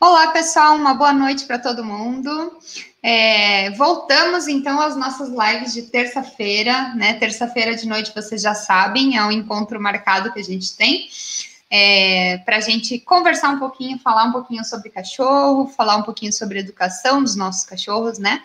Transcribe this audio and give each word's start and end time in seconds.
Olá, 0.00 0.32
pessoal, 0.32 0.74
uma 0.74 0.92
boa 0.92 1.12
noite 1.12 1.46
para 1.46 1.58
todo 1.58 1.84
mundo. 1.84 2.58
É, 3.02 3.70
voltamos 3.70 4.48
então 4.48 4.80
às 4.80 4.96
nossas 4.96 5.28
lives 5.30 5.72
de 5.72 5.82
terça-feira, 5.82 6.94
né? 6.94 7.14
Terça-feira 7.14 7.74
de 7.76 7.86
noite, 7.86 8.12
vocês 8.14 8.42
já 8.42 8.54
sabem, 8.54 9.16
é 9.16 9.24
um 9.24 9.30
encontro 9.30 9.80
marcado 9.80 10.32
que 10.32 10.40
a 10.40 10.44
gente 10.44 10.76
tem. 10.76 11.08
É, 11.70 12.38
para 12.38 12.56
a 12.56 12.60
gente 12.60 12.98
conversar 12.98 13.50
um 13.50 13.58
pouquinho, 13.58 13.98
falar 13.98 14.24
um 14.24 14.32
pouquinho 14.32 14.64
sobre 14.64 14.90
cachorro, 14.90 15.68
falar 15.68 15.96
um 15.96 16.02
pouquinho 16.02 16.32
sobre 16.32 16.58
educação 16.58 17.22
dos 17.22 17.36
nossos 17.36 17.64
cachorros, 17.64 18.18
né? 18.18 18.42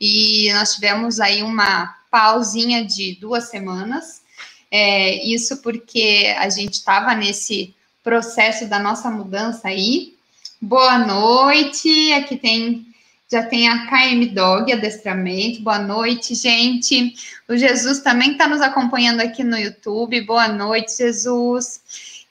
E 0.00 0.50
nós 0.54 0.74
tivemos 0.74 1.18
aí 1.18 1.42
uma 1.42 1.94
pausinha 2.10 2.84
de 2.84 3.16
duas 3.20 3.50
semanas, 3.50 4.22
é, 4.70 5.24
isso 5.26 5.58
porque 5.58 6.34
a 6.38 6.48
gente 6.48 6.74
estava 6.74 7.14
nesse 7.14 7.74
processo 8.02 8.66
da 8.66 8.78
nossa 8.78 9.10
mudança 9.10 9.68
aí, 9.68 10.17
Boa 10.60 10.98
noite. 10.98 12.12
Aqui 12.14 12.36
tem 12.36 12.84
já 13.30 13.44
tem 13.44 13.68
a 13.68 13.86
KM 13.86 14.26
Dog 14.34 14.72
adestramento. 14.72 15.62
Boa 15.62 15.78
noite, 15.78 16.34
gente. 16.34 17.14
O 17.48 17.56
Jesus 17.56 18.00
também 18.00 18.32
está 18.32 18.48
nos 18.48 18.60
acompanhando 18.60 19.20
aqui 19.20 19.44
no 19.44 19.56
YouTube. 19.56 20.20
Boa 20.22 20.48
noite, 20.48 20.96
Jesus. 20.96 21.80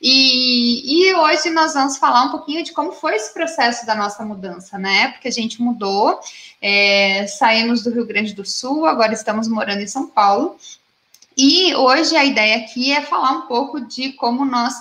E, 0.02 1.08
e, 1.10 1.16
hoje 1.16 1.50
nós 1.52 1.74
vamos 1.74 1.98
falar 1.98 2.24
um 2.24 2.32
pouquinho 2.32 2.64
de 2.64 2.74
como 2.74 2.92
foi 2.92 3.16
esse 3.16 3.34
processo 3.34 3.86
da 3.86 3.96
nossa 3.96 4.26
mudança, 4.26 4.78
né? 4.78 5.08
Porque 5.10 5.30
a 5.30 5.32
gente 5.32 5.62
mudou, 5.62 6.20
é, 6.62 7.26
saímos 7.28 7.82
do 7.82 7.92
Rio 7.92 8.06
Grande 8.06 8.34
do 8.34 8.44
Sul, 8.44 8.86
agora 8.86 9.14
estamos 9.14 9.48
morando 9.48 9.82
em 9.82 9.88
São 9.88 10.08
Paulo. 10.08 10.58
E 11.38 11.74
hoje 11.76 12.16
a 12.16 12.26
ideia 12.26 12.58
aqui 12.58 12.92
é 12.92 13.02
falar 13.02 13.32
um 13.32 13.42
pouco 13.44 13.80
de 13.80 14.12
como 14.14 14.44
nós 14.44 14.74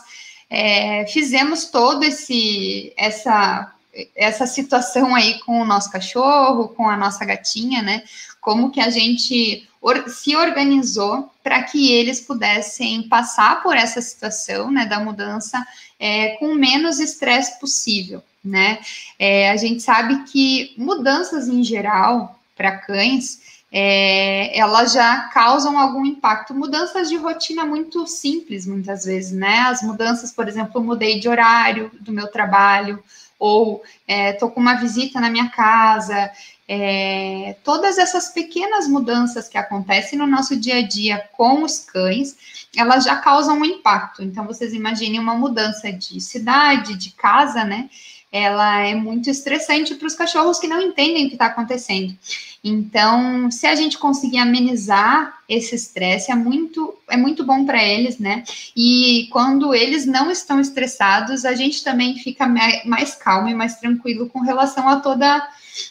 é, 0.49 1.07
fizemos 1.07 1.67
todo 1.67 2.05
esse 2.05 2.93
essa 2.97 3.73
essa 4.15 4.47
situação 4.47 5.15
aí 5.15 5.39
com 5.41 5.61
o 5.61 5.65
nosso 5.65 5.91
cachorro, 5.91 6.69
com 6.69 6.89
a 6.89 6.97
nossa 6.97 7.25
gatinha, 7.25 7.81
né? 7.83 8.05
Como 8.41 8.71
que 8.71 8.81
a 8.81 8.91
gente 8.91 9.67
se 10.09 10.37
organizou 10.37 11.31
para 11.43 11.63
que 11.63 11.93
eles 11.93 12.21
pudessem 12.21 13.09
passar 13.09 13.63
por 13.63 13.77
essa 13.77 14.03
situação, 14.03 14.71
né, 14.71 14.85
da 14.85 14.99
mudança 14.99 15.65
é, 15.99 16.31
com 16.37 16.55
menos 16.55 16.99
estresse 16.99 17.59
possível, 17.59 18.23
né? 18.45 18.81
É, 19.19 19.51
a 19.51 19.57
gente 19.57 19.83
sabe 19.83 20.25
que 20.25 20.75
mudanças 20.77 21.49
em 21.49 21.63
geral 21.63 22.39
para 22.57 22.79
cães 22.79 23.41
é, 23.73 24.59
elas 24.59 24.93
já 24.93 25.23
causam 25.29 25.79
algum 25.79 26.05
impacto. 26.05 26.55
Mudanças 26.55 27.09
de 27.09 27.17
rotina 27.17 27.65
muito 27.65 28.07
simples, 28.07 28.67
muitas 28.67 29.05
vezes, 29.05 29.33
né? 29.33 29.61
As 29.61 29.83
mudanças, 29.83 30.33
por 30.33 30.49
exemplo, 30.49 30.83
mudei 30.83 31.19
de 31.19 31.29
horário 31.29 31.91
do 32.01 32.13
meu 32.13 32.29
trabalho, 32.29 33.03
ou 33.39 33.83
estou 34.07 34.49
é, 34.49 34.53
com 34.53 34.61
uma 34.61 34.75
visita 34.75 35.21
na 35.21 35.31
minha 35.31 35.49
casa. 35.51 36.31
É, 36.69 37.57
todas 37.63 37.97
essas 37.97 38.31
pequenas 38.31 38.89
mudanças 38.89 39.49
que 39.49 39.59
acontecem 39.59 40.19
no 40.19 40.27
nosso 40.27 40.57
dia 40.57 40.79
a 40.79 40.83
dia 40.83 41.29
com 41.33 41.63
os 41.63 41.79
cães, 41.79 42.37
elas 42.77 43.05
já 43.05 43.17
causam 43.17 43.59
um 43.59 43.65
impacto. 43.65 44.23
Então, 44.23 44.47
vocês 44.47 44.73
imaginem 44.75 45.21
uma 45.21 45.35
mudança 45.35 45.93
de 45.93 46.21
cidade, 46.21 46.97
de 46.97 47.11
casa, 47.11 47.65
né? 47.65 47.89
Ela 48.37 48.81
é 48.81 48.95
muito 48.95 49.31
estressante 49.31 49.95
para 49.95 50.07
os 50.07 50.15
cachorros 50.15 50.59
que 50.59 50.69
não 50.69 50.81
entendem 50.81 51.25
o 51.25 51.29
que 51.29 51.35
está 51.35 51.47
acontecendo. 51.47 52.17
Então, 52.63 53.51
se 53.51 53.67
a 53.67 53.75
gente 53.75 53.97
conseguir 53.97 54.39
amenizar 54.39 55.39
esse 55.49 55.75
estresse, 55.75 56.33
é 56.33 56.35
muito, 56.35 56.99
é 57.09 57.17
muito 57.17 57.45
bom 57.45 57.65
para 57.65 57.83
eles, 57.83 58.19
né? 58.19 58.43
E 58.77 59.29
quando 59.31 59.73
eles 59.73 60.05
não 60.05 60.31
estão 60.31 60.61
estressados, 60.61 61.45
a 61.45 61.55
gente 61.55 61.85
também 61.85 62.17
fica 62.17 62.47
mais 62.85 63.15
calmo 63.15 63.49
e 63.49 63.55
mais 63.55 63.77
tranquilo 63.77 64.29
com 64.29 64.41
relação 64.41 64.89
a 64.89 64.97
toda, 64.97 65.49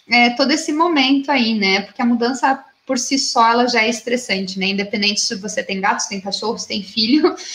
é, 0.09 0.31
todo 0.31 0.51
esse 0.51 0.73
momento 0.73 1.31
aí, 1.31 1.57
né? 1.57 1.81
Porque 1.81 2.01
a 2.01 2.05
mudança 2.05 2.61
por 2.85 2.99
si 2.99 3.17
só 3.17 3.49
ela 3.49 3.67
já 3.67 3.81
é 3.83 3.89
estressante, 3.89 4.59
né? 4.59 4.67
Independente 4.67 5.21
se 5.21 5.35
você 5.35 5.63
tem 5.63 5.81
gatos, 5.81 6.05
tem 6.05 6.21
cachorros, 6.21 6.65
tem 6.65 6.83
filho. 6.83 7.35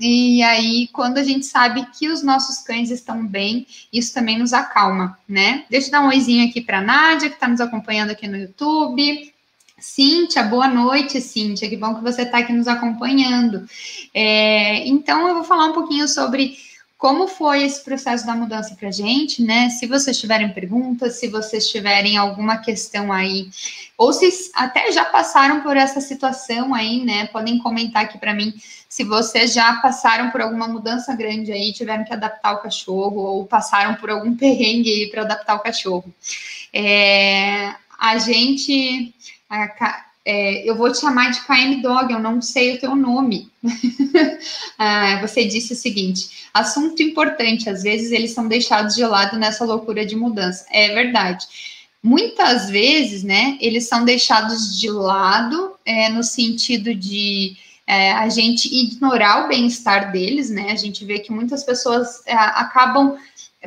E 0.00 0.40
aí, 0.44 0.88
quando 0.92 1.18
a 1.18 1.24
gente 1.24 1.44
sabe 1.44 1.84
que 1.98 2.08
os 2.08 2.22
nossos 2.22 2.58
cães 2.58 2.88
estão 2.88 3.26
bem, 3.26 3.66
isso 3.92 4.14
também 4.14 4.38
nos 4.38 4.52
acalma, 4.52 5.18
né? 5.28 5.64
Deixa 5.68 5.88
eu 5.88 5.90
dar 5.90 6.02
um 6.02 6.06
oizinho 6.10 6.48
aqui 6.48 6.60
para 6.60 6.78
a 6.78 6.80
Nádia, 6.80 7.28
que 7.28 7.34
está 7.34 7.48
nos 7.48 7.60
acompanhando 7.60 8.10
aqui 8.10 8.28
no 8.28 8.36
YouTube. 8.36 9.34
Cíntia, 9.80 10.44
boa 10.44 10.68
noite, 10.68 11.20
Cíntia. 11.20 11.68
Que 11.68 11.76
bom 11.76 11.96
que 11.96 12.02
você 12.02 12.22
está 12.22 12.38
aqui 12.38 12.52
nos 12.52 12.68
acompanhando. 12.68 13.68
É, 14.14 14.86
então, 14.86 15.26
eu 15.26 15.34
vou 15.34 15.42
falar 15.42 15.66
um 15.66 15.72
pouquinho 15.72 16.06
sobre 16.06 16.56
como 16.98 17.28
foi 17.28 17.62
esse 17.62 17.82
processo 17.84 18.26
da 18.26 18.34
mudança 18.34 18.74
para 18.74 18.88
a 18.88 18.92
gente, 18.92 19.40
né? 19.40 19.70
Se 19.70 19.86
vocês 19.86 20.18
tiverem 20.18 20.52
perguntas, 20.52 21.14
se 21.14 21.28
vocês 21.28 21.68
tiverem 21.68 22.16
alguma 22.16 22.58
questão 22.58 23.12
aí, 23.12 23.48
ou 23.96 24.12
se 24.12 24.50
até 24.52 24.90
já 24.90 25.04
passaram 25.04 25.62
por 25.62 25.76
essa 25.76 26.00
situação 26.00 26.74
aí, 26.74 27.04
né? 27.04 27.28
Podem 27.28 27.58
comentar 27.58 28.02
aqui 28.02 28.18
para 28.18 28.34
mim 28.34 28.52
se 28.88 29.04
vocês 29.04 29.54
já 29.54 29.74
passaram 29.74 30.30
por 30.30 30.40
alguma 30.40 30.66
mudança 30.66 31.14
grande 31.14 31.52
aí, 31.52 31.72
tiveram 31.72 32.04
que 32.04 32.12
adaptar 32.12 32.54
o 32.54 32.62
cachorro, 32.62 33.20
ou 33.20 33.46
passaram 33.46 33.94
por 33.94 34.10
algum 34.10 34.34
perrengue 34.34 34.90
aí 34.90 35.10
para 35.10 35.22
adaptar 35.22 35.54
o 35.54 35.60
cachorro. 35.60 36.12
É, 36.72 37.74
a 37.96 38.18
gente. 38.18 39.14
A, 39.48 40.07
é, 40.30 40.68
eu 40.68 40.76
vou 40.76 40.92
te 40.92 41.00
chamar 41.00 41.30
de 41.30 41.40
KM 41.40 41.80
Dog, 41.80 42.12
eu 42.12 42.18
não 42.18 42.42
sei 42.42 42.74
o 42.74 42.78
teu 42.78 42.94
nome. 42.94 43.50
ah, 44.78 45.18
você 45.22 45.46
disse 45.46 45.72
o 45.72 45.76
seguinte: 45.76 46.48
assunto 46.52 47.02
importante, 47.02 47.70
às 47.70 47.82
vezes 47.82 48.12
eles 48.12 48.32
são 48.32 48.46
deixados 48.46 48.94
de 48.94 49.02
lado 49.06 49.38
nessa 49.38 49.64
loucura 49.64 50.04
de 50.04 50.14
mudança. 50.14 50.66
É 50.70 50.92
verdade. 50.92 51.46
Muitas 52.02 52.68
vezes, 52.68 53.22
né, 53.22 53.56
eles 53.58 53.88
são 53.88 54.04
deixados 54.04 54.78
de 54.78 54.90
lado 54.90 55.72
é, 55.82 56.10
no 56.10 56.22
sentido 56.22 56.94
de 56.94 57.56
é, 57.86 58.12
a 58.12 58.28
gente 58.28 58.68
ignorar 58.68 59.46
o 59.46 59.48
bem-estar 59.48 60.12
deles, 60.12 60.50
né? 60.50 60.72
A 60.72 60.76
gente 60.76 61.06
vê 61.06 61.20
que 61.20 61.32
muitas 61.32 61.64
pessoas 61.64 62.20
é, 62.26 62.34
acabam 62.34 63.16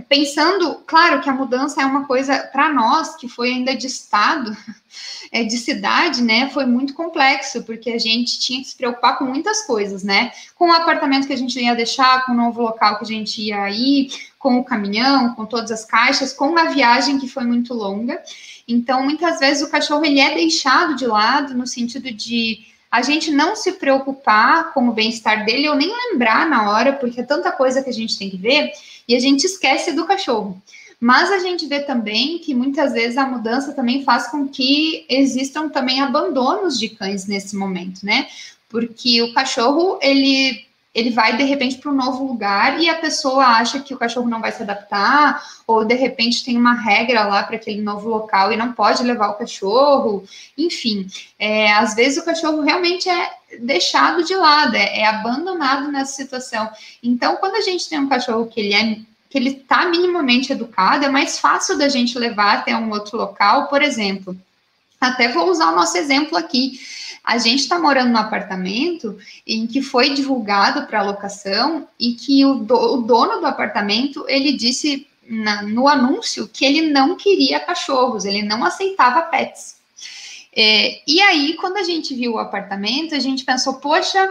pensando, 0.08 0.76
claro 0.86 1.22
que 1.22 1.30
a 1.30 1.34
mudança 1.34 1.82
é 1.82 1.86
uma 1.86 2.06
coisa 2.06 2.38
para 2.52 2.72
nós 2.72 3.16
que 3.16 3.28
foi 3.28 3.50
ainda 3.50 3.76
de 3.76 3.88
estado, 3.88 4.56
é, 5.32 5.44
de 5.44 5.58
cidade, 5.58 6.24
né? 6.24 6.50
Foi 6.50 6.66
muito 6.66 6.94
complexo 6.94 7.64
porque 7.64 7.92
a 7.92 8.00
gente 8.00 8.40
tinha 8.40 8.62
que 8.62 8.70
se 8.70 8.78
preocupar 8.78 9.18
com 9.18 9.26
muitas 9.26 9.66
coisas, 9.66 10.04
né? 10.04 10.32
Com 10.56 10.70
o 10.70 10.74
apartamento 10.74 11.28
que 11.28 11.34
a 11.34 11.38
gente 11.38 11.60
ia 11.60 11.76
deixar, 11.76 12.26
com 12.26 12.32
o 12.32 12.36
novo 12.36 12.62
local 12.62 12.98
que 12.98 13.04
a 13.04 13.08
gente 13.08 13.42
ia 13.42 13.70
ir, 13.70 14.10
com 14.40 14.58
o 14.58 14.64
caminhão, 14.64 15.36
com 15.36 15.46
todas 15.46 15.72
as 15.72 15.84
caixas, 15.84 16.34
com 16.34 16.58
a 16.58 16.66
viagem 16.66 17.20
que 17.20 17.28
foi 17.28 17.44
muito 17.44 17.74
longa. 17.74 18.22
Então, 18.68 19.04
muitas 19.04 19.40
vezes 19.40 19.62
o 19.62 19.70
cachorro 19.70 20.06
ele 20.06 20.22
é 20.22 20.34
deixado 20.34 20.96
de 20.96 21.06
lado 21.06 21.54
no 21.54 21.68
sentido 21.68 22.12
de 22.12 22.71
a 22.92 23.02
gente 23.02 23.32
não 23.32 23.56
se 23.56 23.72
preocupar 23.74 24.74
com 24.74 24.90
o 24.90 24.92
bem-estar 24.92 25.46
dele 25.46 25.70
ou 25.70 25.76
nem 25.76 25.90
lembrar 25.90 26.50
na 26.50 26.70
hora, 26.70 26.94
porque 26.94 27.22
é 27.22 27.24
tanta 27.24 27.52
coisa 27.52 27.82
que 27.82 27.90
a 27.90 27.94
gente 27.94 28.20
tem 28.20 28.30
que 28.30 28.36
ver 28.36 28.72
e 29.08 29.16
a 29.16 29.20
gente 29.20 29.46
esquece 29.46 29.94
do 29.94 30.06
cachorro. 30.06 30.62
Mas 31.00 31.32
a 31.32 31.40
gente 31.40 31.66
vê 31.66 31.80
também 31.80 32.38
que 32.38 32.54
muitas 32.54 32.92
vezes 32.92 33.18
a 33.18 33.26
mudança 33.26 33.74
também 33.74 34.04
faz 34.04 34.28
com 34.28 34.48
que 34.48 35.06
existam 35.10 35.70
também 35.70 36.02
abandonos 36.02 36.78
de 36.78 36.90
cães 36.90 37.26
nesse 37.26 37.56
momento, 37.56 38.06
né? 38.06 38.28
Porque 38.70 39.22
o 39.22 39.34
cachorro, 39.34 39.98
ele 40.02 40.66
ele 40.94 41.10
vai 41.12 41.38
de 41.38 41.44
repente 41.44 41.78
para 41.78 41.92
um 41.92 41.96
novo 41.96 42.26
lugar 42.26 42.80
e 42.80 42.90
a 42.90 42.96
pessoa 42.96 43.46
acha 43.46 43.80
que 43.80 43.94
o 43.94 43.98
cachorro 43.98 44.30
não 44.30 44.42
vai 44.42 44.52
se 44.52 44.62
adaptar, 44.62 45.42
ou 45.66 45.86
de 45.86 45.96
repente 45.96 46.44
tem 46.44 46.58
uma 46.58 46.74
regra 46.74 47.24
lá 47.26 47.44
para 47.44 47.56
aquele 47.56 47.82
novo 47.82 48.10
local 48.10 48.52
e 48.52 48.58
não 48.58 48.74
pode 48.74 49.02
levar 49.04 49.30
o 49.30 49.36
cachorro, 49.36 50.24
enfim, 50.58 51.08
é, 51.40 51.72
às 51.72 51.96
vezes 51.96 52.22
o 52.22 52.26
cachorro 52.26 52.62
realmente 52.62 53.10
é 53.10 53.32
deixado 53.60 54.24
de 54.24 54.36
lado, 54.36 54.76
é, 54.76 55.00
é, 55.00 55.06
abandonado 55.06 55.92
nessa 55.92 56.14
situação. 56.14 56.70
Então, 57.02 57.38
quando 57.38 57.56
a 57.56 57.62
gente 57.62 57.88
tem 57.88 58.00
um 58.00 58.10
cachorro 58.10 58.48
que 58.48 58.60
ele 58.60 58.74
é 58.74 59.12
que 59.30 59.38
ele 59.38 59.62
está 59.62 59.86
minimamente 59.86 60.52
educado, 60.52 61.06
é 61.06 61.10
mais 61.10 61.40
fácil 61.40 61.78
da 61.78 61.88
gente 61.88 62.20
levar 62.20 62.58
até 62.58 62.76
um 62.76 62.92
outro 62.92 63.18
local, 63.18 63.68
por 63.68 63.82
exemplo. 63.82 64.36
Até 65.00 65.30
vou 65.30 65.50
usar 65.50 65.72
o 65.72 65.76
nosso 65.76 65.98
exemplo 65.98 66.38
aqui. 66.38 66.78
A 67.24 67.38
gente 67.38 67.60
está 67.60 67.80
morando 67.80 68.12
num 68.12 68.18
apartamento 68.18 69.18
em 69.46 69.68
que 69.68 69.82
foi 69.82 70.14
divulgado 70.14 70.88
para 70.88 71.04
locação 71.04 71.88
e 72.00 72.14
que 72.14 72.44
o, 72.46 72.56
do, 72.56 72.76
o, 72.76 72.98
dono 73.02 73.40
do 73.40 73.46
apartamento 73.46 74.26
ele 74.28 74.54
disse 74.54 75.08
na, 75.28 75.62
no 75.62 75.88
anúncio 75.88 76.48
que 76.48 76.66
ele 76.66 76.90
não 76.90 77.16
queria 77.16 77.60
cachorros, 77.60 78.26
ele 78.26 78.42
não 78.42 78.66
aceitava 78.66 79.22
pets. 79.24 79.80
É, 80.54 81.02
e 81.08 81.22
aí, 81.22 81.54
quando 81.54 81.78
a 81.78 81.84
gente 81.84 82.14
viu 82.14 82.34
o 82.34 82.40
apartamento, 82.40 83.16
a 83.16 83.20
gente 83.20 83.46
pensou, 83.46 83.76
poxa, 83.76 84.28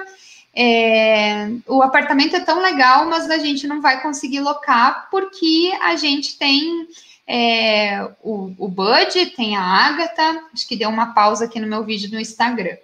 é, 0.55 1.49
o 1.67 1.83
apartamento 1.83 2.37
é 2.37 2.41
tão 2.41 2.61
legal, 2.61 3.07
mas 3.07 3.31
a 3.31 3.39
gente 3.39 3.67
não 3.67 3.81
vai 3.81 4.03
conseguir 4.03 4.41
locar 4.41 5.09
porque 5.11 5.73
a 5.81 5.97
gente 5.97 6.37
tem 6.37 6.89
é, 7.33 8.03
o, 8.25 8.53
o 8.59 8.67
Bud, 8.67 9.27
tem 9.37 9.57
a 9.57 9.63
Agatha, 9.63 10.43
acho 10.53 10.67
que 10.67 10.75
deu 10.75 10.89
uma 10.89 11.15
pausa 11.15 11.45
aqui 11.45 11.61
no 11.61 11.67
meu 11.69 11.85
vídeo 11.85 12.11
no 12.11 12.19
Instagram. 12.19 12.77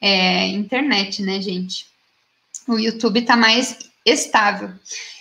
É, 0.00 0.46
internet, 0.46 1.20
né, 1.20 1.38
gente? 1.38 1.86
O 2.66 2.78
YouTube 2.78 3.20
tá 3.20 3.36
mais 3.36 3.78
estável. 4.02 4.70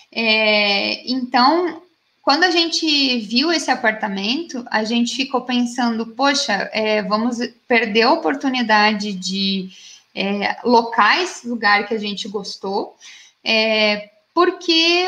É, 0.09 1.05
então, 1.11 1.83
quando 2.21 2.45
a 2.45 2.51
gente 2.51 3.17
viu 3.19 3.51
esse 3.51 3.69
apartamento, 3.69 4.65
a 4.71 4.85
gente 4.85 5.13
ficou 5.13 5.41
pensando, 5.41 6.07
poxa, 6.07 6.69
é, 6.71 7.03
vamos 7.03 7.39
perder 7.67 8.03
a 8.03 8.13
oportunidade 8.13 9.11
de 9.11 9.71
é, 10.15 10.55
locais, 10.63 11.41
lugar 11.43 11.85
que 11.85 11.93
a 11.93 11.99
gente 11.99 12.29
gostou, 12.29 12.95
é, 13.43 14.09
porque 14.33 15.05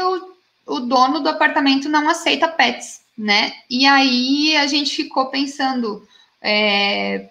o, 0.68 0.76
o 0.76 0.80
dono 0.82 1.22
do 1.22 1.30
apartamento 1.30 1.88
não 1.88 2.10
aceita 2.10 2.50
pets, 2.50 3.05
né? 3.18 3.54
E 3.70 3.86
aí 3.86 4.58
a 4.58 4.68
gente 4.68 4.96
ficou 4.96 5.28
pensando, 5.28 6.06
é, 6.42 7.30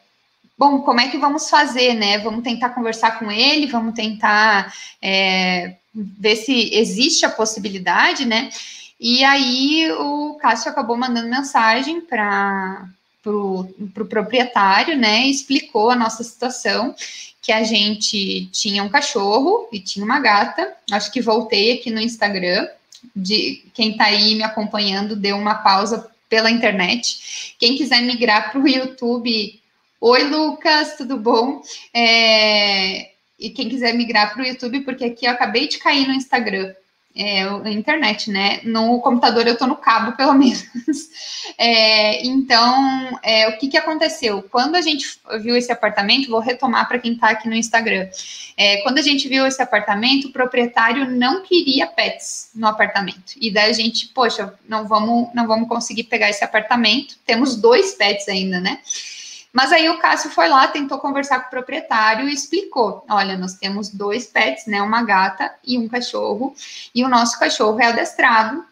bom, 0.56 0.80
como 0.80 1.00
é 1.00 1.08
que 1.08 1.18
vamos 1.18 1.50
fazer, 1.50 1.94
né? 1.94 2.18
Vamos 2.18 2.42
tentar 2.42 2.70
conversar 2.70 3.18
com 3.18 3.30
ele, 3.30 3.66
vamos 3.66 3.94
tentar 3.94 4.74
é, 5.02 5.76
ver 5.94 6.36
se 6.36 6.74
existe 6.74 7.26
a 7.26 7.30
possibilidade, 7.30 8.24
né? 8.24 8.50
E 8.98 9.22
aí 9.24 9.90
o 9.92 10.34
Cássio 10.40 10.70
acabou 10.70 10.96
mandando 10.96 11.28
mensagem 11.28 12.00
para 12.00 12.88
o 13.26 13.64
pro 13.92 14.06
proprietário, 14.06 14.96
né? 14.96 15.26
Explicou 15.26 15.90
a 15.90 15.96
nossa 15.96 16.22
situação, 16.22 16.94
que 17.42 17.52
a 17.52 17.62
gente 17.62 18.46
tinha 18.46 18.82
um 18.82 18.88
cachorro 18.88 19.68
e 19.70 19.78
tinha 19.78 20.04
uma 20.04 20.18
gata. 20.18 20.74
Acho 20.90 21.12
que 21.12 21.20
voltei 21.20 21.72
aqui 21.72 21.90
no 21.90 22.00
Instagram. 22.00 22.66
De 23.14 23.64
quem 23.74 23.92
está 23.92 24.04
aí 24.04 24.34
me 24.34 24.42
acompanhando, 24.42 25.16
deu 25.16 25.36
uma 25.36 25.56
pausa 25.56 26.10
pela 26.28 26.50
internet. 26.50 27.54
Quem 27.58 27.76
quiser 27.76 28.02
migrar 28.02 28.50
para 28.50 28.60
o 28.60 28.68
YouTube, 28.68 29.60
oi 30.00 30.24
Lucas, 30.24 30.96
tudo 30.96 31.16
bom? 31.16 31.62
É, 31.92 33.10
e 33.38 33.50
quem 33.50 33.68
quiser 33.68 33.94
migrar 33.94 34.32
para 34.32 34.42
o 34.42 34.46
YouTube, 34.46 34.80
porque 34.80 35.04
aqui 35.04 35.26
eu 35.26 35.30
acabei 35.30 35.68
de 35.68 35.78
cair 35.78 36.06
no 36.06 36.14
Instagram 36.14 36.74
é, 37.16 37.42
a 37.44 37.70
internet, 37.70 38.30
né? 38.30 38.60
No 38.64 39.00
computador 39.00 39.46
eu 39.46 39.56
tô 39.56 39.66
no 39.66 39.76
cabo, 39.76 40.12
pelo 40.18 40.34
menos. 40.34 40.64
É, 41.56 42.26
então, 42.26 43.18
é, 43.22 43.48
o 43.48 43.58
que, 43.58 43.68
que 43.68 43.76
aconteceu? 43.76 44.42
Quando 44.50 44.74
a 44.74 44.80
gente 44.80 45.18
viu 45.40 45.56
esse 45.56 45.70
apartamento, 45.70 46.30
vou 46.30 46.40
retomar 46.40 46.88
para 46.88 46.98
quem 46.98 47.12
está 47.12 47.30
aqui 47.30 47.48
no 47.48 47.54
Instagram. 47.54 48.08
É, 48.56 48.78
quando 48.78 48.98
a 48.98 49.02
gente 49.02 49.28
viu 49.28 49.46
esse 49.46 49.62
apartamento, 49.62 50.28
o 50.28 50.32
proprietário 50.32 51.08
não 51.10 51.42
queria 51.42 51.86
pets 51.86 52.50
no 52.54 52.66
apartamento. 52.66 53.34
E 53.40 53.52
daí 53.52 53.70
a 53.70 53.74
gente, 53.74 54.08
poxa, 54.08 54.52
não 54.68 54.86
vamos, 54.86 55.28
não 55.34 55.46
vamos 55.46 55.68
conseguir 55.68 56.04
pegar 56.04 56.30
esse 56.30 56.42
apartamento. 56.42 57.16
Temos 57.24 57.56
dois 57.56 57.94
pets 57.94 58.28
ainda, 58.28 58.60
né? 58.60 58.80
Mas 59.54 59.70
aí 59.70 59.88
o 59.88 59.98
Cássio 59.98 60.30
foi 60.30 60.48
lá, 60.48 60.66
tentou 60.66 60.98
conversar 60.98 61.38
com 61.38 61.46
o 61.46 61.50
proprietário 61.50 62.28
e 62.28 62.34
explicou: 62.34 63.04
olha, 63.08 63.38
nós 63.38 63.54
temos 63.54 63.88
dois 63.88 64.26
pets, 64.26 64.66
né? 64.66 64.82
Uma 64.82 65.04
gata 65.04 65.54
e 65.64 65.78
um 65.78 65.86
cachorro, 65.86 66.52
e 66.92 67.04
o 67.04 67.08
nosso 67.08 67.38
cachorro 67.38 67.80
é 67.80 67.86
adestrado. 67.86 68.64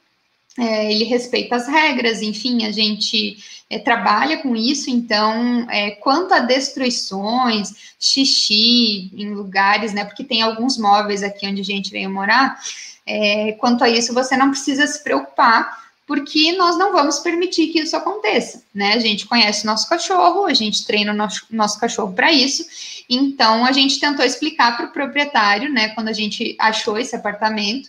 É, 0.58 0.93
ele 0.93 1.05
respeita 1.05 1.56
as 1.56 1.67
regras, 1.67 2.20
enfim, 2.20 2.67
a 2.67 2.73
gente 2.73 3.38
é, 3.70 3.79
trabalha 3.79 4.43
com 4.43 4.55
isso, 4.55 4.90
então, 4.90 5.67
é, 5.70 5.93
quanto 5.93 6.34
a 6.34 6.40
destruições, 6.40 7.94
xixi 7.99 9.11
em 9.14 9.32
lugares, 9.32 9.94
né, 9.94 10.05
porque 10.05 10.23
tem 10.23 10.43
alguns 10.43 10.76
móveis 10.76 11.23
aqui 11.23 11.46
onde 11.46 11.62
a 11.62 11.64
gente 11.64 11.90
veio 11.90 12.11
morar, 12.11 12.61
é, 13.06 13.52
quanto 13.52 13.82
a 13.82 13.88
isso, 13.88 14.12
você 14.12 14.37
não 14.37 14.50
precisa 14.50 14.87
se 14.87 15.02
preocupar, 15.02 15.82
porque 16.06 16.52
nós 16.52 16.76
não 16.76 16.93
vamos 16.93 17.20
permitir 17.20 17.69
que 17.69 17.81
isso 17.81 17.96
aconteça, 17.96 18.62
né? 18.75 18.94
A 18.94 18.99
gente 18.99 19.26
conhece 19.26 19.64
nosso 19.64 19.88
cachorro, 19.88 20.46
a 20.46 20.54
gente 20.54 20.84
treina 20.84 21.12
o 21.12 21.16
nosso, 21.16 21.46
nosso 21.50 21.78
cachorro 21.78 22.12
para 22.12 22.32
isso, 22.32 22.64
então 23.08 23.64
a 23.64 23.72
gente 23.72 24.00
tentou 24.00 24.25
explicar 24.25 24.76
para 24.76 24.87
o 24.87 24.93
proprietário, 24.93 25.72
né, 25.72 25.90
quando 25.90 26.08
a 26.08 26.12
gente 26.12 26.56
achou 26.58 26.99
esse 26.99 27.14
apartamento, 27.14 27.88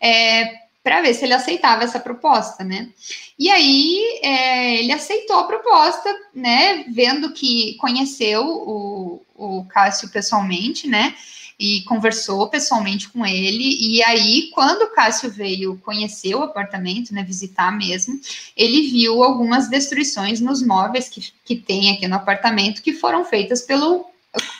é, 0.00 0.66
para 0.82 1.02
ver 1.02 1.14
se 1.14 1.24
ele 1.24 1.34
aceitava 1.34 1.82
essa 1.82 1.98
proposta, 1.98 2.62
né? 2.62 2.88
E 3.36 3.50
aí 3.50 4.20
é, 4.22 4.76
ele 4.76 4.92
aceitou 4.92 5.38
a 5.40 5.44
proposta, 5.44 6.14
né? 6.32 6.84
Vendo 6.88 7.32
que 7.32 7.74
conheceu 7.74 8.46
o, 8.46 9.22
o 9.34 9.64
Cássio 9.64 10.08
pessoalmente, 10.10 10.86
né? 10.86 11.14
E 11.58 11.82
conversou 11.82 12.48
pessoalmente 12.48 13.08
com 13.08 13.24
ele. 13.24 13.76
E 13.80 14.02
aí, 14.02 14.50
quando 14.52 14.82
o 14.82 14.90
Cássio 14.90 15.30
veio 15.30 15.78
conhecer 15.78 16.34
o 16.34 16.42
apartamento, 16.42 17.14
né, 17.14 17.22
visitar 17.22 17.70
mesmo, 17.70 18.20
ele 18.56 18.90
viu 18.90 19.24
algumas 19.24 19.68
destruições 19.68 20.40
nos 20.40 20.64
móveis 20.64 21.08
que, 21.08 21.32
que 21.44 21.56
tem 21.56 21.92
aqui 21.92 22.06
no 22.06 22.16
apartamento 22.16 22.82
que 22.82 22.92
foram 22.92 23.24
feitas 23.24 23.62
pelo 23.62 24.06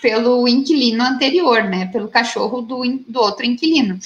pelo 0.00 0.46
inquilino 0.48 1.02
anterior, 1.02 1.64
né? 1.64 1.86
Pelo 1.86 2.08
cachorro 2.08 2.62
do, 2.62 2.82
do 3.06 3.20
outro 3.20 3.44
inquilino. 3.44 3.98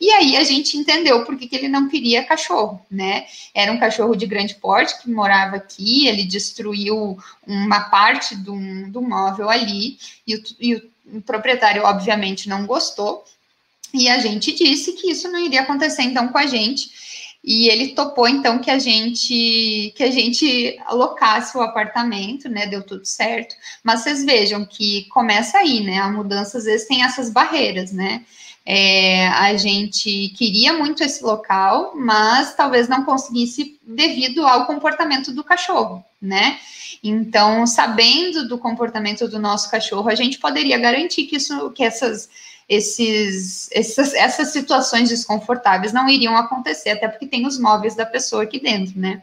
E 0.00 0.10
aí 0.10 0.36
a 0.36 0.44
gente 0.44 0.76
entendeu 0.76 1.24
por 1.24 1.36
que, 1.36 1.48
ele 1.54 1.68
não 1.68 1.88
queria 1.88 2.24
cachorro, 2.24 2.80
né? 2.90 3.24
Era 3.54 3.72
um 3.72 3.78
cachorro 3.78 4.14
de 4.14 4.26
grande 4.26 4.54
porte 4.56 5.00
que 5.00 5.10
morava 5.10 5.56
aqui, 5.56 6.06
ele 6.06 6.24
destruiu 6.24 7.18
uma 7.46 7.80
parte 7.80 8.36
do, 8.36 8.54
do 8.90 9.00
móvel 9.00 9.48
ali, 9.48 9.98
e 10.26 10.36
o, 10.36 10.42
e 10.60 10.74
o 10.74 10.93
o 11.12 11.20
proprietário, 11.20 11.84
obviamente, 11.84 12.48
não 12.48 12.66
gostou, 12.66 13.24
e 13.92 14.08
a 14.08 14.18
gente 14.18 14.52
disse 14.52 14.92
que 14.92 15.10
isso 15.10 15.30
não 15.30 15.38
iria 15.38 15.60
acontecer 15.60 16.02
então 16.02 16.28
com 16.28 16.38
a 16.38 16.46
gente. 16.46 16.90
E 17.44 17.68
ele 17.68 17.88
topou 17.88 18.26
então 18.26 18.58
que 18.58 18.70
a 18.70 18.78
gente 18.78 19.92
que 19.94 20.02
a 20.02 20.10
gente 20.10 20.80
alocasse 20.86 21.56
o 21.56 21.60
apartamento, 21.60 22.48
né? 22.48 22.66
Deu 22.66 22.82
tudo 22.82 23.04
certo. 23.04 23.54
Mas 23.82 24.00
vocês 24.00 24.24
vejam 24.24 24.64
que 24.64 25.04
começa 25.10 25.58
aí, 25.58 25.80
né? 25.84 25.98
A 25.98 26.10
mudança 26.10 26.58
às 26.58 26.64
vezes 26.64 26.88
tem 26.88 27.04
essas 27.04 27.30
barreiras, 27.30 27.92
né? 27.92 28.24
É, 28.66 29.28
a 29.28 29.54
gente 29.58 30.30
queria 30.38 30.72
muito 30.72 31.04
esse 31.04 31.22
local, 31.22 31.92
mas 31.94 32.54
talvez 32.54 32.88
não 32.88 33.04
conseguisse 33.04 33.78
devido 33.86 34.46
ao 34.46 34.66
comportamento 34.66 35.30
do 35.32 35.44
cachorro, 35.44 36.02
né? 36.20 36.58
Então, 37.06 37.66
sabendo 37.66 38.48
do 38.48 38.56
comportamento 38.56 39.28
do 39.28 39.38
nosso 39.38 39.70
cachorro, 39.70 40.08
a 40.08 40.14
gente 40.14 40.38
poderia 40.38 40.78
garantir 40.78 41.26
que 41.26 41.36
isso, 41.36 41.70
que 41.72 41.84
essas, 41.84 42.30
esses, 42.66 43.68
essas, 43.72 44.14
essas 44.14 44.48
situações 44.48 45.10
desconfortáveis 45.10 45.92
não 45.92 46.08
iriam 46.08 46.34
acontecer, 46.34 46.88
até 46.88 47.06
porque 47.06 47.26
tem 47.26 47.46
os 47.46 47.58
móveis 47.58 47.94
da 47.94 48.06
pessoa 48.06 48.44
aqui 48.44 48.58
dentro, 48.58 48.98
né? 48.98 49.20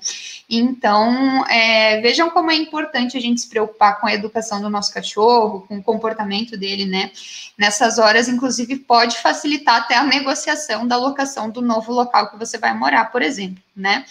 Então, 0.47 1.43
é, 1.47 1.99
vejam 2.01 2.29
como 2.29 2.51
é 2.51 2.55
importante 2.55 3.17
a 3.17 3.19
gente 3.19 3.41
se 3.41 3.49
preocupar 3.49 3.99
com 3.99 4.05
a 4.05 4.13
educação 4.13 4.61
do 4.61 4.69
nosso 4.69 4.93
cachorro, 4.93 5.65
com 5.67 5.79
o 5.79 5.83
comportamento 5.83 6.55
dele, 6.55 6.85
né? 6.85 7.09
Nessas 7.57 7.97
horas, 7.97 8.29
inclusive, 8.29 8.75
pode 8.75 9.17
facilitar 9.17 9.77
até 9.77 9.95
a 9.95 10.03
negociação 10.03 10.87
da 10.87 10.97
locação 10.97 11.49
do 11.49 11.63
novo 11.63 11.91
local 11.91 12.29
que 12.29 12.37
você 12.37 12.59
vai 12.59 12.77
morar, 12.77 13.05
por 13.05 13.23
exemplo, 13.23 13.63
né? 13.75 14.05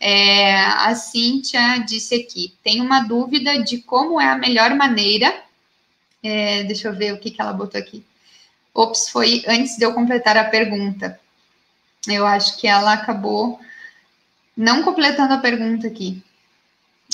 É, 0.00 0.56
a 0.56 0.94
Cíntia 0.94 1.78
disse 1.78 2.14
aqui: 2.14 2.54
tem 2.62 2.80
uma 2.80 3.00
dúvida 3.00 3.62
de 3.62 3.78
como 3.78 4.20
é 4.20 4.26
a 4.26 4.38
melhor 4.38 4.74
maneira. 4.74 5.34
É, 6.22 6.62
deixa 6.64 6.88
eu 6.88 6.94
ver 6.94 7.12
o 7.12 7.18
que, 7.18 7.30
que 7.30 7.40
ela 7.40 7.52
botou 7.52 7.78
aqui. 7.78 8.04
Ops, 8.74 9.08
foi 9.08 9.44
antes 9.46 9.76
de 9.76 9.84
eu 9.84 9.94
completar 9.94 10.36
a 10.36 10.44
pergunta. 10.44 11.18
Eu 12.08 12.26
acho 12.26 12.58
que 12.58 12.66
ela 12.66 12.92
acabou 12.92 13.60
não 14.56 14.82
completando 14.82 15.34
a 15.34 15.38
pergunta 15.38 15.86
aqui. 15.86 16.22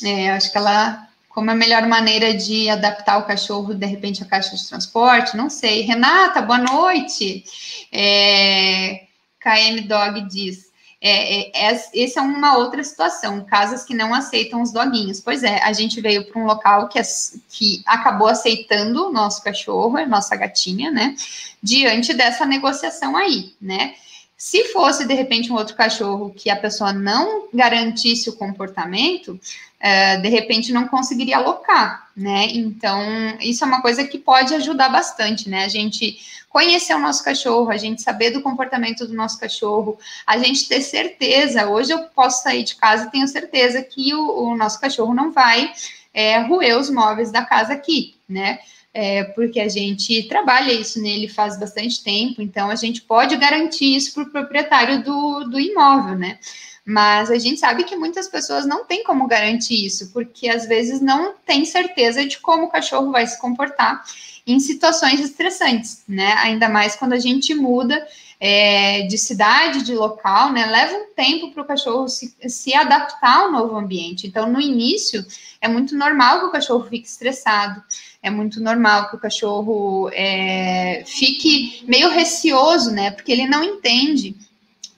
É, 0.03 0.31
acho 0.31 0.51
que 0.51 0.59
ela, 0.59 1.09
como 1.29 1.51
é 1.51 1.53
a 1.53 1.57
melhor 1.57 1.87
maneira 1.87 2.35
de 2.35 2.69
adaptar 2.69 3.19
o 3.19 3.27
cachorro, 3.27 3.75
de 3.75 3.87
repente, 3.87 4.23
à 4.23 4.27
caixa 4.27 4.57
de 4.57 4.67
transporte, 4.69 5.37
não 5.37 5.51
sei. 5.51 5.83
Renata, 5.83 6.41
boa 6.43 6.59
noite. 6.59 7.45
É, 7.93 9.05
KM 9.41 9.83
Dog 9.87 10.23
diz: 10.23 10.70
é, 11.02 11.40
é, 11.40 11.73
é, 11.73 11.73
essa 11.73 12.21
é 12.21 12.23
uma 12.23 12.59
outra 12.59 12.85
situação, 12.85 13.42
casas 13.45 13.85
que 13.85 13.95
não 13.95 14.12
aceitam 14.14 14.61
os 14.61 14.71
doguinhos. 14.71 15.19
Pois 15.19 15.42
é, 15.42 15.62
a 15.62 15.73
gente 15.73 16.00
veio 16.00 16.26
para 16.26 16.40
um 16.40 16.45
local 16.45 16.88
que, 16.88 17.00
que 17.49 17.83
acabou 17.87 18.28
aceitando 18.28 19.07
o 19.07 19.12
nosso 19.12 19.42
cachorro, 19.42 20.04
nossa 20.07 20.37
gatinha, 20.37 20.90
né? 20.90 21.14
Diante 21.62 22.12
dessa 22.12 22.45
negociação 22.45 23.16
aí, 23.16 23.54
né? 23.61 23.95
Se 24.40 24.64
fosse, 24.73 25.06
de 25.06 25.12
repente, 25.12 25.52
um 25.52 25.54
outro 25.54 25.76
cachorro 25.76 26.32
que 26.35 26.49
a 26.49 26.56
pessoa 26.56 26.94
não 26.94 27.47
garantisse 27.52 28.30
o 28.30 28.37
comportamento, 28.37 29.32
uh, 29.32 30.23
de 30.23 30.28
repente 30.30 30.73
não 30.73 30.88
conseguiria 30.88 31.37
alocar, 31.37 32.09
né? 32.16 32.47
Então, 32.47 33.02
isso 33.38 33.62
é 33.62 33.66
uma 33.66 33.82
coisa 33.82 34.02
que 34.02 34.18
pode 34.18 34.54
ajudar 34.54 34.88
bastante, 34.88 35.47
né? 35.50 35.66
A 35.66 35.68
gente 35.68 36.18
conhecer 36.49 36.94
o 36.94 36.99
nosso 36.99 37.23
cachorro, 37.23 37.70
a 37.70 37.76
gente 37.76 38.00
saber 38.00 38.30
do 38.30 38.40
comportamento 38.40 39.06
do 39.06 39.12
nosso 39.12 39.38
cachorro, 39.38 39.99
a 40.26 40.38
gente 40.38 40.66
ter 40.66 40.80
certeza. 40.80 41.68
Hoje 41.68 41.92
eu 41.92 42.04
posso 42.04 42.42
sair 42.42 42.64
de 42.64 42.76
casa 42.76 43.04
e 43.04 43.11
tenho 43.11 43.28
certeza 43.28 43.82
que 43.82 44.14
o, 44.14 44.44
o 44.44 44.56
nosso 44.56 44.80
cachorro 44.80 45.12
não 45.12 45.30
vai 45.30 45.70
é, 46.14 46.38
roer 46.38 46.78
os 46.78 46.88
móveis 46.88 47.30
da 47.30 47.44
casa 47.44 47.75
aqui, 47.75 48.14
né? 48.26 48.59
É, 48.92 49.23
porque 49.23 49.61
a 49.61 49.68
gente 49.68 50.25
trabalha 50.25 50.73
isso 50.73 51.00
nele 51.00 51.28
faz 51.28 51.59
bastante 51.59 52.02
tempo, 52.02 52.42
então 52.42 52.68
a 52.70 52.75
gente 52.75 53.02
pode 53.02 53.37
garantir 53.37 53.94
isso 53.94 54.12
para 54.12 54.25
o 54.25 54.30
proprietário 54.30 55.04
do, 55.04 55.44
do 55.44 55.61
imóvel, 55.61 56.16
né? 56.16 56.40
Mas 56.85 57.30
a 57.30 57.38
gente 57.38 57.61
sabe 57.61 57.85
que 57.85 57.94
muitas 57.94 58.26
pessoas 58.26 58.66
não 58.66 58.85
têm 58.85 59.04
como 59.04 59.28
garantir 59.28 59.87
isso, 59.87 60.12
porque 60.12 60.49
às 60.49 60.66
vezes 60.66 61.00
não 61.00 61.35
tem 61.47 61.64
certeza 61.64 62.26
de 62.26 62.38
como 62.38 62.64
o 62.64 62.70
cachorro 62.70 63.12
vai 63.12 63.26
se 63.26 63.40
comportar 63.40 64.02
em 64.47 64.59
situações 64.59 65.20
estressantes, 65.20 66.02
né? 66.09 66.32
Ainda 66.38 66.68
mais 66.68 66.97
quando 66.97 67.12
a 67.12 67.18
gente 67.18 67.54
muda 67.54 68.04
é, 68.40 69.02
de 69.02 69.18
cidade, 69.18 69.85
de 69.85 69.94
local, 69.94 70.52
né? 70.52 70.66
Leva 70.66 70.94
um 70.94 71.14
tempo 71.14 71.52
para 71.52 71.62
o 71.62 71.66
cachorro 71.66 72.09
se, 72.09 72.35
se 72.49 72.75
adaptar 72.75 73.42
ao 73.42 73.52
novo 73.52 73.76
ambiente. 73.76 74.26
Então, 74.26 74.50
no 74.50 74.61
início, 74.61 75.25
é 75.61 75.68
muito 75.68 75.94
normal 75.94 76.40
que 76.40 76.47
o 76.47 76.50
cachorro 76.50 76.88
fique 76.88 77.06
estressado, 77.06 77.82
é 78.23 78.31
muito 78.31 78.61
normal 78.61 79.09
que 79.09 79.17
o 79.17 79.21
cachorro 79.21 80.11
é, 80.12 81.03
fique 81.07 81.83
meio 81.87 82.11
receoso, 82.11 82.91
né? 82.91 83.11
Porque 83.11 83.33
ele 83.33 83.47
não 83.47 83.62
entende. 83.65 84.37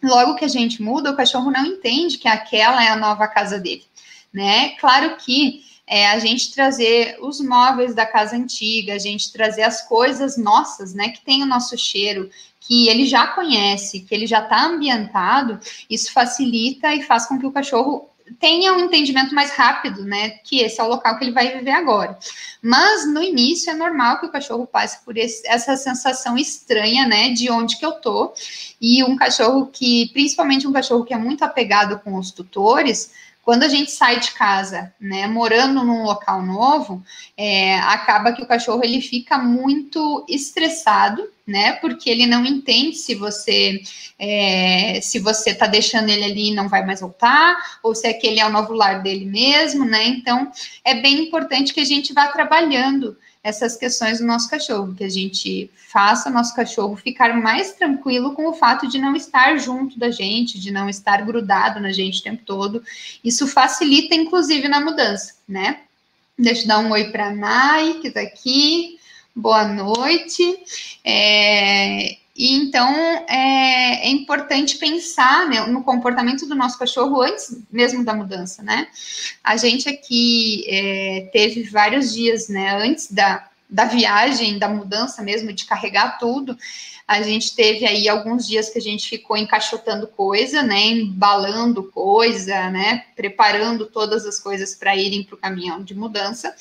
Logo 0.02 0.34
que 0.34 0.44
a 0.44 0.48
gente 0.48 0.82
muda, 0.82 1.12
o 1.12 1.16
cachorro 1.16 1.50
não 1.50 1.64
entende 1.64 2.18
que 2.18 2.26
aquela 2.26 2.84
é 2.84 2.88
a 2.88 2.96
nova 2.96 3.28
casa 3.28 3.58
dele, 3.58 3.84
né? 4.32 4.70
Claro 4.80 5.16
que 5.16 5.62
é, 5.86 6.08
a 6.08 6.18
gente 6.18 6.52
trazer 6.52 7.18
os 7.20 7.40
móveis 7.40 7.94
da 7.94 8.06
casa 8.06 8.34
antiga, 8.34 8.94
a 8.94 8.98
gente 8.98 9.32
trazer 9.32 9.62
as 9.62 9.86
coisas 9.86 10.36
nossas, 10.36 10.94
né, 10.94 11.10
que 11.10 11.22
tem 11.22 11.42
o 11.42 11.46
nosso 11.46 11.76
cheiro, 11.76 12.30
que 12.60 12.88
ele 12.88 13.04
já 13.06 13.26
conhece, 13.26 14.00
que 14.00 14.14
ele 14.14 14.26
já 14.26 14.40
está 14.40 14.64
ambientado, 14.64 15.58
isso 15.90 16.12
facilita 16.12 16.94
e 16.94 17.02
faz 17.02 17.26
com 17.26 17.38
que 17.38 17.46
o 17.46 17.52
cachorro 17.52 18.08
tenha 18.38 18.72
um 18.72 18.80
entendimento 18.80 19.34
mais 19.34 19.50
rápido, 19.52 20.04
né, 20.04 20.30
que 20.44 20.60
esse 20.60 20.80
é 20.80 20.84
o 20.84 20.88
local 20.88 21.18
que 21.18 21.24
ele 21.24 21.32
vai 21.32 21.56
viver 21.56 21.72
agora. 21.72 22.18
Mas 22.60 23.06
no 23.06 23.22
início 23.22 23.70
é 23.70 23.74
normal 23.74 24.20
que 24.20 24.26
o 24.26 24.30
cachorro 24.30 24.66
passe 24.66 25.04
por 25.04 25.16
esse, 25.16 25.46
essa 25.46 25.76
sensação 25.76 26.36
estranha, 26.38 27.06
né, 27.06 27.30
de 27.30 27.50
onde 27.50 27.76
que 27.76 27.84
eu 27.84 27.92
tô. 27.92 28.32
E 28.80 29.02
um 29.04 29.16
cachorro 29.16 29.66
que, 29.66 30.10
principalmente 30.12 30.66
um 30.66 30.72
cachorro 30.72 31.04
que 31.04 31.14
é 31.14 31.18
muito 31.18 31.44
apegado 31.44 31.98
com 32.00 32.16
os 32.16 32.30
tutores, 32.30 33.10
quando 33.42 33.64
a 33.64 33.68
gente 33.68 33.90
sai 33.90 34.20
de 34.20 34.32
casa, 34.32 34.94
né, 35.00 35.26
morando 35.26 35.82
num 35.84 36.04
local 36.04 36.42
novo, 36.42 37.02
é, 37.36 37.76
acaba 37.80 38.32
que 38.32 38.42
o 38.42 38.46
cachorro 38.46 38.82
ele 38.84 39.00
fica 39.00 39.36
muito 39.36 40.24
estressado, 40.28 41.28
né, 41.44 41.72
porque 41.74 42.08
ele 42.08 42.24
não 42.24 42.46
entende 42.46 42.96
se 42.96 43.16
você 43.16 43.82
é, 44.16 45.00
se 45.02 45.18
você 45.18 45.50
está 45.50 45.66
deixando 45.66 46.08
ele 46.08 46.24
ali 46.24 46.50
e 46.50 46.54
não 46.54 46.68
vai 46.68 46.86
mais 46.86 47.00
voltar, 47.00 47.56
ou 47.82 47.92
se 47.92 48.06
aquele 48.06 48.38
é 48.38 48.46
o 48.46 48.52
novo 48.52 48.72
lar 48.72 49.02
dele 49.02 49.24
mesmo, 49.24 49.84
né? 49.84 50.06
Então 50.06 50.52
é 50.84 50.94
bem 50.94 51.24
importante 51.24 51.74
que 51.74 51.80
a 51.80 51.84
gente 51.84 52.12
vá 52.12 52.28
trabalhando 52.28 53.16
essas 53.42 53.76
questões 53.76 54.18
do 54.18 54.26
nosso 54.26 54.48
cachorro, 54.48 54.94
que 54.94 55.02
a 55.02 55.08
gente 55.08 55.68
faça 55.74 56.30
nosso 56.30 56.54
cachorro 56.54 56.96
ficar 56.96 57.34
mais 57.34 57.72
tranquilo 57.72 58.34
com 58.34 58.46
o 58.46 58.52
fato 58.52 58.86
de 58.86 58.98
não 58.98 59.16
estar 59.16 59.56
junto 59.58 59.98
da 59.98 60.10
gente, 60.10 60.60
de 60.60 60.70
não 60.70 60.88
estar 60.88 61.24
grudado 61.24 61.80
na 61.80 61.90
gente 61.90 62.20
o 62.20 62.22
tempo 62.22 62.42
todo. 62.46 62.82
Isso 63.24 63.48
facilita, 63.48 64.14
inclusive, 64.14 64.68
na 64.68 64.80
mudança, 64.80 65.34
né? 65.48 65.80
Deixa 66.38 66.62
eu 66.62 66.68
dar 66.68 66.78
um 66.78 66.92
oi 66.92 67.10
para 67.10 67.28
a 67.28 67.34
Nai, 67.34 67.94
que 67.94 68.08
está 68.08 68.20
aqui. 68.20 68.98
Boa 69.34 69.66
noite. 69.66 70.42
É, 71.04 72.16
e 72.34 72.54
então 72.54 72.88
é, 73.28 74.06
é, 74.06 74.08
importante 74.08 74.78
pensar 74.78 75.46
né, 75.48 75.60
no 75.66 75.84
comportamento 75.84 76.46
do 76.46 76.54
nosso 76.54 76.78
cachorro 76.78 77.20
antes 77.20 77.58
mesmo 77.70 78.04
da 78.04 78.14
mudança, 78.14 78.62
né? 78.62 78.88
A 79.44 79.56
gente 79.58 79.86
aqui 79.88 80.64
é, 80.66 81.28
teve 81.30 81.64
vários 81.64 82.14
dias, 82.14 82.48
né, 82.48 82.82
antes 82.82 83.12
da, 83.12 83.48
da 83.68 83.84
viagem, 83.84 84.58
da 84.58 84.66
mudança 84.66 85.22
mesmo, 85.22 85.52
de 85.52 85.66
carregar 85.66 86.18
tudo. 86.18 86.56
A 87.06 87.20
gente 87.20 87.54
teve 87.54 87.86
aí 87.86 88.08
alguns 88.08 88.46
dias 88.46 88.70
que 88.70 88.78
a 88.78 88.82
gente 88.82 89.10
ficou 89.10 89.36
encaixotando 89.36 90.06
coisa, 90.06 90.62
né, 90.62 90.86
embalando 90.86 91.84
coisa, 91.84 92.70
né, 92.70 93.04
preparando 93.14 93.84
todas 93.84 94.24
as 94.24 94.38
coisas 94.38 94.74
para 94.74 94.96
irem 94.96 95.22
para 95.22 95.34
o 95.34 95.38
caminhão 95.38 95.84
de 95.84 95.94
mudança. 95.94 96.54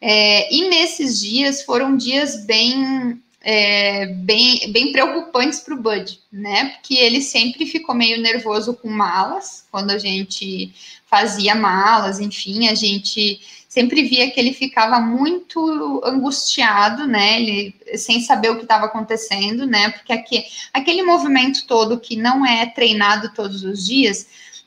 É, 0.00 0.54
e 0.54 0.68
nesses 0.70 1.20
dias 1.20 1.62
foram 1.62 1.98
dias 1.98 2.46
bem 2.46 3.20
é, 3.48 4.06
bem, 4.06 4.72
bem 4.72 4.90
preocupantes 4.90 5.60
para 5.60 5.72
o 5.72 5.80
Bud, 5.80 6.18
né? 6.32 6.70
Porque 6.70 6.94
ele 6.94 7.22
sempre 7.22 7.64
ficou 7.64 7.94
meio 7.94 8.20
nervoso 8.20 8.74
com 8.74 8.88
malas, 8.88 9.64
quando 9.70 9.90
a 9.92 9.98
gente 9.98 10.74
fazia 11.08 11.54
malas, 11.54 12.18
enfim, 12.18 12.66
a 12.66 12.74
gente 12.74 13.40
sempre 13.68 14.02
via 14.02 14.28
que 14.32 14.40
ele 14.40 14.52
ficava 14.52 14.98
muito 14.98 16.02
angustiado, 16.04 17.06
né? 17.06 17.40
Ele 17.40 17.74
sem 17.94 18.20
saber 18.20 18.50
o 18.50 18.56
que 18.56 18.62
estava 18.62 18.86
acontecendo, 18.86 19.64
né? 19.64 19.90
Porque 19.90 20.12
aqui, 20.12 20.44
aquele 20.72 21.04
movimento 21.04 21.68
todo 21.68 22.00
que 22.00 22.16
não 22.16 22.44
é 22.44 22.66
treinado 22.66 23.32
todos 23.32 23.62
os 23.62 23.86
dias 23.86 24.26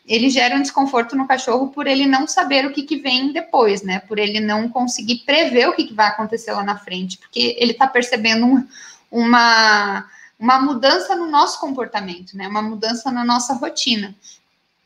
ele 0.09 0.27
gera 0.31 0.55
um 0.55 0.61
desconforto 0.61 1.15
no 1.15 1.27
cachorro 1.27 1.67
por 1.67 1.85
ele 1.85 2.07
não 2.07 2.27
saber 2.27 2.65
o 2.65 2.73
que, 2.73 2.81
que 2.81 2.97
vem 2.97 3.31
depois, 3.31 3.83
né? 3.83 3.99
Por 3.99 4.17
ele 4.17 4.39
não 4.39 4.67
conseguir 4.67 5.17
prever 5.17 5.69
o 5.69 5.73
que, 5.73 5.83
que 5.83 5.93
vai 5.93 6.07
acontecer 6.07 6.51
lá 6.51 6.63
na 6.63 6.75
frente, 6.75 7.19
porque 7.19 7.55
ele 7.59 7.73
está 7.73 7.85
percebendo 7.85 8.43
um, 8.43 8.67
uma, 9.11 10.03
uma 10.39 10.59
mudança 10.59 11.15
no 11.15 11.27
nosso 11.27 11.59
comportamento, 11.59 12.35
né? 12.35 12.47
Uma 12.47 12.63
mudança 12.63 13.11
na 13.11 13.23
nossa 13.23 13.53
rotina. 13.53 14.15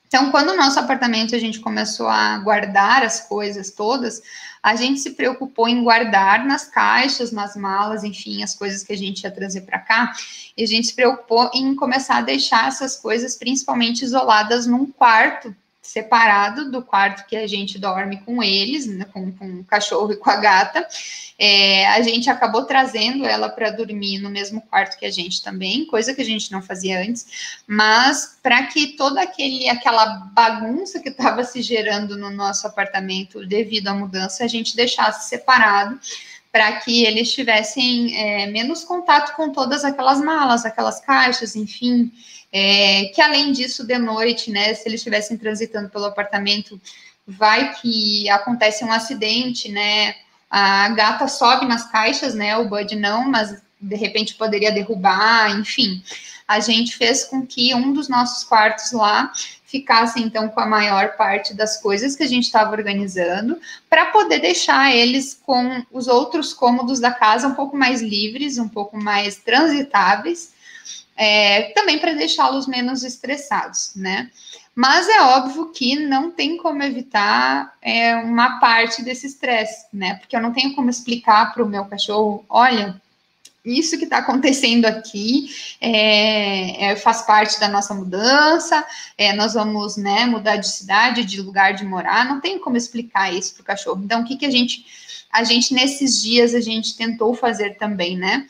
Então, 0.06 0.30
quando 0.30 0.50
o 0.50 0.58
nosso 0.58 0.78
apartamento 0.78 1.34
a 1.34 1.40
gente 1.40 1.62
começou 1.62 2.08
a 2.10 2.38
guardar 2.40 3.02
as 3.02 3.22
coisas 3.22 3.72
todas, 3.72 4.22
a 4.64 4.78
gente 4.78 5.02
se 5.02 5.12
preocupou 5.12 5.68
em 5.68 5.84
guardar 5.84 6.46
nas 6.46 6.66
caixas, 6.66 7.34
nas 7.34 7.54
malas, 7.54 8.06
enfim, 8.06 8.42
as 8.42 8.56
coisas 8.56 8.82
que 8.82 8.94
a 8.94 8.98
gente 8.98 9.22
ia 9.24 9.32
trazer 9.32 9.62
para 9.62 9.78
cá. 9.78 10.14
E 10.56 10.64
a 10.64 10.66
gente 10.66 10.88
se 10.88 10.96
preocupou 10.96 11.52
em 11.54 11.76
começar 11.76 12.18
a 12.18 12.22
deixar 12.22 12.70
essas 12.70 12.96
coisas 12.96 13.36
principalmente 13.36 14.06
isoladas 14.06 14.66
num 14.66 14.86
quarto 14.86 15.54
separado 15.84 16.72
do 16.72 16.82
quarto 16.82 17.28
que 17.28 17.36
a 17.36 17.46
gente 17.46 17.78
dorme 17.78 18.22
com 18.22 18.42
eles, 18.42 18.88
né, 18.88 19.06
com, 19.12 19.30
com, 19.34 19.60
o 19.60 19.64
cachorro 19.66 20.14
e 20.14 20.16
com 20.16 20.30
a 20.30 20.38
gata. 20.38 20.88
É, 21.38 21.86
a 21.88 22.02
gente 22.02 22.30
acabou 22.30 22.64
trazendo 22.64 23.26
ela 23.26 23.50
para 23.50 23.70
dormir 23.70 24.20
no 24.20 24.30
mesmo 24.30 24.62
quarto 24.62 24.98
que 24.98 25.06
a 25.06 25.12
gente 25.12 25.44
também, 25.44 25.86
coisa 25.86 26.14
que 26.14 26.22
a 26.22 26.26
gente 26.26 26.52
não 26.54 26.62
fazia 26.62 27.02
antes, 27.02 27.60
mas 27.68 28.40
para 28.42 28.64
que 28.68 28.96
toda 28.96 29.22
aquele, 29.22 29.68
aquela 29.68 30.06
bagunça 30.34 31.02
que 31.02 31.10
estava 31.10 31.44
se 31.44 31.62
gerando 31.62 32.18
no 32.18 32.30
nosso 32.30 32.66
apartamento 32.66 33.46
devido 33.46 33.90
à 33.90 33.94
mudança, 33.94 34.46
a 34.46 34.48
gente 34.48 34.78
deixasse 34.78 35.28
separado 35.28 36.00
para 36.54 36.74
que 36.74 37.04
eles 37.04 37.34
tivessem 37.34 38.16
é, 38.16 38.46
menos 38.46 38.84
contato 38.84 39.36
com 39.36 39.52
todas 39.52 39.84
aquelas 39.84 40.22
malas, 40.22 40.64
aquelas 40.64 41.02
caixas, 41.02 41.56
enfim. 41.56 42.12
É, 42.52 43.06
que 43.06 43.20
além 43.20 43.52
disso, 43.52 43.84
de 43.84 43.98
noite, 43.98 44.52
né, 44.52 44.72
se 44.76 44.88
eles 44.88 45.00
estivessem 45.00 45.36
transitando 45.36 45.90
pelo 45.90 46.06
apartamento, 46.06 46.80
vai 47.26 47.74
que 47.74 48.30
acontece 48.30 48.86
um 48.86 48.92
acidente, 48.92 49.72
né? 49.72 50.14
A 50.48 50.90
gata 50.90 51.28
sobe 51.28 51.66
nas 51.66 51.90
caixas, 51.92 52.36
né? 52.36 52.56
O 52.56 52.70
Bud 52.70 52.96
não, 52.96 53.28
mas 53.28 53.60
de 53.82 53.96
repente 53.96 54.36
poderia 54.36 54.72
derrubar, 54.72 55.60
enfim. 55.60 56.04
A 56.48 56.60
gente 56.60 56.96
fez 56.96 57.24
com 57.24 57.44
que 57.44 57.74
um 57.74 57.94
dos 57.94 58.08
nossos 58.08 58.44
quartos 58.44 58.92
lá 58.92 59.32
ficasse 59.74 60.22
então 60.22 60.50
com 60.50 60.60
a 60.60 60.68
maior 60.68 61.18
parte 61.18 61.52
das 61.52 61.82
coisas 61.82 62.16
que 62.16 62.22
a 62.22 62.28
gente 62.28 62.44
estava 62.44 62.70
organizando, 62.70 63.60
para 63.90 64.06
poder 64.12 64.38
deixar 64.38 64.96
eles 64.96 65.34
com 65.44 65.84
os 65.92 66.08
outros 66.08 66.54
cômodos 66.54 67.00
da 67.00 67.12
casa 67.12 67.48
um 67.48 67.56
pouco 67.56 67.76
mais 67.76 68.00
livres, 68.00 68.60
um 68.60 68.70
pouco 68.70 68.96
mais 68.96 69.38
transitáveis 69.38 70.54
é, 71.16 71.72
também 71.74 71.98
para 71.98 72.14
deixá-los 72.14 72.68
menos 72.68 73.04
estressados, 73.04 73.94
né? 73.96 74.30
Mas 74.76 75.10
é 75.10 75.22
óbvio 75.22 75.72
que 75.72 75.96
não 75.96 76.30
tem 76.30 76.58
como 76.58 76.84
evitar 76.84 77.74
é, 77.82 78.16
uma 78.16 78.60
parte 78.60 79.04
desse 79.04 79.26
estresse, 79.26 79.88
né? 79.92 80.16
Porque 80.16 80.36
eu 80.36 80.42
não 80.42 80.54
tenho 80.54 80.76
como 80.76 80.90
explicar 80.90 81.52
para 81.52 81.64
o 81.64 81.70
meu 81.70 81.86
cachorro, 81.86 82.46
olha, 82.48 83.02
isso 83.66 83.98
que 83.98 84.04
está 84.04 84.18
acontecendo 84.18 84.86
aqui 84.86 85.50
é, 85.80 86.86
é, 86.86 86.96
faz 86.96 87.22
parte 87.22 87.60
da 87.60 87.70
nossa 87.70 87.94
mudança, 87.94 88.86
é, 89.18 89.34
nós 89.34 89.54
vamos 89.54 89.96
né, 89.96 90.26
mudar 90.26 90.58
de 90.58 90.68
cidade, 90.68 91.24
de 91.24 91.42
lugar 91.42 91.74
de 91.74 91.86
morar, 91.86 92.28
não 92.28 92.42
tem 92.42 92.60
como 92.60 92.76
explicar 92.76 93.34
isso 93.34 93.54
para 93.54 93.62
o 93.62 93.66
cachorro. 93.66 94.02
Então, 94.04 94.22
o 94.22 94.26
que, 94.26 94.36
que 94.36 94.46
a 94.46 94.52
gente, 94.52 94.86
a 95.32 95.44
gente, 95.44 95.74
nesses 95.74 96.22
dias, 96.22 96.54
a 96.54 96.62
gente 96.62 96.98
tentou 96.98 97.34
fazer 97.34 97.78
também, 97.78 98.18
né? 98.18 98.48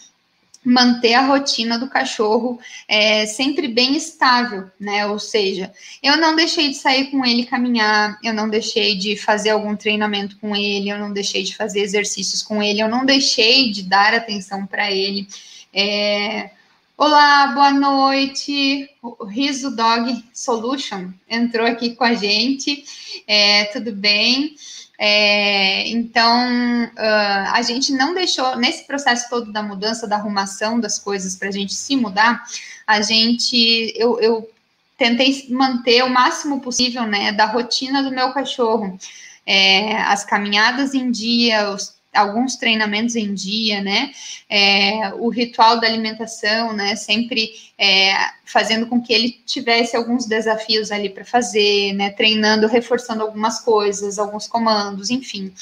Manter 0.63 1.13
a 1.13 1.25
rotina 1.25 1.77
do 1.77 1.89
cachorro 1.89 2.59
é, 2.87 3.25
sempre 3.25 3.67
bem 3.67 3.95
estável, 3.95 4.69
né? 4.79 5.05
Ou 5.07 5.19
seja, 5.19 5.71
eu 6.01 6.17
não 6.17 6.35
deixei 6.35 6.69
de 6.69 6.75
sair 6.75 7.11
com 7.11 7.25
ele 7.25 7.45
caminhar, 7.45 8.17
eu 8.23 8.33
não 8.33 8.49
deixei 8.49 8.97
de 8.97 9.17
fazer 9.17 9.49
algum 9.49 9.75
treinamento 9.75 10.37
com 10.37 10.55
ele, 10.55 10.89
eu 10.89 10.97
não 10.97 11.11
deixei 11.11 11.43
de 11.43 11.55
fazer 11.55 11.81
exercícios 11.81 12.41
com 12.41 12.63
ele, 12.63 12.81
eu 12.81 12.87
não 12.87 13.05
deixei 13.05 13.71
de 13.71 13.83
dar 13.83 14.13
atenção 14.13 14.65
para 14.65 14.91
ele. 14.91 15.27
É... 15.73 16.51
Olá, 16.95 17.47
boa 17.47 17.71
noite. 17.71 18.87
O 19.01 19.25
Riso 19.25 19.75
Dog 19.75 20.23
Solution 20.33 21.09
entrou 21.27 21.65
aqui 21.65 21.95
com 21.95 22.03
a 22.03 22.13
gente. 22.13 22.85
É, 23.27 23.65
tudo 23.65 23.91
bem? 23.91 24.55
É, 24.99 25.87
então, 25.89 26.85
uh, 26.85 27.51
a 27.51 27.61
gente 27.61 27.91
não 27.91 28.13
deixou, 28.13 28.55
nesse 28.55 28.85
processo 28.85 29.29
todo 29.29 29.51
da 29.51 29.63
mudança, 29.63 30.07
da 30.07 30.15
arrumação 30.15 30.79
das 30.79 30.99
coisas 30.99 31.35
para 31.35 31.49
a 31.49 31.51
gente 31.51 31.73
se 31.73 31.95
mudar, 31.95 32.43
a 32.85 33.01
gente, 33.01 33.93
eu, 33.95 34.19
eu, 34.19 34.49
tentei 34.97 35.47
manter 35.49 36.03
o 36.03 36.09
máximo 36.09 36.61
possível, 36.61 37.05
né, 37.05 37.31
da 37.31 37.45
rotina 37.45 38.03
do 38.03 38.11
meu 38.11 38.31
cachorro. 38.31 38.97
É, 39.45 39.97
as 40.03 40.23
caminhadas 40.23 40.93
em 40.93 41.11
dia, 41.11 41.69
os 41.71 41.95
alguns 42.13 42.55
treinamentos 42.55 43.15
em 43.15 43.33
dia, 43.33 43.81
né? 43.81 44.11
É, 44.49 45.13
o 45.15 45.29
ritual 45.29 45.79
da 45.79 45.87
alimentação, 45.87 46.73
né? 46.73 46.95
Sempre 46.95 47.51
é, 47.77 48.13
fazendo 48.45 48.87
com 48.87 49.01
que 49.01 49.13
ele 49.13 49.41
tivesse 49.45 49.95
alguns 49.95 50.25
desafios 50.25 50.91
ali 50.91 51.09
para 51.09 51.25
fazer, 51.25 51.93
né? 51.93 52.11
Treinando, 52.11 52.67
reforçando 52.67 53.23
algumas 53.23 53.59
coisas, 53.59 54.19
alguns 54.19 54.47
comandos, 54.47 55.09
enfim. 55.09 55.53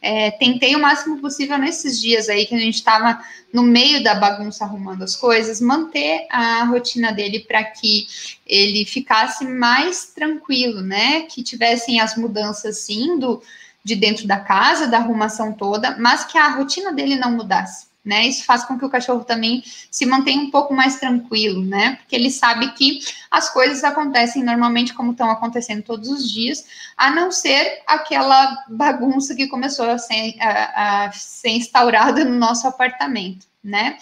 É, 0.00 0.30
tentei 0.30 0.76
o 0.76 0.80
máximo 0.80 1.18
possível 1.20 1.58
nesses 1.58 2.00
dias 2.00 2.28
aí 2.28 2.46
que 2.46 2.54
a 2.54 2.58
gente 2.58 2.74
estava 2.76 3.18
no 3.52 3.62
meio 3.62 4.04
da 4.04 4.14
bagunça 4.14 4.64
arrumando 4.64 5.02
as 5.02 5.16
coisas, 5.16 5.60
manter 5.60 6.26
a 6.30 6.64
rotina 6.64 7.12
dele 7.12 7.40
para 7.40 7.64
que 7.64 8.06
ele 8.46 8.84
ficasse 8.84 9.44
mais 9.44 10.12
tranquilo, 10.14 10.80
né? 10.80 11.22
Que 11.22 11.42
tivessem 11.42 11.98
as 11.98 12.16
mudanças 12.16 12.78
sim 12.78 13.18
do, 13.18 13.42
de 13.86 13.94
dentro 13.94 14.26
da 14.26 14.40
casa, 14.40 14.88
da 14.88 14.98
arrumação 14.98 15.52
toda, 15.52 15.96
mas 15.96 16.24
que 16.24 16.36
a 16.36 16.48
rotina 16.48 16.92
dele 16.92 17.14
não 17.14 17.30
mudasse 17.30 17.86
né? 18.06 18.28
Isso 18.28 18.44
faz 18.44 18.64
com 18.64 18.78
que 18.78 18.84
o 18.84 18.88
cachorro 18.88 19.24
também 19.24 19.64
se 19.90 20.06
mantenha 20.06 20.40
um 20.40 20.48
pouco 20.48 20.72
mais 20.72 21.00
tranquilo, 21.00 21.64
né? 21.64 21.96
Porque 21.96 22.14
ele 22.14 22.30
sabe 22.30 22.70
que 22.74 23.00
as 23.28 23.52
coisas 23.52 23.82
acontecem 23.82 24.44
normalmente 24.44 24.94
como 24.94 25.10
estão 25.10 25.28
acontecendo 25.28 25.82
todos 25.82 26.08
os 26.08 26.30
dias, 26.30 26.64
a 26.96 27.10
não 27.10 27.32
ser 27.32 27.82
aquela 27.84 28.64
bagunça 28.68 29.34
que 29.34 29.48
começou 29.48 29.90
a 29.90 29.98
ser, 29.98 30.36
a, 30.40 31.06
a 31.06 31.12
ser 31.12 31.50
instaurada 31.50 32.24
no 32.24 32.38
nosso 32.38 32.68
apartamento, 32.68 33.44
né? 33.62 33.98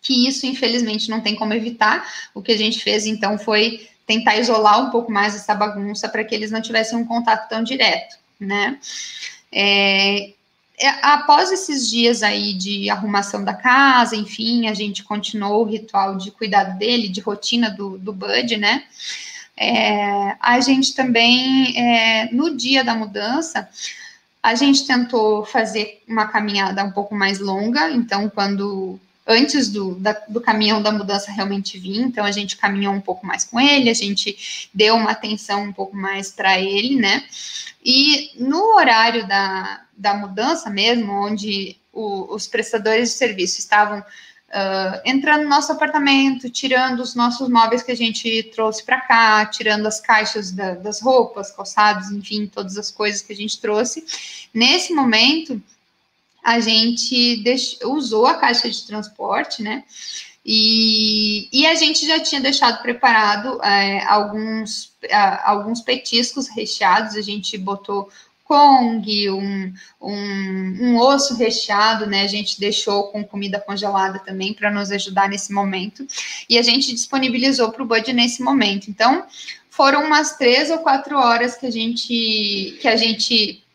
Que 0.00 0.26
isso, 0.26 0.46
infelizmente, 0.46 1.10
não 1.10 1.20
tem 1.20 1.36
como 1.36 1.52
evitar. 1.52 2.08
O 2.32 2.40
que 2.40 2.52
a 2.52 2.56
gente 2.56 2.82
fez, 2.82 3.04
então, 3.04 3.38
foi 3.38 3.86
tentar 4.06 4.36
isolar 4.38 4.80
um 4.80 4.88
pouco 4.88 5.12
mais 5.12 5.34
essa 5.34 5.54
bagunça 5.54 6.08
para 6.08 6.24
que 6.24 6.34
eles 6.34 6.50
não 6.50 6.62
tivessem 6.62 6.96
um 6.96 7.04
contato 7.04 7.50
tão 7.50 7.62
direto, 7.62 8.16
né? 8.38 8.78
É, 9.50 10.32
é, 10.78 10.88
após 11.02 11.50
esses 11.50 11.88
dias 11.88 12.22
aí 12.22 12.52
de 12.52 12.90
arrumação 12.90 13.42
da 13.42 13.54
casa, 13.54 14.14
enfim, 14.14 14.68
a 14.68 14.74
gente 14.74 15.02
continuou 15.02 15.62
o 15.62 15.68
ritual 15.68 16.16
de 16.16 16.30
cuidado 16.30 16.78
dele, 16.78 17.08
de 17.08 17.20
rotina 17.20 17.70
do, 17.70 17.96
do 17.96 18.12
Bud, 18.12 18.56
né? 18.56 18.84
É, 19.56 20.36
a 20.38 20.60
gente 20.60 20.94
também, 20.94 21.74
é, 21.78 22.28
no 22.30 22.54
dia 22.54 22.84
da 22.84 22.94
mudança, 22.94 23.66
a 24.42 24.54
gente 24.54 24.86
tentou 24.86 25.46
fazer 25.46 26.02
uma 26.06 26.28
caminhada 26.28 26.84
um 26.84 26.92
pouco 26.92 27.14
mais 27.14 27.38
longa, 27.38 27.90
então, 27.90 28.28
quando 28.28 29.00
antes 29.26 29.68
do, 29.68 29.96
da, 29.96 30.12
do 30.28 30.40
caminhão 30.40 30.80
da 30.80 30.92
mudança 30.92 31.32
realmente 31.32 31.78
vir, 31.78 32.00
então 32.00 32.24
a 32.24 32.30
gente 32.30 32.56
caminhou 32.56 32.94
um 32.94 33.00
pouco 33.00 33.26
mais 33.26 33.44
com 33.44 33.60
ele, 33.60 33.90
a 33.90 33.94
gente 33.94 34.68
deu 34.72 34.94
uma 34.94 35.10
atenção 35.10 35.64
um 35.64 35.72
pouco 35.72 35.96
mais 35.96 36.30
para 36.30 36.60
ele, 36.60 36.96
né? 36.96 37.24
E 37.84 38.30
no 38.38 38.76
horário 38.76 39.26
da, 39.26 39.82
da 39.96 40.14
mudança 40.14 40.70
mesmo, 40.70 41.12
onde 41.12 41.76
o, 41.92 42.34
os 42.34 42.46
prestadores 42.46 43.10
de 43.10 43.16
serviço 43.16 43.58
estavam 43.58 44.00
uh, 44.00 45.00
entrando 45.04 45.42
no 45.42 45.48
nosso 45.48 45.72
apartamento, 45.72 46.50
tirando 46.50 47.00
os 47.00 47.14
nossos 47.14 47.48
móveis 47.48 47.82
que 47.82 47.92
a 47.92 47.96
gente 47.96 48.44
trouxe 48.54 48.84
para 48.84 49.00
cá, 49.00 49.46
tirando 49.46 49.86
as 49.86 50.00
caixas 50.00 50.52
da, 50.52 50.74
das 50.74 51.00
roupas, 51.00 51.50
calçados, 51.50 52.10
enfim, 52.10 52.46
todas 52.46 52.76
as 52.76 52.90
coisas 52.90 53.22
que 53.22 53.32
a 53.32 53.36
gente 53.36 53.60
trouxe. 53.60 54.04
Nesse 54.52 54.92
momento, 54.92 55.60
a 56.46 56.60
gente 56.60 57.38
deixou, 57.42 57.96
usou 57.96 58.24
a 58.24 58.34
caixa 58.34 58.70
de 58.70 58.86
transporte, 58.86 59.64
né? 59.64 59.82
E, 60.44 61.48
e 61.52 61.66
a 61.66 61.74
gente 61.74 62.06
já 62.06 62.20
tinha 62.20 62.40
deixado 62.40 62.80
preparado 62.82 63.60
é, 63.64 64.04
alguns, 64.04 64.92
alguns 65.42 65.80
petiscos 65.80 66.46
recheados, 66.48 67.16
a 67.16 67.20
gente 67.20 67.58
botou 67.58 68.08
Kong, 68.44 69.28
um, 69.28 69.74
um, 70.00 70.76
um, 70.80 70.98
osso 70.98 71.34
recheado, 71.34 72.06
né? 72.06 72.22
A 72.22 72.28
gente 72.28 72.60
deixou 72.60 73.08
com 73.08 73.24
comida 73.24 73.58
congelada 73.58 74.20
também 74.20 74.54
para 74.54 74.70
nos 74.70 74.92
ajudar 74.92 75.28
nesse 75.28 75.52
momento. 75.52 76.06
E 76.48 76.56
a 76.56 76.62
gente 76.62 76.94
disponibilizou 76.94 77.72
para 77.72 77.82
o 77.82 77.86
Bud 77.86 78.12
nesse 78.12 78.40
momento. 78.40 78.88
Então, 78.88 79.26
foram 79.68 80.04
umas 80.04 80.36
três 80.36 80.70
ou 80.70 80.78
quatro 80.78 81.18
horas 81.18 81.56
que 81.56 81.66
a 81.66 81.72
gente 81.72 82.78
que 82.80 82.86
a 82.86 82.94
gente 82.94 83.65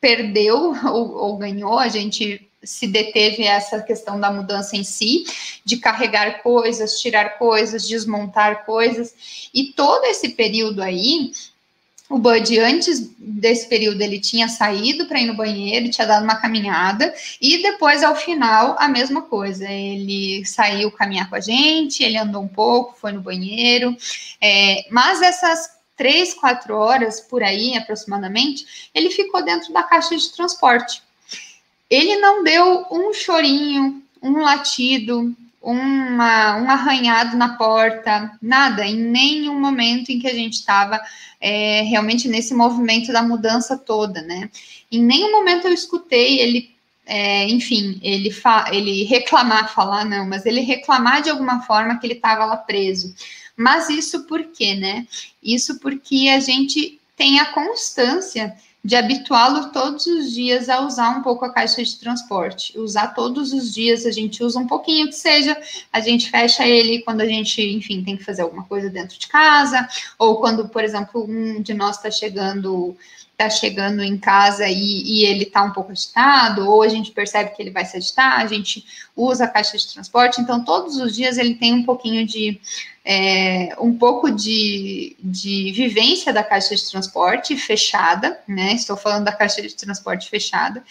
perdeu 0.00 0.74
ou, 0.86 1.16
ou 1.16 1.36
ganhou, 1.36 1.78
a 1.78 1.88
gente 1.88 2.46
se 2.62 2.86
deteve 2.86 3.44
essa 3.44 3.80
questão 3.80 4.20
da 4.20 4.30
mudança 4.30 4.76
em 4.76 4.84
si, 4.84 5.24
de 5.64 5.78
carregar 5.78 6.42
coisas, 6.42 7.00
tirar 7.00 7.38
coisas, 7.38 7.88
desmontar 7.88 8.66
coisas, 8.66 9.48
e 9.54 9.72
todo 9.72 10.04
esse 10.04 10.30
período 10.30 10.82
aí, 10.82 11.32
o 12.10 12.18
Bud, 12.18 12.58
antes 12.58 13.08
desse 13.16 13.68
período, 13.68 14.02
ele 14.02 14.18
tinha 14.18 14.48
saído 14.48 15.06
para 15.06 15.20
ir 15.20 15.26
no 15.26 15.36
banheiro, 15.36 15.88
tinha 15.88 16.06
dado 16.06 16.24
uma 16.24 16.40
caminhada, 16.40 17.14
e 17.40 17.62
depois, 17.62 18.02
ao 18.02 18.16
final, 18.16 18.74
a 18.80 18.88
mesma 18.88 19.22
coisa. 19.22 19.64
Ele 19.70 20.44
saiu 20.44 20.90
caminhar 20.90 21.30
com 21.30 21.36
a 21.36 21.40
gente, 21.40 22.02
ele 22.02 22.18
andou 22.18 22.42
um 22.42 22.48
pouco, 22.48 22.98
foi 23.00 23.12
no 23.12 23.20
banheiro, 23.20 23.96
é, 24.40 24.86
mas 24.90 25.22
essas 25.22 25.70
três, 26.00 26.32
quatro 26.32 26.74
horas 26.74 27.20
por 27.20 27.42
aí, 27.42 27.76
aproximadamente, 27.76 28.88
ele 28.94 29.10
ficou 29.10 29.44
dentro 29.44 29.70
da 29.70 29.82
caixa 29.82 30.16
de 30.16 30.32
transporte. 30.32 31.02
Ele 31.90 32.16
não 32.16 32.42
deu 32.42 32.86
um 32.90 33.12
chorinho, 33.12 34.02
um 34.22 34.40
latido, 34.40 35.36
uma, 35.60 36.56
um 36.56 36.70
arranhado 36.70 37.36
na 37.36 37.58
porta, 37.58 38.32
nada, 38.40 38.86
em 38.86 38.96
nenhum 38.96 39.60
momento 39.60 40.08
em 40.08 40.18
que 40.18 40.26
a 40.26 40.32
gente 40.32 40.54
estava 40.54 40.98
é, 41.38 41.82
realmente 41.82 42.28
nesse 42.28 42.54
movimento 42.54 43.12
da 43.12 43.22
mudança 43.22 43.76
toda, 43.76 44.22
né? 44.22 44.48
Em 44.90 45.02
nenhum 45.02 45.30
momento 45.30 45.68
eu 45.68 45.74
escutei 45.74 46.40
ele, 46.40 46.74
é, 47.04 47.46
enfim, 47.46 48.00
ele, 48.02 48.34
ele 48.72 49.04
reclamar, 49.04 49.70
falar 49.74 50.06
não, 50.06 50.26
mas 50.26 50.46
ele 50.46 50.62
reclamar 50.62 51.20
de 51.20 51.28
alguma 51.28 51.60
forma 51.60 51.98
que 51.98 52.06
ele 52.06 52.14
estava 52.14 52.46
lá 52.46 52.56
preso. 52.56 53.14
Mas 53.60 53.90
isso 53.90 54.24
por 54.24 54.42
quê, 54.44 54.74
né? 54.74 55.06
Isso 55.42 55.78
porque 55.80 56.30
a 56.34 56.40
gente 56.40 56.98
tem 57.14 57.38
a 57.38 57.52
constância 57.52 58.56
de 58.82 58.96
habituá-lo 58.96 59.70
todos 59.70 60.06
os 60.06 60.32
dias 60.32 60.70
a 60.70 60.80
usar 60.80 61.10
um 61.10 61.22
pouco 61.22 61.44
a 61.44 61.52
caixa 61.52 61.84
de 61.84 61.98
transporte. 61.98 62.78
Usar 62.78 63.08
todos 63.08 63.52
os 63.52 63.74
dias, 63.74 64.06
a 64.06 64.10
gente 64.10 64.42
usa 64.42 64.58
um 64.58 64.66
pouquinho 64.66 65.08
que 65.08 65.14
seja, 65.14 65.54
a 65.92 66.00
gente 66.00 66.30
fecha 66.30 66.66
ele 66.66 67.02
quando 67.02 67.20
a 67.20 67.26
gente, 67.26 67.60
enfim, 67.60 68.02
tem 68.02 68.16
que 68.16 68.24
fazer 68.24 68.40
alguma 68.40 68.64
coisa 68.64 68.88
dentro 68.88 69.18
de 69.18 69.26
casa, 69.26 69.86
ou 70.18 70.40
quando, 70.40 70.66
por 70.70 70.82
exemplo, 70.82 71.26
um 71.28 71.60
de 71.60 71.74
nós 71.74 71.96
está 71.96 72.10
chegando 72.10 72.96
está 73.40 73.48
chegando 73.48 74.02
em 74.02 74.18
casa 74.18 74.68
e, 74.68 74.74
e 74.74 75.24
ele 75.24 75.44
está 75.44 75.62
um 75.62 75.72
pouco 75.72 75.92
agitado, 75.92 76.68
ou 76.68 76.82
a 76.82 76.88
gente 76.88 77.10
percebe 77.10 77.50
que 77.50 77.62
ele 77.62 77.70
vai 77.70 77.84
se 77.86 77.96
agitar, 77.96 78.40
a 78.40 78.46
gente 78.46 78.84
usa 79.16 79.44
a 79.44 79.48
caixa 79.48 79.78
de 79.78 79.92
transporte, 79.92 80.40
então 80.40 80.62
todos 80.62 80.96
os 80.96 81.14
dias 81.14 81.38
ele 81.38 81.54
tem 81.54 81.72
um 81.72 81.82
pouquinho 81.82 82.26
de 82.26 82.60
é, 83.02 83.74
um 83.80 83.96
pouco 83.96 84.30
de, 84.30 85.16
de 85.18 85.72
vivência 85.72 86.32
da 86.34 86.44
caixa 86.44 86.76
de 86.76 86.90
transporte 86.90 87.56
fechada, 87.56 88.38
né? 88.46 88.74
Estou 88.74 88.94
falando 88.94 89.24
da 89.24 89.32
caixa 89.32 89.62
de 89.62 89.74
transporte 89.74 90.28
fechada. 90.28 90.84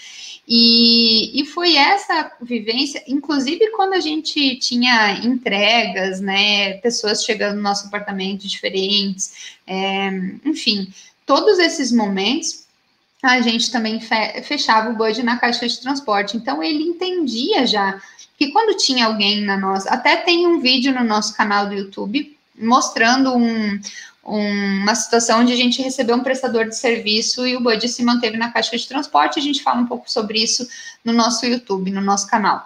E, 0.47 1.39
e 1.39 1.45
foi 1.45 1.75
essa 1.75 2.31
vivência, 2.41 3.03
inclusive 3.07 3.69
quando 3.71 3.93
a 3.93 3.99
gente 3.99 4.55
tinha 4.55 5.19
entregas, 5.23 6.19
né? 6.19 6.73
Pessoas 6.79 7.23
chegando 7.23 7.57
no 7.57 7.61
nosso 7.61 7.85
apartamento 7.85 8.47
diferentes, 8.47 9.53
é, 9.67 10.09
enfim, 10.43 10.91
todos 11.29 11.59
esses 11.59 11.91
momentos 11.91 12.65
a 13.21 13.39
gente 13.39 13.71
também 13.71 14.01
fechava 14.43 14.89
o 14.89 14.95
Bud 14.95 15.21
na 15.21 15.37
caixa 15.37 15.67
de 15.67 15.79
transporte. 15.79 16.35
Então 16.35 16.63
ele 16.63 16.81
entendia 16.81 17.67
já 17.67 18.01
que 18.35 18.51
quando 18.51 18.75
tinha 18.75 19.05
alguém 19.05 19.41
na 19.41 19.55
nossa, 19.55 19.91
até 19.91 20.15
tem 20.15 20.47
um 20.47 20.59
vídeo 20.59 20.91
no 20.91 21.03
nosso 21.03 21.35
canal 21.37 21.67
do 21.67 21.75
YouTube 21.75 22.35
mostrando 22.59 23.35
um, 23.35 23.79
um, 24.25 24.81
uma 24.81 24.95
situação 24.95 25.41
onde 25.41 25.53
a 25.53 25.55
gente 25.55 25.83
recebeu 25.83 26.15
um 26.15 26.23
prestador 26.23 26.67
de 26.67 26.75
serviço 26.75 27.45
e 27.45 27.55
o 27.55 27.61
Bud 27.61 27.87
se 27.87 28.01
manteve 28.01 28.35
na 28.35 28.51
caixa 28.51 28.75
de 28.75 28.87
transporte. 28.87 29.37
A 29.37 29.43
gente 29.43 29.61
fala 29.61 29.81
um 29.81 29.85
pouco 29.85 30.09
sobre 30.09 30.41
isso 30.41 30.67
no 31.05 31.13
nosso 31.13 31.45
YouTube, 31.45 31.91
no 31.91 32.01
nosso 32.01 32.27
canal 32.27 32.65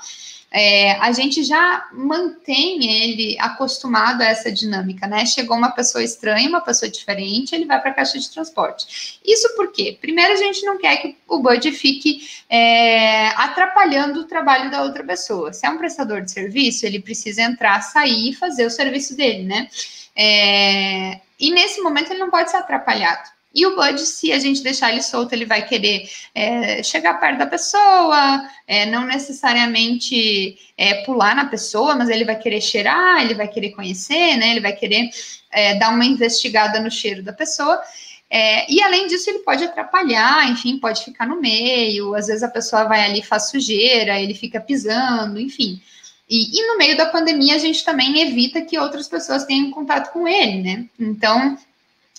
é, 0.56 0.92
a 1.00 1.12
gente 1.12 1.44
já 1.44 1.90
mantém 1.92 2.86
ele 2.86 3.36
acostumado 3.40 4.22
a 4.22 4.26
essa 4.26 4.52
dinâmica, 4.52 5.08
né? 5.08 5.26
Chegou 5.26 5.58
uma 5.58 5.72
pessoa 5.72 6.04
estranha, 6.04 6.48
uma 6.48 6.62
pessoa 6.62 6.92
diferente, 6.92 7.56
ele 7.56 7.66
vai 7.66 7.82
para 7.82 7.90
a 7.90 7.94
caixa 7.94 8.20
de 8.20 8.30
transporte. 8.30 9.20
Isso 9.26 9.56
por 9.56 9.72
quê? 9.72 9.98
Primeiro, 10.00 10.32
a 10.32 10.36
gente 10.36 10.64
não 10.64 10.78
quer 10.78 10.98
que 10.98 11.18
o 11.28 11.40
Bud 11.40 11.72
fique 11.72 12.30
é, 12.48 13.30
atrapalhando 13.30 14.20
o 14.20 14.26
trabalho 14.26 14.70
da 14.70 14.84
outra 14.84 15.04
pessoa. 15.04 15.52
Se 15.52 15.66
é 15.66 15.70
um 15.72 15.80
prestador 15.80 16.22
de 16.22 16.32
serviço, 16.32 16.86
ele 16.86 17.02
precisa 17.02 17.42
entrar, 17.42 17.82
sair 17.82 18.30
e 18.30 18.36
fazer 18.36 18.68
o 18.68 18.70
serviço 18.70 19.18
dele, 19.18 19.46
né? 19.46 19.68
É, 20.16 21.20
e 21.40 21.52
nesse 21.52 21.82
momento 21.82 22.12
ele 22.12 22.20
não 22.20 22.30
pode 22.30 22.52
ser 22.52 22.58
atrapalhado. 22.58 23.28
E 23.54 23.66
o 23.68 23.76
Bud, 23.76 24.00
se 24.00 24.32
a 24.32 24.40
gente 24.40 24.64
deixar 24.64 24.92
ele 24.92 25.02
solto, 25.02 25.34
ele 25.34 25.46
vai 25.46 25.66
querer 25.68 26.10
é, 26.34 26.82
chegar 26.82 27.20
perto 27.20 27.38
da 27.38 27.46
pessoa, 27.46 28.50
é, 28.68 28.86
não 28.88 29.06
necessariamente 29.06 30.58
é, 30.76 31.04
pular 31.06 31.36
na 31.36 31.46
pessoa, 31.46 31.96
mas 31.96 32.10
ele 32.10 32.26
vai 32.26 32.38
querer 32.38 32.62
cheirar, 32.62 33.22
ele 33.22 33.36
vai 33.36 33.48
querer 33.48 33.70
conhecer, 33.72 34.38
né? 34.38 34.52
Ele 34.52 34.60
vai 34.60 34.74
querer 34.74 35.10
é, 35.52 35.76
dar 35.76 35.90
uma 35.94 36.06
investigada 36.06 36.80
no 36.80 36.90
cheiro 36.90 37.22
da 37.22 37.32
pessoa. 37.32 37.80
É, 38.28 38.72
e 38.72 38.82
além 38.82 39.06
disso, 39.06 39.30
ele 39.30 39.40
pode 39.40 39.64
atrapalhar, 39.64 40.50
enfim, 40.50 40.80
pode 40.80 41.04
ficar 41.04 41.28
no 41.28 41.40
meio. 41.40 42.16
Às 42.16 42.26
vezes 42.26 42.42
a 42.42 42.50
pessoa 42.50 42.86
vai 42.86 43.06
ali 43.06 43.22
faz 43.22 43.50
sujeira, 43.52 44.20
ele 44.20 44.34
fica 44.34 44.60
pisando, 44.60 45.40
enfim. 45.40 45.80
E, 46.28 46.60
e 46.60 46.68
no 46.68 46.78
meio 46.80 46.98
da 46.98 47.06
pandemia, 47.06 47.54
a 47.54 47.60
gente 47.60 47.86
também 47.86 48.22
evita 48.22 48.62
que 48.62 48.80
outras 48.80 49.08
pessoas 49.08 49.46
tenham 49.46 49.70
contato 49.70 50.12
com 50.12 50.28
ele, 50.28 50.64
né? 50.64 50.86
Então, 51.00 51.56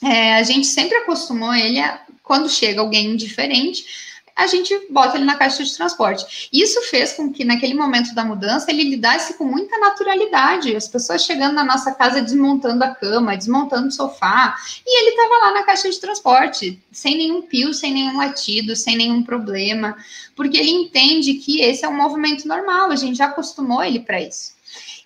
é, 0.05 0.35
a 0.37 0.43
gente 0.43 0.67
sempre 0.67 0.97
acostumou 0.99 1.55
ele 1.55 1.79
a, 1.81 2.01
quando 2.23 2.49
chega 2.49 2.81
alguém 2.81 3.17
diferente, 3.17 3.85
a 4.37 4.49
gente 4.49 4.75
bota 4.91 5.17
ele 5.17 5.25
na 5.25 5.37
caixa 5.37 5.63
de 5.63 5.77
transporte. 5.77 6.49
Isso 6.53 6.83
fez 6.83 7.13
com 7.13 7.33
que, 7.33 7.45
naquele 7.45 7.75
momento 7.75 8.15
da 8.15 8.25
mudança, 8.25 8.71
ele 8.71 8.83
lidasse 8.83 9.35
com 9.35 9.45
muita 9.45 9.79
naturalidade. 9.79 10.75
As 10.75 10.89
pessoas 10.89 11.25
chegando 11.25 11.55
na 11.55 11.65
nossa 11.65 11.95
casa 11.95 12.21
desmontando 12.21 12.83
a 12.83 12.95
cama, 12.95 13.37
desmontando 13.37 13.89
o 13.89 13.93
sofá, 13.93 14.57
e 14.85 15.01
ele 15.01 15.11
estava 15.11 15.47
lá 15.47 15.55
na 15.55 15.63
caixa 15.63 15.89
de 15.89 16.01
transporte, 16.01 16.83
sem 16.91 17.17
nenhum 17.17 17.43
pio, 17.43 17.73
sem 17.73 17.93
nenhum 17.93 18.17
latido, 18.17 18.75
sem 18.75 18.97
nenhum 18.97 19.23
problema, 19.23 19.97
porque 20.35 20.57
ele 20.57 20.71
entende 20.71 21.35
que 21.35 21.61
esse 21.61 21.85
é 21.85 21.89
um 21.89 21.97
movimento 21.97 22.49
normal, 22.49 22.91
a 22.91 22.97
gente 22.97 23.19
já 23.19 23.27
acostumou 23.27 23.85
ele 23.85 24.01
para 24.01 24.21
isso. 24.21 24.54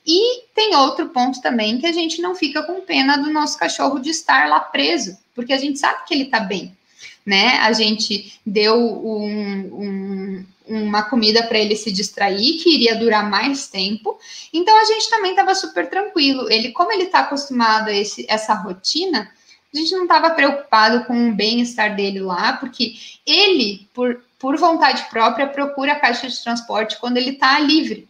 E 0.06 0.44
tem 0.54 0.74
outro 0.74 1.08
ponto 1.10 1.40
também 1.40 1.78
que 1.78 1.86
a 1.86 1.92
gente 1.92 2.20
não 2.22 2.34
fica 2.34 2.62
com 2.62 2.80
pena 2.80 3.16
do 3.16 3.30
nosso 3.30 3.58
cachorro 3.58 3.98
de 3.98 4.10
estar 4.10 4.48
lá 4.48 4.60
preso, 4.60 5.18
porque 5.34 5.52
a 5.52 5.58
gente 5.58 5.78
sabe 5.78 6.04
que 6.06 6.14
ele 6.14 6.24
está 6.24 6.40
bem 6.40 6.76
né? 7.28 7.58
A 7.58 7.74
gente 7.74 8.40
deu 8.44 8.74
um, 8.74 9.26
um, 9.74 10.46
uma 10.66 11.02
comida 11.02 11.42
para 11.42 11.58
ele 11.58 11.76
se 11.76 11.92
distrair, 11.92 12.56
que 12.62 12.74
iria 12.74 12.96
durar 12.96 13.28
mais 13.28 13.68
tempo. 13.68 14.18
Então 14.50 14.74
a 14.80 14.84
gente 14.86 15.10
também 15.10 15.32
estava 15.32 15.54
super 15.54 15.90
tranquilo. 15.90 16.50
Ele, 16.50 16.72
como 16.72 16.90
ele 16.90 17.02
está 17.02 17.20
acostumado 17.20 17.88
a 17.88 17.92
esse, 17.92 18.24
essa 18.30 18.54
rotina, 18.54 19.30
a 19.74 19.76
gente 19.76 19.92
não 19.92 20.04
estava 20.04 20.30
preocupado 20.30 21.04
com 21.04 21.28
o 21.28 21.34
bem-estar 21.34 21.94
dele 21.94 22.20
lá, 22.20 22.54
porque 22.54 22.94
ele, 23.26 23.86
por, 23.92 24.24
por 24.38 24.56
vontade 24.56 25.04
própria, 25.10 25.46
procura 25.46 25.92
a 25.92 26.00
caixa 26.00 26.30
de 26.30 26.42
transporte 26.42 26.98
quando 26.98 27.18
ele 27.18 27.32
está 27.32 27.58
livre. 27.60 28.07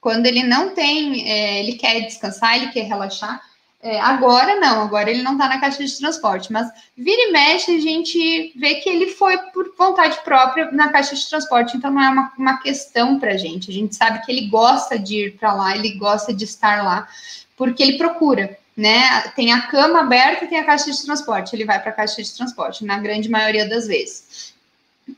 Quando 0.00 0.26
ele 0.26 0.42
não 0.42 0.74
tem, 0.74 1.28
é, 1.28 1.60
ele 1.60 1.74
quer 1.74 2.00
descansar, 2.00 2.56
ele 2.56 2.70
quer 2.70 2.82
relaxar, 2.82 3.40
é, 3.80 4.00
agora 4.00 4.56
não, 4.56 4.82
agora 4.82 5.08
ele 5.08 5.22
não 5.22 5.32
está 5.32 5.48
na 5.48 5.60
caixa 5.60 5.84
de 5.84 5.98
transporte, 5.98 6.52
mas 6.52 6.68
vira 6.96 7.28
e 7.28 7.30
mexe 7.30 7.76
a 7.76 7.80
gente 7.80 8.52
vê 8.56 8.76
que 8.76 8.88
ele 8.88 9.06
foi 9.10 9.38
por 9.52 9.72
vontade 9.78 10.18
própria 10.24 10.68
na 10.72 10.88
caixa 10.88 11.14
de 11.14 11.28
transporte, 11.28 11.76
então 11.76 11.90
não 11.92 12.02
é 12.02 12.08
uma, 12.08 12.32
uma 12.36 12.58
questão 12.58 13.20
para 13.20 13.32
a 13.32 13.36
gente. 13.36 13.70
A 13.70 13.74
gente 13.74 13.94
sabe 13.94 14.24
que 14.24 14.32
ele 14.32 14.48
gosta 14.48 14.98
de 14.98 15.26
ir 15.26 15.36
para 15.36 15.54
lá, 15.54 15.76
ele 15.76 15.92
gosta 15.96 16.34
de 16.34 16.44
estar 16.44 16.82
lá, 16.82 17.08
porque 17.56 17.80
ele 17.80 17.98
procura, 17.98 18.58
né? 18.76 19.22
Tem 19.36 19.52
a 19.52 19.62
cama 19.68 20.00
aberta 20.00 20.46
tem 20.48 20.58
a 20.58 20.64
caixa 20.64 20.90
de 20.90 21.04
transporte, 21.04 21.54
ele 21.54 21.64
vai 21.64 21.80
para 21.80 21.90
a 21.90 21.94
caixa 21.94 22.20
de 22.20 22.34
transporte, 22.36 22.84
na 22.84 22.98
grande 22.98 23.28
maioria 23.28 23.68
das 23.68 23.86
vezes. 23.86 24.54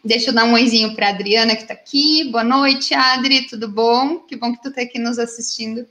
Deixa 0.04 0.30
eu 0.30 0.34
dar 0.34 0.44
um 0.44 0.52
oizinho 0.52 0.94
para 0.94 1.08
a 1.08 1.10
Adriana 1.10 1.56
que 1.56 1.62
está 1.62 1.74
aqui. 1.74 2.24
Boa 2.30 2.44
noite, 2.44 2.94
Adri, 2.94 3.48
tudo 3.48 3.68
bom? 3.68 4.20
Que 4.20 4.36
bom 4.36 4.52
que 4.52 4.62
tu 4.62 4.68
está 4.68 4.82
aqui 4.82 4.98
nos 4.98 5.18
assistindo. 5.18 5.84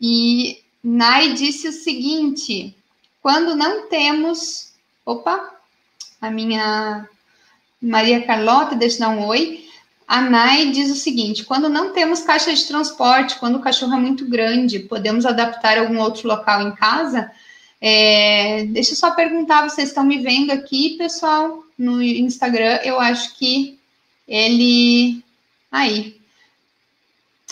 E 0.00 0.62
Nai 0.82 1.32
disse 1.32 1.66
o 1.66 1.72
seguinte: 1.72 2.76
quando 3.20 3.56
não 3.56 3.88
temos. 3.88 4.72
Opa, 5.04 5.54
a 6.20 6.30
minha 6.30 7.08
Maria 7.80 8.24
Carlota, 8.24 8.76
deixa 8.76 8.96
eu 8.96 9.00
dar 9.00 9.08
um 9.08 9.26
oi. 9.26 9.66
A 10.06 10.20
Nai 10.20 10.70
diz 10.70 10.90
o 10.90 10.94
seguinte: 10.94 11.44
quando 11.44 11.68
não 11.68 11.92
temos 11.92 12.20
caixa 12.20 12.54
de 12.54 12.64
transporte, 12.64 13.38
quando 13.40 13.56
o 13.56 13.62
cachorro 13.62 13.94
é 13.94 13.98
muito 13.98 14.28
grande, 14.28 14.78
podemos 14.78 15.26
adaptar 15.26 15.78
algum 15.78 15.98
outro 15.98 16.28
local 16.28 16.62
em 16.62 16.74
casa? 16.76 17.30
É, 17.80 18.64
deixa 18.64 18.92
eu 18.92 18.96
só 18.96 19.10
perguntar, 19.12 19.68
vocês 19.68 19.88
estão 19.88 20.04
me 20.04 20.18
vendo 20.18 20.50
aqui, 20.50 20.96
pessoal, 20.96 21.62
no 21.78 22.02
Instagram? 22.02 22.80
Eu 22.82 22.98
acho 22.98 23.36
que 23.38 23.78
ele. 24.26 25.22
Aí, 25.70 26.16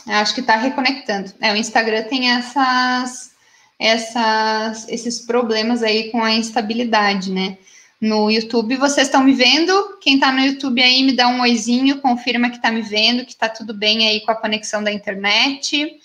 Acho 0.07 0.35
que 0.35 0.41
está 0.41 0.57
reconectando. 0.57 1.33
É, 1.41 1.53
o 1.53 1.57
Instagram 1.57 2.03
tem 2.05 2.31
essas, 2.31 3.33
essas, 3.79 4.87
esses 4.89 5.21
problemas 5.21 5.83
aí 5.83 6.11
com 6.11 6.23
a 6.23 6.33
instabilidade, 6.33 7.31
né? 7.31 7.57
No 8.01 8.31
YouTube, 8.31 8.77
vocês 8.77 9.07
estão 9.07 9.25
me 9.25 9.33
vendo? 9.33 9.97
Quem 10.03 10.17
está 10.17 10.31
no 10.31 10.41
YouTube 10.41 10.83
aí, 10.83 11.03
me 11.03 11.17
dá 11.17 11.29
um 11.29 11.41
oizinho, 11.41 12.03
confirma 12.03 12.51
que 12.51 12.57
está 12.57 12.71
me 12.71 12.83
vendo, 12.83 13.25
que 13.25 13.33
está 13.33 13.49
tudo 13.49 13.73
bem 13.73 14.07
aí 14.07 14.21
com 14.21 14.31
a 14.31 14.35
conexão 14.35 14.85
da 14.85 14.93
internet. 14.93 15.99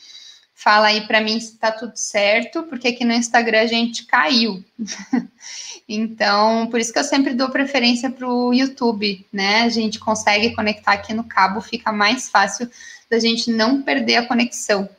Fala 0.61 0.87
aí 0.87 1.07
para 1.07 1.21
mim 1.21 1.39
se 1.39 1.53
está 1.53 1.71
tudo 1.71 1.95
certo, 1.95 2.63
porque 2.63 2.89
aqui 2.89 3.05
no 3.05 3.13
Instagram 3.13 3.61
a 3.61 3.65
gente 3.65 4.05
caiu. 4.05 4.61
então, 5.87 6.67
por 6.67 6.81
isso 6.81 6.91
que 6.91 6.99
eu 6.99 7.03
sempre 7.05 7.33
dou 7.33 7.49
preferência 7.49 8.09
para 8.09 8.27
o 8.27 8.53
YouTube, 8.53 9.25
né? 9.31 9.61
A 9.61 9.69
gente 9.69 9.99
consegue 9.99 10.53
conectar 10.53 10.91
aqui 10.91 11.13
no 11.13 11.23
cabo, 11.23 11.61
fica 11.61 11.93
mais 11.93 12.27
fácil 12.27 12.69
da 13.09 13.17
gente 13.19 13.49
não 13.49 13.81
perder 13.81 14.17
a 14.17 14.27
conexão. 14.27 14.89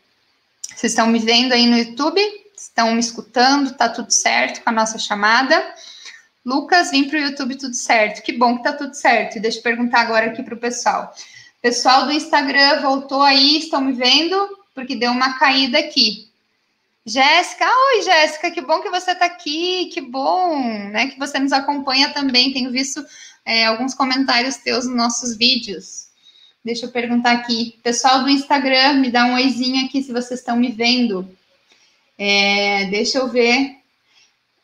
Vocês 0.75 0.93
estão 0.93 1.07
me 1.07 1.19
vendo 1.19 1.53
aí 1.53 1.67
no 1.67 1.77
YouTube? 1.77 2.23
Estão 2.57 2.95
me 2.95 3.01
escutando? 3.01 3.75
Tá 3.75 3.91
tudo 3.91 4.11
certo 4.11 4.65
com 4.65 4.71
a 4.71 4.73
nossa 4.73 4.99
chamada? 4.99 5.63
Lucas, 6.43 6.91
vim 6.91 7.05
para 7.05 7.19
o 7.19 7.23
YouTube 7.23 7.57
tudo 7.57 7.75
certo. 7.75 8.23
Que 8.23 8.33
bom 8.33 8.57
que 8.57 8.63
tá 8.63 8.73
tudo 8.73 8.95
certo. 8.95 9.37
E 9.37 9.41
deixa 9.41 9.59
eu 9.59 9.63
perguntar 9.63 10.01
agora 10.01 10.25
aqui 10.25 10.43
para 10.43 10.55
o 10.55 10.59
pessoal. 10.59 11.13
Pessoal 11.61 12.07
do 12.07 12.13
Instagram 12.13 12.81
voltou 12.81 13.21
aí, 13.21 13.59
estão 13.59 13.83
me 13.83 13.93
vendo? 13.93 14.59
Porque 14.75 14.97
deu 14.97 15.11
uma 15.11 15.39
caída 15.39 15.79
aqui. 15.79 16.29
Jéssica, 17.05 17.67
oi 17.67 18.03
Jéssica, 18.03 18.51
que 18.51 18.61
bom 18.61 18.81
que 18.81 18.91
você 18.91 19.13
está 19.13 19.25
aqui, 19.25 19.87
que 19.87 20.01
bom, 20.01 20.61
né? 20.91 21.09
Que 21.09 21.19
você 21.19 21.39
nos 21.39 21.53
acompanha 21.53 22.11
também. 22.13 22.53
Tenho 22.53 22.71
visto 22.71 23.05
é, 23.45 23.67
alguns 23.67 23.95
comentários 23.95 24.57
teus 24.57 24.87
nos 24.87 24.97
nossos 24.97 25.37
vídeos. 25.37 26.09
Deixa 26.65 26.87
eu 26.87 26.91
perguntar 26.91 27.33
aqui. 27.33 27.79
Pessoal 27.83 28.23
do 28.23 28.29
Instagram, 28.29 28.95
me 28.95 29.11
dá 29.11 29.25
um 29.25 29.35
oizinho 29.35 29.87
aqui 29.87 30.03
se 30.03 30.13
vocês 30.13 30.41
estão 30.41 30.57
me 30.57 30.71
vendo. 30.71 31.27
É, 32.19 32.85
deixa 32.91 33.19
eu 33.19 33.29
ver. 33.29 33.77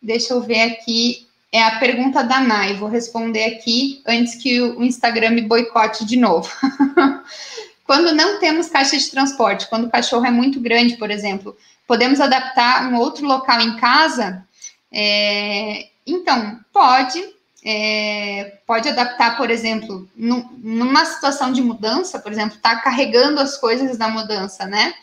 Deixa 0.03 0.35
eu 0.35 0.43
ver 0.43 0.61
aqui. 0.61 1.27
É 1.51 1.63
a 1.63 1.79
pergunta 1.79 2.23
da 2.23 2.39
Nai. 2.39 2.75
Vou 2.75 2.89
responder 2.89 3.45
aqui 3.45 4.03
antes 4.07 4.35
que 4.35 4.61
o 4.61 4.85
Instagram 4.85 5.31
me 5.31 5.41
boicote 5.43 6.05
de 6.05 6.17
novo. 6.17 6.51
quando 7.87 8.15
não 8.15 8.39
temos 8.39 8.69
caixa 8.69 8.97
de 8.97 9.11
transporte, 9.11 9.69
quando 9.69 9.87
o 9.87 9.91
cachorro 9.91 10.27
é 10.27 10.31
muito 10.31 10.61
grande, 10.61 10.97
por 10.97 11.11
exemplo, 11.11 11.57
podemos 11.87 12.21
adaptar 12.21 12.89
um 12.89 12.97
outro 12.97 13.27
local 13.27 13.61
em 13.61 13.77
casa? 13.77 14.45
É, 14.93 15.89
então, 16.07 16.61
pode, 16.73 17.23
é, 17.65 18.59
pode 18.67 18.89
adaptar, 18.89 19.37
por 19.37 19.51
exemplo, 19.51 20.09
numa 20.17 21.05
situação 21.05 21.53
de 21.53 21.63
mudança, 21.63 22.19
por 22.19 22.33
exemplo, 22.33 22.59
tá 22.59 22.77
carregando 22.77 23.41
as 23.41 23.57
coisas 23.57 23.97
da 23.97 24.09
mudança, 24.09 24.67
né? 24.67 24.95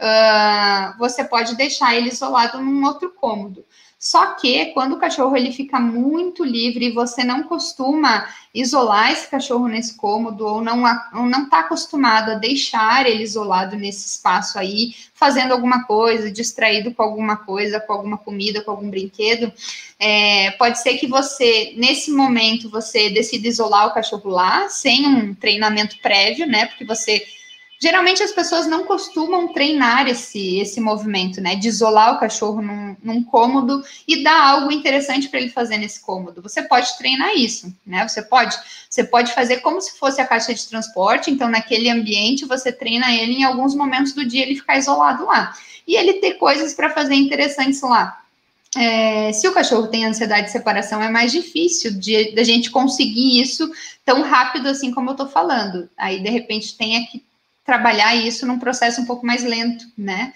Uh, 0.00 0.98
você 0.98 1.22
pode 1.22 1.54
deixar 1.56 1.94
ele 1.94 2.08
isolado 2.08 2.58
num 2.58 2.86
outro 2.86 3.10
cômodo. 3.10 3.62
Só 4.00 4.32
que 4.36 4.64
quando 4.72 4.94
o 4.94 4.98
cachorro 4.98 5.36
ele 5.36 5.52
fica 5.52 5.78
muito 5.78 6.42
livre 6.42 6.86
e 6.86 6.90
você 6.90 7.22
não 7.22 7.42
costuma 7.42 8.26
isolar 8.54 9.12
esse 9.12 9.28
cachorro 9.28 9.68
nesse 9.68 9.94
cômodo 9.94 10.46
ou 10.46 10.62
não 10.62 10.82
ou 11.12 11.26
não 11.26 11.44
está 11.44 11.58
acostumado 11.58 12.30
a 12.30 12.36
deixar 12.36 13.06
ele 13.06 13.22
isolado 13.22 13.76
nesse 13.76 14.06
espaço 14.06 14.58
aí, 14.58 14.94
fazendo 15.12 15.52
alguma 15.52 15.84
coisa, 15.84 16.30
distraído 16.30 16.94
com 16.94 17.02
alguma 17.02 17.36
coisa, 17.36 17.78
com 17.78 17.92
alguma 17.92 18.16
comida, 18.16 18.62
com 18.62 18.70
algum 18.70 18.88
brinquedo, 18.88 19.52
é, 19.98 20.52
pode 20.52 20.80
ser 20.80 20.96
que 20.96 21.06
você 21.06 21.74
nesse 21.76 22.10
momento 22.10 22.70
você 22.70 23.10
decida 23.10 23.48
isolar 23.48 23.88
o 23.88 23.92
cachorro 23.92 24.30
lá 24.30 24.66
sem 24.70 25.06
um 25.06 25.34
treinamento 25.34 25.98
prévio, 26.00 26.46
né? 26.46 26.64
Porque 26.64 26.86
você 26.86 27.22
Geralmente 27.82 28.22
as 28.22 28.30
pessoas 28.30 28.66
não 28.66 28.84
costumam 28.84 29.54
treinar 29.54 30.06
esse, 30.06 30.58
esse 30.58 30.78
movimento, 30.78 31.40
né? 31.40 31.56
De 31.56 31.66
isolar 31.66 32.14
o 32.14 32.20
cachorro 32.20 32.60
num, 32.60 32.94
num 33.02 33.24
cômodo 33.24 33.82
e 34.06 34.22
dar 34.22 34.38
algo 34.38 34.70
interessante 34.70 35.30
para 35.30 35.40
ele 35.40 35.48
fazer 35.48 35.78
nesse 35.78 35.98
cômodo. 35.98 36.42
Você 36.42 36.60
pode 36.60 36.98
treinar 36.98 37.34
isso, 37.34 37.74
né? 37.86 38.06
Você 38.06 38.20
pode, 38.20 38.54
você 38.88 39.02
pode 39.02 39.32
fazer 39.32 39.60
como 39.60 39.80
se 39.80 39.98
fosse 39.98 40.20
a 40.20 40.26
caixa 40.26 40.52
de 40.52 40.68
transporte, 40.68 41.30
então 41.30 41.48
naquele 41.48 41.88
ambiente 41.88 42.44
você 42.44 42.70
treina 42.70 43.14
ele 43.14 43.32
em 43.32 43.44
alguns 43.44 43.74
momentos 43.74 44.12
do 44.12 44.26
dia 44.26 44.42
ele 44.42 44.56
ficar 44.56 44.76
isolado 44.76 45.24
lá. 45.24 45.54
E 45.88 45.96
ele 45.96 46.14
ter 46.14 46.34
coisas 46.34 46.74
para 46.74 46.90
fazer 46.90 47.14
interessantes 47.14 47.80
lá. 47.80 48.20
É, 48.76 49.32
se 49.32 49.48
o 49.48 49.52
cachorro 49.52 49.88
tem 49.88 50.04
ansiedade 50.04 50.46
de 50.46 50.52
separação, 50.52 51.02
é 51.02 51.08
mais 51.08 51.32
difícil 51.32 51.98
de, 51.98 52.32
de 52.32 52.40
a 52.40 52.44
gente 52.44 52.70
conseguir 52.70 53.40
isso 53.40 53.72
tão 54.04 54.20
rápido 54.20 54.68
assim 54.68 54.92
como 54.92 55.08
eu 55.08 55.12
estou 55.12 55.28
falando. 55.28 55.88
Aí, 55.96 56.22
de 56.22 56.28
repente, 56.28 56.76
tem 56.76 57.06
que 57.06 57.29
trabalhar 57.70 58.16
isso 58.16 58.44
num 58.44 58.58
processo 58.58 59.00
um 59.00 59.06
pouco 59.06 59.24
mais 59.24 59.44
lento, 59.44 59.86
né? 59.96 60.32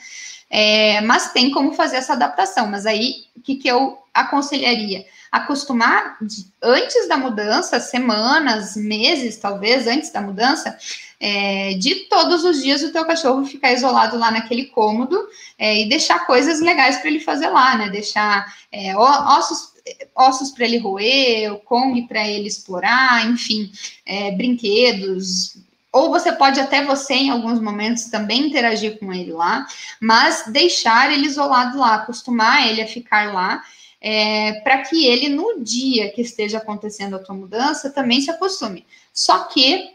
É, 0.49 1.01
mas 1.01 1.33
tem 1.33 1.51
como 1.51 1.73
fazer 1.73 1.97
essa 1.97 2.13
adaptação. 2.13 2.69
Mas 2.69 2.87
aí, 2.87 3.25
o 3.37 3.41
que, 3.41 3.57
que 3.57 3.67
eu 3.67 3.99
aconselharia? 4.15 5.05
Acostumar 5.33 6.17
antes 6.63 7.09
da 7.09 7.17
mudança, 7.17 7.81
semanas, 7.81 8.77
meses, 8.77 9.37
talvez, 9.37 9.89
antes 9.89 10.13
da 10.13 10.21
mudança, 10.21 10.79
é, 11.19 11.75
de 11.75 12.07
todos 12.09 12.45
os 12.45 12.63
dias 12.63 12.85
o 12.85 12.93
teu 12.93 13.05
cachorro 13.05 13.45
ficar 13.45 13.73
isolado 13.73 14.17
lá 14.17 14.31
naquele 14.31 14.67
cômodo 14.67 15.19
é, 15.59 15.81
e 15.81 15.89
deixar 15.89 16.27
coisas 16.27 16.61
legais 16.61 16.99
para 16.99 17.11
ele 17.11 17.19
fazer 17.19 17.49
lá, 17.49 17.77
né? 17.77 17.91
Deixar 17.91 18.47
é, 18.71 18.97
ossos 18.97 19.75
ossos 20.15 20.51
para 20.53 20.65
ele 20.65 20.79
roer, 20.79 21.53
o 21.53 21.59
Kong 21.59 22.01
para 22.09 22.27
ele 22.27 22.49
explorar, 22.49 23.29
enfim, 23.29 23.71
é, 24.07 24.31
brinquedos, 24.31 25.59
ou 25.95 26.11
você 26.11 26.33
pode 26.33 26.59
até 26.59 26.85
você, 26.85 27.15
em 27.15 27.31
alguns 27.31 27.61
momentos, 27.61 28.07
também 28.07 28.49
interagir 28.49 28.99
com 28.99 29.13
ele 29.13 29.33
lá, 29.33 29.65
mas 30.01 30.43
deixar 30.49 31.13
ele 31.13 31.25
isolado 31.25 31.79
lá, 31.79 31.95
acostumar 31.95 32.67
ele 32.69 32.83
a 32.83 32.87
ficar 32.87 33.33
lá, 33.33 33.63
é, 34.01 34.55
para 34.65 34.79
que 34.79 35.07
ele, 35.07 35.29
no 35.29 35.63
dia 35.63 36.11
que 36.11 36.21
esteja 36.21 36.59
acontecendo 36.59 37.15
a 37.15 37.21
tua 37.21 37.37
mudança, 37.37 37.91
também 37.91 38.21
se 38.21 38.29
acostume. 38.29 38.85
Só 39.13 39.45
que, 39.45 39.93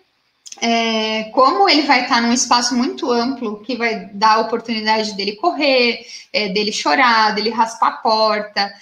é, 0.61 1.25
como 1.33 1.67
ele 1.67 1.81
vai 1.81 2.03
estar 2.03 2.21
num 2.21 2.31
espaço 2.31 2.77
muito 2.77 3.11
amplo, 3.11 3.59
que 3.59 3.75
vai 3.75 4.05
dar 4.13 4.35
a 4.35 4.39
oportunidade 4.39 5.17
dele 5.17 5.35
correr, 5.35 6.05
é, 6.31 6.47
dele 6.47 6.71
chorar, 6.71 7.35
dele 7.35 7.49
raspar 7.49 7.89
a 7.89 7.97
porta, 7.97 8.73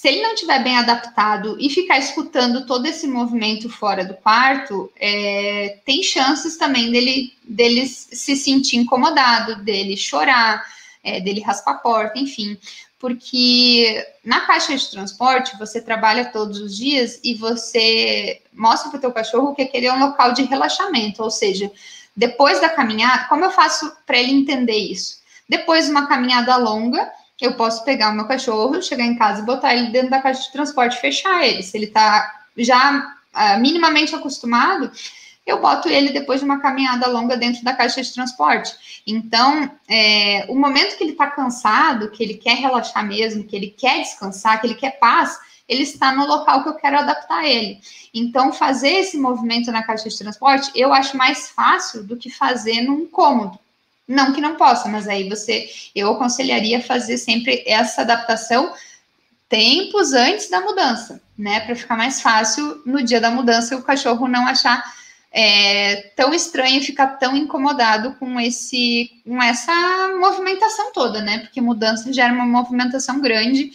se 0.00 0.06
ele 0.06 0.22
não 0.22 0.32
estiver 0.32 0.62
bem 0.62 0.78
adaptado 0.78 1.56
e 1.58 1.68
ficar 1.68 1.98
escutando 1.98 2.64
todo 2.64 2.86
esse 2.86 3.04
movimento 3.08 3.68
fora 3.68 4.04
do 4.04 4.14
quarto, 4.14 4.92
é, 4.94 5.80
tem 5.84 6.04
chances 6.04 6.56
também 6.56 6.92
dele, 6.92 7.32
dele 7.42 7.84
se 7.84 8.36
sentir 8.36 8.76
incomodado, 8.76 9.56
dele 9.56 9.96
chorar, 9.96 10.64
é, 11.02 11.20
dele 11.20 11.40
raspar 11.40 11.72
a 11.72 11.78
porta, 11.78 12.16
enfim. 12.16 12.56
Porque 12.96 14.06
na 14.24 14.42
caixa 14.42 14.76
de 14.76 14.88
transporte 14.88 15.58
você 15.58 15.82
trabalha 15.82 16.26
todos 16.26 16.60
os 16.60 16.76
dias 16.76 17.18
e 17.24 17.34
você 17.34 18.40
mostra 18.52 18.90
para 18.90 18.98
o 18.98 19.00
teu 19.00 19.10
cachorro 19.10 19.52
que 19.52 19.62
aquele 19.62 19.86
é 19.86 19.92
um 19.92 19.98
local 19.98 20.32
de 20.32 20.44
relaxamento, 20.44 21.24
ou 21.24 21.30
seja, 21.30 21.72
depois 22.16 22.60
da 22.60 22.68
caminhada, 22.68 23.24
como 23.24 23.44
eu 23.44 23.50
faço 23.50 23.92
para 24.06 24.16
ele 24.16 24.30
entender 24.30 24.78
isso? 24.78 25.18
Depois 25.48 25.86
de 25.86 25.90
uma 25.90 26.06
caminhada 26.06 26.56
longa, 26.56 27.10
eu 27.44 27.54
posso 27.54 27.84
pegar 27.84 28.10
o 28.10 28.14
meu 28.14 28.26
cachorro, 28.26 28.82
chegar 28.82 29.04
em 29.04 29.16
casa 29.16 29.42
e 29.42 29.46
botar 29.46 29.74
ele 29.74 29.90
dentro 29.90 30.10
da 30.10 30.20
caixa 30.20 30.42
de 30.42 30.52
transporte 30.52 30.96
e 30.96 31.00
fechar 31.00 31.46
ele. 31.46 31.62
Se 31.62 31.76
ele 31.76 31.86
está 31.86 32.44
já 32.56 33.14
uh, 33.34 33.60
minimamente 33.60 34.14
acostumado, 34.14 34.90
eu 35.48 35.60
boto 35.60 35.88
ele 35.88 36.12
depois 36.12 36.40
de 36.40 36.44
uma 36.44 36.60
caminhada 36.60 37.08
longa 37.08 37.36
dentro 37.36 37.64
da 37.64 37.72
caixa 37.72 38.02
de 38.02 38.12
transporte. 38.12 39.02
Então, 39.06 39.70
é, 39.88 40.44
o 40.48 40.54
momento 40.54 40.96
que 40.96 41.04
ele 41.04 41.12
está 41.12 41.26
cansado, 41.26 42.10
que 42.10 42.22
ele 42.22 42.34
quer 42.34 42.56
relaxar 42.56 43.06
mesmo, 43.06 43.44
que 43.44 43.56
ele 43.56 43.68
quer 43.68 44.00
descansar, 44.00 44.60
que 44.60 44.66
ele 44.66 44.74
quer 44.74 44.98
paz, 44.98 45.38
ele 45.66 45.82
está 45.82 46.12
no 46.12 46.26
local 46.26 46.62
que 46.62 46.68
eu 46.68 46.74
quero 46.74 46.98
adaptar 46.98 47.44
ele. 47.46 47.80
Então, 48.12 48.52
fazer 48.52 48.90
esse 48.90 49.16
movimento 49.16 49.72
na 49.72 49.82
caixa 49.82 50.08
de 50.08 50.18
transporte, 50.18 50.70
eu 50.74 50.92
acho 50.92 51.16
mais 51.16 51.48
fácil 51.48 52.04
do 52.04 52.16
que 52.16 52.28
fazer 52.28 52.82
num 52.82 53.06
cômodo. 53.06 53.58
Não 54.08 54.32
que 54.32 54.40
não 54.40 54.56
possa, 54.56 54.88
mas 54.88 55.06
aí 55.06 55.28
você, 55.28 55.68
eu 55.94 56.10
aconselharia 56.12 56.82
fazer 56.82 57.18
sempre 57.18 57.62
essa 57.66 58.00
adaptação 58.00 58.72
tempos 59.48 60.14
antes 60.14 60.48
da 60.48 60.62
mudança, 60.62 61.20
né? 61.36 61.60
Para 61.60 61.76
ficar 61.76 61.96
mais 61.96 62.20
fácil 62.20 62.80
no 62.86 63.02
dia 63.02 63.20
da 63.20 63.30
mudança 63.30 63.76
o 63.76 63.82
cachorro 63.82 64.26
não 64.26 64.46
achar 64.46 64.82
é, 65.30 66.10
tão 66.16 66.32
estranho 66.32 66.82
ficar 66.82 67.18
tão 67.18 67.36
incomodado 67.36 68.14
com 68.14 68.40
esse, 68.40 69.10
com 69.24 69.42
essa 69.42 69.72
movimentação 70.18 70.90
toda, 70.92 71.20
né? 71.20 71.40
Porque 71.40 71.60
mudança 71.60 72.12
gera 72.12 72.32
uma 72.32 72.46
movimentação 72.46 73.20
grande 73.20 73.70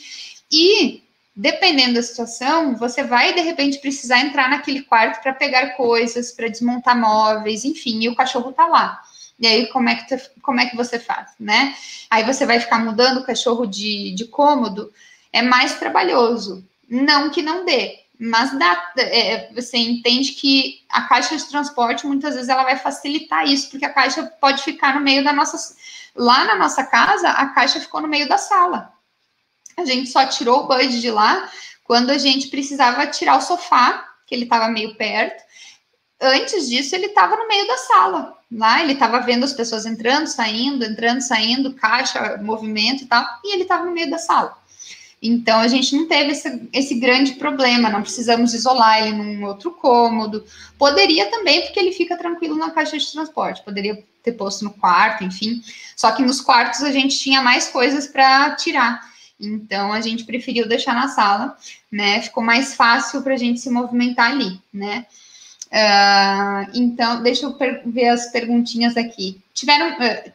e 0.52 1.04
dependendo 1.36 1.96
da 1.96 2.04
situação, 2.04 2.76
você 2.76 3.04
vai 3.04 3.34
de 3.34 3.41
repente 3.41 3.80
precisar 3.80 4.19
entrar 4.19 4.50
naquele 4.50 4.82
quarto 4.84 5.22
para 5.22 5.34
pegar 5.34 5.72
coisas, 5.72 6.32
para 6.32 6.48
desmontar 6.48 7.00
móveis, 7.00 7.65
enfim, 7.65 8.04
e 8.04 8.10
o 8.10 8.15
cachorro 8.15 8.52
tá 8.52 8.67
lá. 8.67 9.02
E 9.43 9.45
aí, 9.45 9.67
como 9.67 9.89
é, 9.89 9.95
que 9.95 10.17
como 10.41 10.62
é 10.62 10.67
que 10.67 10.77
você 10.77 10.97
faz, 10.97 11.32
né? 11.38 11.75
Aí 12.10 12.23
você 12.23 12.45
vai 12.45 12.62
ficar 12.62 12.79
mudando 12.79 13.17
o 13.17 13.25
cachorro 13.25 13.65
de, 13.65 14.15
de 14.15 14.23
cômodo, 14.23 14.89
é 15.34 15.41
mais 15.41 15.77
trabalhoso. 15.77 16.65
Não 16.89 17.29
que 17.29 17.41
não 17.41 17.65
dê, 17.65 17.99
mas 18.17 18.58
dá, 18.58 18.93
é, 18.95 19.51
você 19.53 19.77
entende 19.77 20.32
que 20.32 20.86
a 20.88 21.01
caixa 21.01 21.36
de 21.36 21.43
transporte, 21.49 22.08
muitas 22.08 22.36
vezes, 22.36 22.47
ela 22.47 22.63
vai 22.63 22.77
facilitar 22.77 23.45
isso, 23.45 23.69
porque 23.69 23.84
a 23.84 23.93
caixa 23.93 24.23
pode 24.39 24.63
ficar 24.63 24.95
no 24.95 25.01
meio 25.01 25.21
da 25.25 25.34
nossa... 25.34 25.75
Lá 26.15 26.45
na 26.45 26.56
nossa 26.56 26.86
casa, 26.86 27.27
a 27.27 27.47
caixa 27.47 27.82
ficou 27.82 27.99
no 27.99 28.08
meio 28.08 28.29
da 28.29 28.38
sala. 28.38 28.93
A 29.75 29.84
gente 29.84 30.10
só 30.10 30.25
tirou 30.25 30.62
o 30.62 30.67
Bud 30.67 31.01
de 31.01 31.12
lá 31.12 31.49
quando 31.84 32.12
a 32.12 32.17
gente 32.17 32.47
precisava 32.47 33.08
tirar 33.08 33.36
o 33.36 33.41
sofá, 33.41 34.10
que 34.25 34.34
ele 34.34 34.43
estava 34.45 34.69
meio 34.69 34.95
perto. 34.95 35.43
Antes 36.21 36.69
disso, 36.69 36.95
ele 36.95 37.08
estava 37.08 37.36
no 37.36 37.45
meio 37.45 37.67
da 37.67 37.75
sala. 37.75 38.38
Lá 38.54 38.82
ele 38.82 38.94
estava 38.94 39.20
vendo 39.20 39.44
as 39.44 39.54
pessoas 39.54 39.86
entrando, 39.86 40.28
saindo, 40.28 40.86
entrando, 40.86 41.22
saindo, 41.22 41.74
caixa, 41.74 42.38
movimento 42.42 43.04
e 43.04 43.08
tal, 43.08 43.26
e 43.44 43.54
ele 43.54 43.63
estava 43.63 43.86
no 43.86 43.92
meio 43.92 44.10
da 44.10 44.18
sala. 44.18 44.56
Então 45.22 45.62
a 45.62 45.68
gente 45.70 45.96
não 45.96 46.06
teve 46.06 46.32
esse, 46.32 46.70
esse, 46.74 46.96
grande 46.96 47.34
problema, 47.36 47.89
não 47.89 48.02
precisamos 48.02 48.54
isolar 48.54 49.02
ele 49.02 49.16
num 49.16 49.46
outro 49.46 49.72
cômodo. 49.72 50.46
Poderia 50.78 51.32
também, 51.32 51.62
porque 51.62 51.80
ele 51.80 51.94
fica 51.94 52.18
tranquilo 52.18 52.58
na 52.58 52.72
caixa 52.72 52.98
de 52.98 53.10
transporte, 53.10 53.63
poderia 53.63 54.04
ter 54.22 54.34
posto 54.34 54.66
no 54.66 54.72
quarto, 54.72 55.24
enfim. 55.24 55.62
Só 55.96 56.12
que 56.12 56.22
nos 56.22 56.42
quartos 56.42 56.84
a 56.84 56.92
gente 56.92 57.18
tinha 57.18 57.42
mais 57.42 57.70
coisas 57.70 58.06
para 58.06 58.52
tirar. 58.56 59.02
Então 59.39 59.94
a 59.94 60.02
gente 60.02 60.26
preferiu 60.26 60.68
deixar 60.68 60.94
na 60.94 61.08
sala, 61.08 61.58
né? 61.89 62.22
Ficou 62.22 62.44
mais 62.44 62.76
fácil 62.76 63.22
para 63.22 63.34
a 63.34 63.38
gente 63.38 63.62
se 63.62 63.70
movimentar 63.70 64.32
ali, 64.32 64.60
né? 64.74 65.06
Uh, 65.73 66.69
então, 66.75 67.23
deixa 67.23 67.47
eu 67.47 67.57
ver 67.88 68.09
as 68.09 68.31
perguntinhas 68.31 68.95
aqui. 68.95 69.41
Tiveram, 69.55 69.93
uh, 69.93 70.31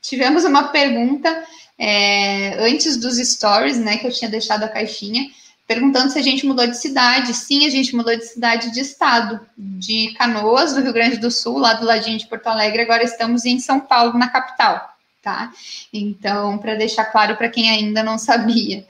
tivemos 0.00 0.44
uma 0.44 0.68
pergunta 0.68 1.44
é, 1.76 2.62
antes 2.68 2.96
dos 2.96 3.16
stories, 3.16 3.78
né, 3.78 3.96
que 3.96 4.06
eu 4.06 4.12
tinha 4.12 4.30
deixado 4.30 4.62
a 4.62 4.68
caixinha, 4.68 5.28
perguntando 5.66 6.12
se 6.12 6.18
a 6.20 6.22
gente 6.22 6.46
mudou 6.46 6.68
de 6.68 6.76
cidade. 6.76 7.34
Sim, 7.34 7.66
a 7.66 7.70
gente 7.70 7.96
mudou 7.96 8.16
de 8.16 8.24
cidade 8.24 8.70
de 8.70 8.80
estado, 8.80 9.40
de 9.56 10.14
Canoas, 10.16 10.72
do 10.72 10.82
Rio 10.82 10.92
Grande 10.92 11.16
do 11.16 11.32
Sul, 11.32 11.58
lá 11.58 11.74
do 11.74 11.84
ladinho 11.84 12.18
de 12.18 12.28
Porto 12.28 12.46
Alegre, 12.46 12.82
agora 12.82 13.02
estamos 13.02 13.44
em 13.44 13.58
São 13.58 13.80
Paulo, 13.80 14.16
na 14.16 14.28
capital, 14.28 14.88
tá? 15.20 15.52
Então, 15.92 16.58
para 16.58 16.76
deixar 16.76 17.06
claro 17.06 17.34
para 17.36 17.48
quem 17.48 17.70
ainda 17.70 18.04
não 18.04 18.18
sabia. 18.18 18.86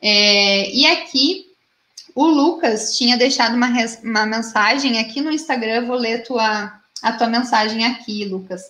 É, 0.00 0.70
e 0.70 0.86
aqui 0.86 1.43
o 2.14 2.26
Lucas 2.26 2.96
tinha 2.96 3.16
deixado 3.16 3.54
uma, 3.54 3.68
uma 4.02 4.26
mensagem 4.26 4.98
aqui 4.98 5.20
no 5.20 5.32
Instagram, 5.32 5.86
vou 5.86 5.96
ler 5.96 6.22
tua, 6.22 6.72
a 7.02 7.12
tua 7.12 7.26
mensagem 7.26 7.84
aqui, 7.84 8.24
Lucas. 8.24 8.62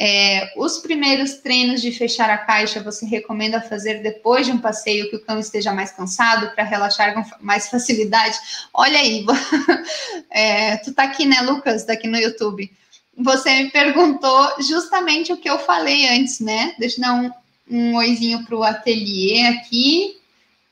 É, 0.00 0.52
os 0.56 0.78
primeiros 0.78 1.34
treinos 1.34 1.82
de 1.82 1.90
fechar 1.90 2.30
a 2.30 2.38
caixa 2.38 2.80
você 2.80 3.04
recomenda 3.04 3.60
fazer 3.60 4.00
depois 4.00 4.46
de 4.46 4.52
um 4.52 4.58
passeio 4.58 5.10
que 5.10 5.16
o 5.16 5.24
cão 5.24 5.40
esteja 5.40 5.72
mais 5.72 5.90
cansado 5.90 6.54
para 6.54 6.62
relaxar 6.62 7.14
com 7.14 7.24
mais 7.40 7.68
facilidade? 7.68 8.38
Olha 8.72 8.96
aí, 8.96 9.26
é, 10.30 10.76
tu 10.76 10.94
tá 10.94 11.02
aqui, 11.02 11.26
né, 11.26 11.40
Lucas, 11.40 11.84
daqui 11.84 12.06
no 12.06 12.16
YouTube. 12.16 12.70
Você 13.16 13.64
me 13.64 13.70
perguntou 13.72 14.62
justamente 14.62 15.32
o 15.32 15.36
que 15.36 15.50
eu 15.50 15.58
falei 15.58 16.08
antes, 16.08 16.38
né? 16.38 16.76
Deixa 16.78 16.98
eu 16.98 17.02
dar 17.02 17.14
um, 17.14 17.32
um 17.68 17.96
oizinho 17.96 18.44
para 18.44 18.56
o 18.56 18.62
ateliê 18.62 19.48
aqui, 19.48 20.16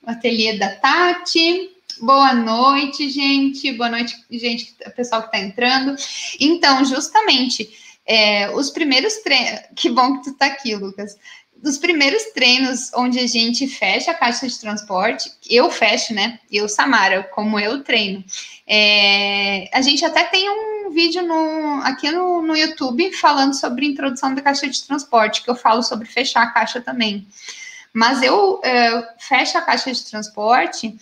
o 0.06 0.10
ateliê 0.10 0.56
da 0.56 0.68
Tati. 0.68 1.75
Boa 2.00 2.34
noite, 2.34 3.08
gente. 3.08 3.72
Boa 3.72 3.88
noite, 3.88 4.16
gente, 4.30 4.76
pessoal 4.94 5.22
que 5.22 5.28
está 5.28 5.38
entrando. 5.38 5.96
Então, 6.38 6.84
justamente, 6.84 7.68
é, 8.04 8.50
os 8.50 8.70
primeiros 8.70 9.14
treinos. 9.18 9.60
Que 9.74 9.88
bom 9.88 10.18
que 10.18 10.24
tu 10.24 10.30
está 10.30 10.46
aqui, 10.46 10.74
Lucas. 10.74 11.16
Dos 11.56 11.78
primeiros 11.78 12.22
treinos 12.34 12.90
onde 12.94 13.18
a 13.18 13.26
gente 13.26 13.66
fecha 13.66 14.10
a 14.10 14.14
caixa 14.14 14.46
de 14.46 14.58
transporte, 14.58 15.32
eu 15.48 15.70
fecho, 15.70 16.12
né? 16.12 16.38
Eu, 16.52 16.68
Samara, 16.68 17.22
como 17.22 17.58
eu 17.58 17.82
treino. 17.82 18.22
É, 18.66 19.70
a 19.72 19.80
gente 19.80 20.04
até 20.04 20.24
tem 20.24 20.50
um 20.50 20.90
vídeo 20.90 21.22
no, 21.22 21.80
aqui 21.82 22.10
no, 22.10 22.42
no 22.42 22.56
YouTube 22.56 23.10
falando 23.12 23.54
sobre 23.54 23.86
introdução 23.86 24.34
da 24.34 24.42
caixa 24.42 24.68
de 24.68 24.84
transporte, 24.84 25.42
que 25.42 25.50
eu 25.50 25.56
falo 25.56 25.82
sobre 25.82 26.06
fechar 26.06 26.42
a 26.42 26.50
caixa 26.50 26.80
também. 26.80 27.26
Mas 27.92 28.22
eu 28.22 28.60
é, 28.62 29.14
fecho 29.18 29.56
a 29.56 29.62
caixa 29.62 29.90
de 29.90 30.04
transporte 30.04 30.94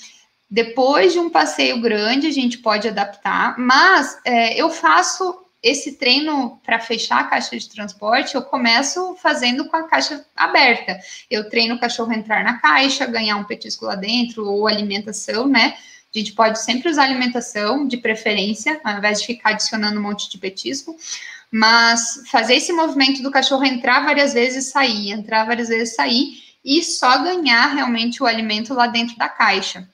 depois 0.51 1.13
de 1.13 1.19
um 1.19 1.31
passeio 1.31 1.81
grande, 1.81 2.27
a 2.27 2.33
gente 2.33 2.59
pode 2.59 2.89
adaptar, 2.89 3.59
mas 3.59 4.19
é, 4.25 4.55
eu 4.61 4.71
faço 4.71 5.45
esse 5.65 5.93
treino 5.93 6.61
para 6.63 6.79
fechar 6.79 7.21
a 7.21 7.25
caixa 7.25 7.59
de 7.59 7.71
transporte, 7.71 8.35
eu 8.35 8.43
começo 8.43 9.17
fazendo 9.17 9.65
com 9.67 9.77
a 9.77 9.89
caixa 9.89 10.23
aberta. 10.37 11.01
Eu 11.31 11.49
treino 11.49 11.77
o 11.77 11.81
cachorro 11.81 12.13
entrar 12.13 12.45
na 12.45 12.59
caixa, 12.59 13.07
ganhar 13.07 13.37
um 13.37 13.45
petisco 13.45 13.87
lá 13.87 13.95
dentro, 13.95 14.47
ou 14.47 14.69
alimentação, 14.69 15.49
né? 15.49 15.75
A 16.15 16.19
gente 16.19 16.35
pode 16.35 16.61
sempre 16.61 16.91
usar 16.91 17.05
alimentação, 17.05 17.89
de 17.89 17.97
preferência, 17.97 18.79
ao 18.85 18.99
invés 18.99 19.21
de 19.21 19.27
ficar 19.27 19.51
adicionando 19.51 19.99
um 19.99 20.03
monte 20.03 20.31
de 20.31 20.37
petisco. 20.37 20.95
Mas 21.51 22.23
fazer 22.31 22.57
esse 22.57 22.73
movimento 22.73 23.23
do 23.23 23.31
cachorro 23.31 23.65
entrar 23.65 24.05
várias 24.05 24.35
vezes 24.35 24.67
e 24.67 24.71
sair, 24.71 25.13
entrar 25.13 25.47
várias 25.47 25.69
vezes 25.69 25.93
e 25.93 25.97
sair, 25.97 26.45
e 26.63 26.83
só 26.83 27.23
ganhar 27.23 27.75
realmente 27.75 28.23
o 28.23 28.27
alimento 28.27 28.75
lá 28.75 28.87
dentro 28.87 29.17
da 29.17 29.31
caixa. 29.31 29.89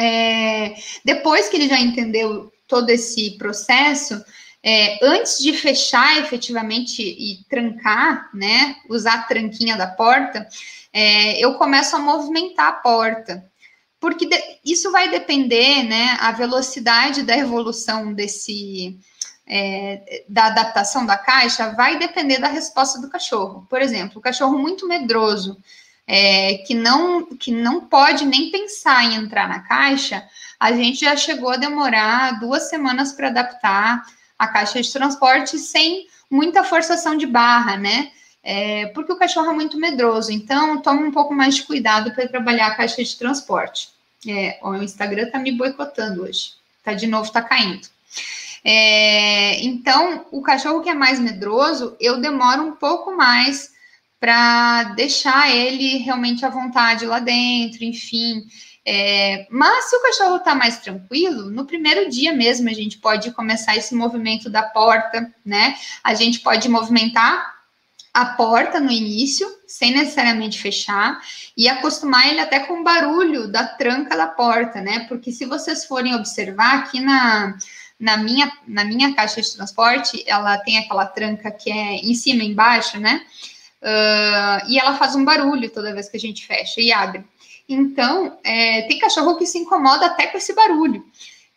É, 0.00 0.74
depois 1.04 1.48
que 1.48 1.56
ele 1.56 1.68
já 1.68 1.78
entendeu 1.78 2.50
todo 2.66 2.88
esse 2.88 3.32
processo, 3.32 4.24
é, 4.62 4.98
antes 5.04 5.38
de 5.38 5.52
fechar 5.52 6.18
efetivamente 6.18 7.02
e 7.02 7.44
trancar, 7.48 8.30
né, 8.34 8.76
usar 8.88 9.14
a 9.14 9.22
tranquinha 9.22 9.76
da 9.76 9.86
porta, 9.86 10.48
é, 10.92 11.38
eu 11.38 11.54
começo 11.54 11.96
a 11.96 11.98
movimentar 11.98 12.68
a 12.68 12.72
porta. 12.72 13.44
porque 14.00 14.26
de, 14.26 14.36
isso 14.64 14.90
vai 14.90 15.10
depender, 15.10 15.82
né, 15.84 16.16
a 16.20 16.32
velocidade 16.32 17.22
da 17.22 17.36
evolução 17.36 18.14
desse, 18.14 18.98
é, 19.46 20.24
da 20.28 20.46
adaptação 20.46 21.04
da 21.04 21.18
caixa 21.18 21.74
vai 21.74 21.98
depender 21.98 22.38
da 22.38 22.48
resposta 22.48 22.98
do 23.00 23.10
cachorro. 23.10 23.66
Por 23.68 23.82
exemplo, 23.82 24.18
o 24.18 24.22
cachorro 24.22 24.58
muito 24.58 24.88
medroso, 24.88 25.58
é, 26.12 26.54
que, 26.66 26.74
não, 26.74 27.24
que 27.24 27.52
não 27.52 27.82
pode 27.82 28.26
nem 28.26 28.50
pensar 28.50 29.04
em 29.04 29.14
entrar 29.14 29.48
na 29.48 29.60
caixa, 29.60 30.26
a 30.58 30.72
gente 30.72 30.98
já 30.98 31.16
chegou 31.16 31.50
a 31.50 31.56
demorar 31.56 32.40
duas 32.40 32.68
semanas 32.68 33.12
para 33.12 33.28
adaptar 33.28 34.04
a 34.36 34.48
caixa 34.48 34.82
de 34.82 34.92
transporte 34.92 35.56
sem 35.56 36.08
muita 36.28 36.64
forçação 36.64 37.16
de 37.16 37.26
barra, 37.26 37.76
né? 37.76 38.10
É, 38.42 38.86
porque 38.86 39.12
o 39.12 39.16
cachorro 39.16 39.50
é 39.50 39.54
muito 39.54 39.78
medroso, 39.78 40.32
então 40.32 40.82
tome 40.82 41.04
um 41.04 41.12
pouco 41.12 41.32
mais 41.32 41.54
de 41.54 41.62
cuidado 41.62 42.12
para 42.12 42.26
trabalhar 42.26 42.66
a 42.66 42.74
caixa 42.74 43.04
de 43.04 43.16
transporte. 43.16 43.90
É, 44.26 44.58
o 44.64 44.74
Instagram 44.74 45.26
está 45.26 45.38
me 45.38 45.52
boicotando 45.52 46.24
hoje, 46.24 46.54
tá 46.82 46.92
de 46.92 47.06
novo, 47.06 47.30
tá 47.30 47.40
caindo. 47.40 47.86
É, 48.64 49.62
então, 49.62 50.26
o 50.32 50.42
cachorro 50.42 50.80
que 50.80 50.90
é 50.90 50.94
mais 50.94 51.20
medroso, 51.20 51.96
eu 52.00 52.20
demoro 52.20 52.62
um 52.62 52.72
pouco 52.72 53.16
mais 53.16 53.70
para 54.20 54.84
deixar 54.94 55.50
ele 55.50 55.96
realmente 55.96 56.44
à 56.44 56.50
vontade 56.50 57.06
lá 57.06 57.18
dentro, 57.18 57.82
enfim. 57.82 58.46
É, 58.84 59.46
mas 59.50 59.88
se 59.88 59.96
o 59.96 60.02
cachorro 60.02 60.36
está 60.36 60.54
mais 60.54 60.78
tranquilo, 60.78 61.50
no 61.50 61.64
primeiro 61.64 62.08
dia 62.10 62.32
mesmo 62.32 62.68
a 62.68 62.72
gente 62.72 62.98
pode 62.98 63.30
começar 63.32 63.76
esse 63.76 63.94
movimento 63.94 64.50
da 64.50 64.62
porta, 64.62 65.34
né? 65.44 65.74
A 66.04 66.14
gente 66.14 66.40
pode 66.40 66.68
movimentar 66.68 67.60
a 68.12 68.24
porta 68.26 68.80
no 68.80 68.90
início, 68.90 69.48
sem 69.66 69.92
necessariamente 69.92 70.58
fechar, 70.58 71.20
e 71.56 71.68
acostumar 71.68 72.28
ele 72.28 72.40
até 72.40 72.60
com 72.60 72.80
o 72.80 72.84
barulho 72.84 73.48
da 73.48 73.64
tranca 73.64 74.16
da 74.16 74.26
porta, 74.26 74.80
né? 74.80 75.06
Porque 75.08 75.30
se 75.30 75.46
vocês 75.46 75.84
forem 75.84 76.14
observar 76.14 76.80
aqui 76.80 77.00
na, 77.00 77.56
na 77.98 78.16
minha, 78.16 78.50
na 78.66 78.84
minha 78.84 79.14
caixa 79.14 79.40
de 79.40 79.54
transporte, 79.54 80.24
ela 80.26 80.58
tem 80.58 80.78
aquela 80.78 81.06
tranca 81.06 81.50
que 81.50 81.70
é 81.70 81.96
em 81.96 82.14
cima 82.14 82.42
e 82.42 82.48
embaixo, 82.48 82.98
né? 82.98 83.24
Uh, 83.82 84.68
e 84.68 84.78
ela 84.78 84.96
faz 84.96 85.14
um 85.14 85.24
barulho 85.24 85.70
toda 85.70 85.94
vez 85.94 86.08
que 86.08 86.16
a 86.16 86.20
gente 86.20 86.46
fecha 86.46 86.80
e 86.80 86.92
abre. 86.92 87.24
Então, 87.68 88.38
é, 88.42 88.82
tem 88.82 88.98
cachorro 88.98 89.36
que 89.36 89.46
se 89.46 89.58
incomoda 89.58 90.06
até 90.06 90.26
com 90.26 90.36
esse 90.36 90.52
barulho. 90.54 91.04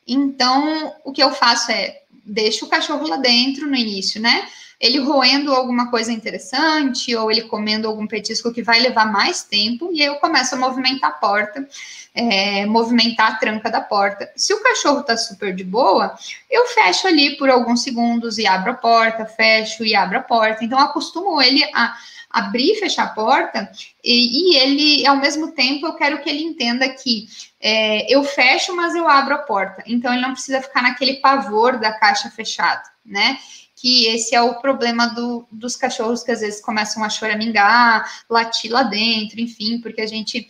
Então, 0.07 0.93
o 1.03 1.11
que 1.11 1.23
eu 1.23 1.31
faço 1.31 1.71
é 1.71 2.01
deixo 2.25 2.65
o 2.65 2.69
cachorro 2.69 3.07
lá 3.07 3.17
dentro 3.17 3.67
no 3.67 3.75
início, 3.75 4.21
né? 4.21 4.47
Ele 4.79 4.99
roendo 4.99 5.53
alguma 5.53 5.89
coisa 5.89 6.11
interessante 6.11 7.15
ou 7.15 7.31
ele 7.31 7.43
comendo 7.43 7.87
algum 7.87 8.05
petisco 8.05 8.53
que 8.53 8.61
vai 8.61 8.79
levar 8.79 9.11
mais 9.11 9.43
tempo, 9.43 9.89
e 9.93 10.01
aí 10.01 10.07
eu 10.07 10.15
começo 10.15 10.55
a 10.55 10.57
movimentar 10.57 11.11
a 11.11 11.13
porta, 11.13 11.67
é, 12.13 12.65
movimentar 12.65 13.31
a 13.31 13.35
tranca 13.35 13.69
da 13.71 13.81
porta. 13.81 14.29
Se 14.35 14.53
o 14.53 14.61
cachorro 14.61 15.03
tá 15.03 15.17
super 15.17 15.55
de 15.55 15.63
boa, 15.63 16.15
eu 16.49 16.65
fecho 16.67 17.07
ali 17.07 17.37
por 17.37 17.49
alguns 17.49 17.81
segundos 17.83 18.37
e 18.37 18.45
abro 18.45 18.71
a 18.71 18.75
porta, 18.75 19.25
fecho 19.25 19.83
e 19.85 19.95
abro 19.95 20.17
a 20.17 20.21
porta. 20.21 20.63
Então, 20.63 20.79
acostumo 20.79 21.41
ele 21.41 21.63
a 21.73 21.95
abrir 22.29 22.71
e 22.71 22.79
fechar 22.79 23.03
a 23.03 23.09
porta, 23.09 23.71
e, 24.03 24.55
e, 24.55 24.57
ele, 24.57 25.05
ao 25.05 25.17
mesmo 25.17 25.51
tempo, 25.51 25.85
eu 25.85 25.93
quero 25.93 26.19
que 26.19 26.29
ele 26.29 26.43
entenda 26.43 26.89
que 26.89 27.27
é, 27.61 28.11
eu 28.13 28.23
fecho, 28.23 28.75
mas 28.75 28.95
eu 28.95 29.07
abro 29.07 29.35
a 29.35 29.37
porta. 29.37 29.83
Então, 29.85 30.11
ele 30.11 30.23
não 30.23 30.33
precisa 30.33 30.59
ficar 30.59 30.81
naquele 30.81 31.17
pavor 31.17 31.79
da 31.79 31.93
caixa 31.93 32.31
fechada, 32.31 32.83
né? 33.05 33.37
Que 33.83 34.05
esse 34.07 34.33
é 34.33 34.41
o 34.41 34.55
problema 34.61 35.07
do, 35.07 35.45
dos 35.51 35.75
cachorros 35.75 36.23
que 36.23 36.31
às 36.31 36.39
vezes 36.39 36.61
começam 36.61 37.03
a 37.03 37.09
choramingar, 37.09 38.23
latir 38.29 38.71
lá 38.71 38.81
dentro, 38.81 39.41
enfim, 39.41 39.81
porque 39.81 39.99
a 39.99 40.07
gente 40.07 40.49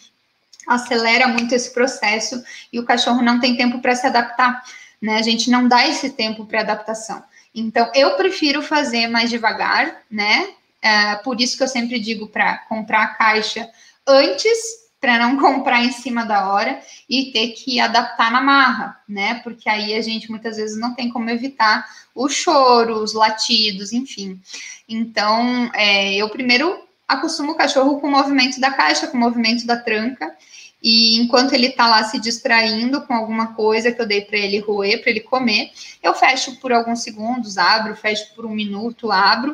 acelera 0.67 1.27
muito 1.27 1.55
esse 1.55 1.73
processo 1.73 2.43
e 2.71 2.79
o 2.79 2.85
cachorro 2.85 3.23
não 3.23 3.39
tem 3.39 3.57
tempo 3.57 3.79
para 3.79 3.95
se 3.95 4.05
adaptar, 4.05 4.63
né? 5.01 5.15
A 5.15 5.23
gente 5.23 5.49
não 5.49 5.67
dá 5.67 5.87
esse 5.87 6.11
tempo 6.11 6.45
para 6.45 6.59
adaptação. 6.59 7.23
Então, 7.55 7.89
eu 7.95 8.15
prefiro 8.17 8.61
fazer 8.61 9.07
mais 9.07 9.31
devagar, 9.31 10.03
né? 10.11 10.49
É, 10.79 11.15
por 11.15 11.41
isso 11.41 11.57
que 11.57 11.63
eu 11.63 11.67
sempre 11.67 11.99
digo 11.99 12.27
para 12.27 12.59
comprar 12.69 13.01
a 13.01 13.15
caixa 13.15 13.67
antes 14.05 14.82
para 15.03 15.19
não 15.19 15.37
comprar 15.37 15.83
em 15.83 15.91
cima 15.91 16.23
da 16.23 16.47
hora 16.47 16.79
e 17.09 17.33
ter 17.33 17.49
que 17.49 17.77
adaptar 17.77 18.31
na 18.31 18.39
marra, 18.39 19.01
né? 19.05 19.41
Porque 19.43 19.67
aí 19.67 19.93
a 19.95 20.01
gente 20.01 20.31
muitas 20.31 20.55
vezes 20.55 20.79
não 20.79 20.95
tem 20.95 21.09
como 21.09 21.29
evitar 21.29 21.85
o 22.15 22.29
choro, 22.29 23.03
os 23.03 23.13
latidos, 23.13 23.91
enfim. 23.91 24.39
Então, 24.87 25.69
é, 25.73 26.15
eu 26.15 26.29
primeiro 26.29 26.87
acostumo 27.05 27.51
o 27.51 27.55
cachorro 27.55 27.99
com 27.99 28.07
o 28.07 28.11
movimento 28.11 28.61
da 28.61 28.71
caixa, 28.71 29.07
com 29.07 29.17
o 29.17 29.19
movimento 29.19 29.67
da 29.67 29.75
tranca, 29.75 30.33
e 30.81 31.17
enquanto 31.19 31.51
ele 31.51 31.71
tá 31.71 31.85
lá 31.85 32.05
se 32.05 32.17
distraindo 32.17 33.01
com 33.01 33.13
alguma 33.13 33.47
coisa 33.55 33.91
que 33.91 34.01
eu 34.01 34.07
dei 34.07 34.21
para 34.21 34.37
ele 34.37 34.59
roer, 34.59 35.01
para 35.01 35.11
ele 35.11 35.19
comer, 35.19 35.69
eu 36.01 36.13
fecho 36.13 36.55
por 36.61 36.71
alguns 36.71 37.03
segundos, 37.03 37.57
abro, 37.57 37.93
fecho 37.93 38.33
por 38.33 38.45
um 38.45 38.55
minuto, 38.55 39.11
abro. 39.11 39.53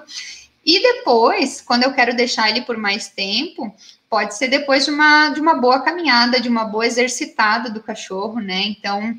E 0.63 0.79
depois, 0.79 1.59
quando 1.59 1.81
eu 1.83 1.93
quero 1.93 2.15
deixar 2.15 2.51
ele 2.51 2.61
por 2.61 2.77
mais 2.77 3.09
tempo, 3.09 3.73
pode 4.09 4.35
ser 4.35 4.47
depois 4.47 4.85
de 4.85 4.91
uma, 4.91 5.29
de 5.29 5.39
uma 5.39 5.55
boa 5.55 5.81
caminhada, 5.81 6.41
de 6.41 6.49
uma 6.49 6.65
boa 6.65 6.85
exercitada 6.85 7.69
do 7.69 7.81
cachorro, 7.81 8.39
né? 8.39 8.63
Então, 8.63 9.15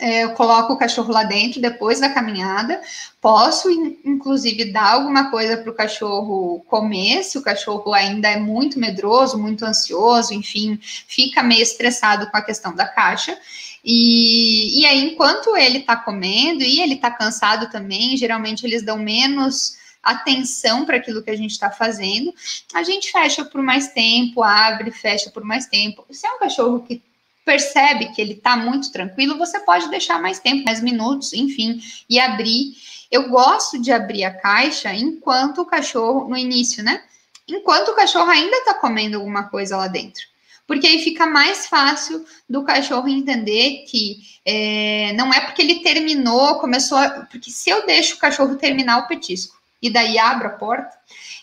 é, 0.00 0.24
eu 0.24 0.30
coloco 0.32 0.72
o 0.72 0.76
cachorro 0.76 1.12
lá 1.12 1.24
dentro 1.24 1.60
depois 1.60 2.00
da 2.00 2.10
caminhada. 2.10 2.80
Posso, 3.20 3.70
inclusive, 4.04 4.72
dar 4.72 4.92
alguma 4.94 5.30
coisa 5.30 5.56
para 5.56 5.70
o 5.70 5.74
cachorro 5.74 6.64
comer, 6.68 7.22
se 7.22 7.38
o 7.38 7.42
cachorro 7.42 7.92
ainda 7.94 8.28
é 8.28 8.38
muito 8.38 8.78
medroso, 8.78 9.38
muito 9.38 9.64
ansioso, 9.64 10.34
enfim, 10.34 10.78
fica 10.82 11.42
meio 11.42 11.62
estressado 11.62 12.30
com 12.30 12.36
a 12.36 12.42
questão 12.42 12.74
da 12.74 12.86
caixa. 12.86 13.38
E, 13.84 14.80
e 14.80 14.86
aí, 14.86 15.12
enquanto 15.12 15.56
ele 15.56 15.78
está 15.78 15.96
comendo 15.96 16.62
e 16.62 16.80
ele 16.80 16.94
está 16.94 17.10
cansado 17.10 17.70
também, 17.70 18.16
geralmente 18.16 18.66
eles 18.66 18.82
dão 18.82 18.98
menos 18.98 19.76
atenção 20.10 20.84
para 20.84 20.96
aquilo 20.96 21.22
que 21.22 21.30
a 21.30 21.36
gente 21.36 21.50
está 21.50 21.70
fazendo, 21.70 22.34
a 22.74 22.82
gente 22.82 23.10
fecha 23.10 23.44
por 23.44 23.62
mais 23.62 23.88
tempo, 23.88 24.42
abre, 24.42 24.90
fecha 24.90 25.30
por 25.30 25.44
mais 25.44 25.66
tempo. 25.66 26.04
Se 26.10 26.26
é 26.26 26.32
um 26.32 26.38
cachorro 26.38 26.80
que 26.80 27.02
percebe 27.44 28.12
que 28.12 28.20
ele 28.20 28.34
está 28.34 28.56
muito 28.56 28.92
tranquilo, 28.92 29.38
você 29.38 29.60
pode 29.60 29.88
deixar 29.88 30.20
mais 30.20 30.38
tempo, 30.38 30.64
mais 30.64 30.82
minutos, 30.82 31.32
enfim, 31.32 31.80
e 32.08 32.20
abrir. 32.20 32.76
Eu 33.10 33.30
gosto 33.30 33.80
de 33.80 33.90
abrir 33.90 34.24
a 34.24 34.34
caixa 34.34 34.92
enquanto 34.92 35.62
o 35.62 35.66
cachorro, 35.66 36.28
no 36.28 36.36
início, 36.36 36.84
né? 36.84 37.02
Enquanto 37.48 37.88
o 37.88 37.94
cachorro 37.94 38.28
ainda 38.28 38.56
está 38.58 38.74
comendo 38.74 39.16
alguma 39.16 39.44
coisa 39.44 39.78
lá 39.78 39.88
dentro. 39.88 40.22
Porque 40.66 40.86
aí 40.86 41.02
fica 41.02 41.26
mais 41.26 41.66
fácil 41.66 42.26
do 42.46 42.62
cachorro 42.62 43.08
entender 43.08 43.86
que 43.88 44.18
é, 44.44 45.14
não 45.14 45.32
é 45.32 45.40
porque 45.40 45.62
ele 45.62 45.76
terminou, 45.76 46.56
começou. 46.56 46.98
A, 46.98 47.08
porque 47.30 47.50
se 47.50 47.70
eu 47.70 47.86
deixo 47.86 48.16
o 48.16 48.18
cachorro 48.18 48.56
terminar 48.56 48.98
o 48.98 49.06
petisco, 49.08 49.57
e 49.80 49.90
daí 49.90 50.18
abro 50.18 50.48
a 50.48 50.52
porta, 50.52 50.96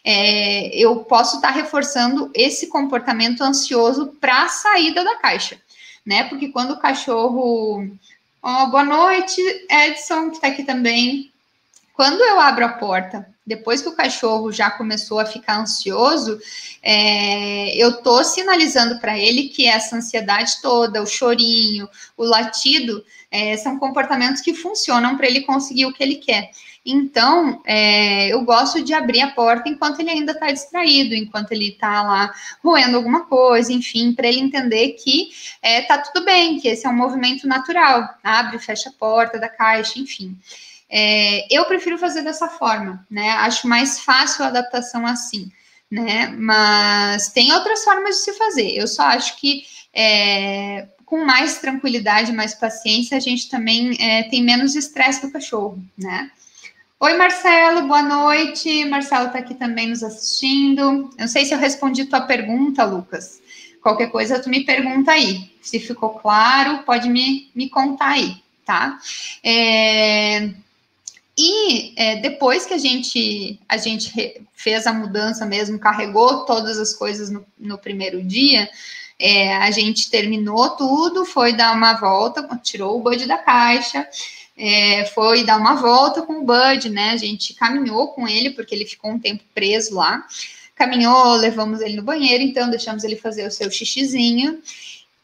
é, 0.04 0.76
eu 0.78 0.98
posso 1.06 1.38
estar 1.38 1.50
tá 1.50 1.54
reforçando 1.54 2.30
esse 2.34 2.68
comportamento 2.68 3.42
ansioso 3.42 4.08
para 4.20 4.44
a 4.44 4.50
saída 4.50 5.04
da 5.04 5.16
caixa, 5.18 5.60
né? 6.06 6.24
Porque 6.26 6.50
quando 6.50 6.72
o 6.72 6.80
cachorro. 6.80 7.88
Oh, 8.42 8.68
boa 8.68 8.84
noite, 8.84 9.42
Edson, 9.70 10.30
que 10.30 10.36
está 10.36 10.48
aqui 10.50 10.64
também. 10.64 11.32
Quando 11.96 12.22
eu 12.22 12.40
abro 12.42 12.66
a 12.66 12.70
porta, 12.70 13.26
depois 13.48 13.82
que 13.82 13.88
o 13.88 13.96
cachorro 13.96 14.52
já 14.52 14.70
começou 14.70 15.18
a 15.18 15.26
ficar 15.26 15.60
ansioso, 15.60 16.38
é, 16.84 17.74
eu 17.78 17.92
estou 17.92 18.22
sinalizando 18.24 19.00
para 19.00 19.18
ele 19.18 19.50
que 19.50 19.66
essa 19.66 19.96
ansiedade 19.96 20.62
toda, 20.62 21.02
o 21.02 21.08
chorinho, 21.08 21.88
o 22.18 22.26
latido, 22.26 23.02
é, 23.32 23.56
são 23.56 23.80
comportamentos 23.80 24.42
que 24.42 24.54
funcionam 24.54 25.16
para 25.16 25.28
ele 25.28 25.42
conseguir 25.42 25.86
o 25.86 25.94
que 25.94 26.04
ele 26.04 26.16
quer. 26.16 26.52
Então, 26.86 27.62
é, 27.66 28.28
eu 28.28 28.44
gosto 28.44 28.84
de 28.84 28.94
abrir 28.94 29.22
a 29.22 29.32
porta 29.32 29.70
enquanto 29.70 30.02
ele 30.02 30.12
ainda 30.12 30.34
está 30.34 30.52
distraído, 30.52 31.16
enquanto 31.16 31.52
ele 31.52 31.70
está 31.70 32.04
lá 32.04 32.34
roendo 32.64 32.98
alguma 32.98 33.26
coisa, 33.26 33.72
enfim, 33.72 34.14
para 34.14 34.28
ele 34.28 34.42
entender 34.42 34.90
que 34.90 35.30
é, 35.62 35.82
tá 35.82 35.98
tudo 35.98 36.26
bem, 36.26 36.60
que 36.60 36.68
esse 36.68 36.86
é 36.86 36.90
um 36.90 36.96
movimento 36.96 37.48
natural. 37.48 38.08
Abre, 38.22 38.60
fecha 38.60 38.90
a 38.90 38.94
porta 38.94 39.40
da 39.40 39.50
caixa, 39.50 39.98
enfim. 39.98 40.38
É, 40.90 41.48
eu 41.54 41.66
prefiro 41.66 41.98
fazer 41.98 42.22
dessa 42.22 42.48
forma, 42.48 43.06
né? 43.10 43.32
Acho 43.32 43.68
mais 43.68 44.00
fácil 44.00 44.46
a 44.46 44.48
adaptação 44.48 45.06
assim, 45.06 45.52
né? 45.90 46.28
Mas 46.38 47.30
tem 47.30 47.52
outras 47.52 47.84
formas 47.84 48.16
de 48.16 48.22
se 48.24 48.34
fazer. 48.34 48.72
Eu 48.72 48.88
só 48.88 49.04
acho 49.04 49.38
que 49.38 49.64
é, 49.94 50.88
com 51.06 51.24
mais 51.24 51.60
tranquilidade, 51.60 52.32
mais 52.32 52.54
paciência, 52.54 53.18
a 53.18 53.22
gente 53.22 53.50
também 53.50 53.96
é, 54.00 54.24
tem 54.24 54.44
menos 54.44 54.76
estresse 54.76 55.22
do 55.22 55.32
cachorro, 55.32 55.84
né? 55.98 56.30
Oi, 57.00 57.14
Marcelo, 57.18 57.88
boa 57.88 58.02
noite. 58.02 58.86
Marcelo 58.86 59.28
está 59.28 59.40
aqui 59.40 59.54
também 59.54 59.90
nos 59.90 60.02
assistindo. 60.02 60.82
Eu 60.82 61.12
não 61.20 61.28
sei 61.28 61.46
se 61.46 61.54
eu 61.54 61.60
respondi 61.60 62.06
tua 62.06 62.22
pergunta, 62.22 62.84
Lucas. 62.86 63.42
Qualquer 63.82 64.10
coisa, 64.10 64.40
tu 64.40 64.50
me 64.50 64.64
pergunta 64.66 65.12
aí. 65.12 65.52
Se 65.62 65.80
ficou 65.80 66.12
claro, 66.12 66.84
pode 66.84 67.10
me, 67.10 67.52
me 67.54 67.70
contar 67.70 68.14
aí, 68.14 68.38
tá? 68.66 68.98
É, 69.44 70.50
e 71.38 71.94
é, 71.96 72.18
depois 72.18 72.66
que 72.66 72.74
a 72.74 72.78
gente, 72.78 73.60
a 73.68 73.78
gente 73.78 74.42
fez 74.54 74.88
a 74.88 74.94
mudança 74.94 75.46
mesmo, 75.46 75.80
carregou 75.80 76.46
todas 76.46 76.78
as 76.78 76.94
coisas 76.94 77.30
no, 77.30 77.46
no 77.58 77.78
primeiro 77.78 78.22
dia, 78.24 78.70
É, 79.18 79.56
a 79.56 79.72
gente 79.72 80.10
terminou 80.10 80.72
tudo, 80.72 81.24
foi 81.24 81.54
dar 81.54 81.74
uma 81.74 81.94
volta, 81.94 82.46
tirou 82.62 82.98
o 82.98 83.02
Bud 83.02 83.26
da 83.26 83.38
caixa, 83.38 84.06
é, 84.58 85.06
foi 85.06 85.46
dar 85.46 85.58
uma 85.58 85.76
volta 85.76 86.22
com 86.22 86.40
o 86.40 86.44
Bud, 86.44 86.90
né? 86.90 87.12
A 87.12 87.18
gente 87.18 87.54
caminhou 87.54 88.10
com 88.10 88.28
ele, 88.28 88.50
porque 88.50 88.76
ele 88.76 88.86
ficou 88.86 89.12
um 89.12 89.20
tempo 89.20 89.42
preso 89.54 89.96
lá. 89.96 90.26
Caminhou, 90.76 91.38
levamos 91.38 91.80
ele 91.80 91.96
no 91.96 92.04
banheiro, 92.04 92.44
então 92.44 92.70
deixamos 92.70 93.06
ele 93.06 93.16
fazer 93.16 93.48
o 93.48 93.52
seu 93.52 93.72
xixizinho. 93.72 94.62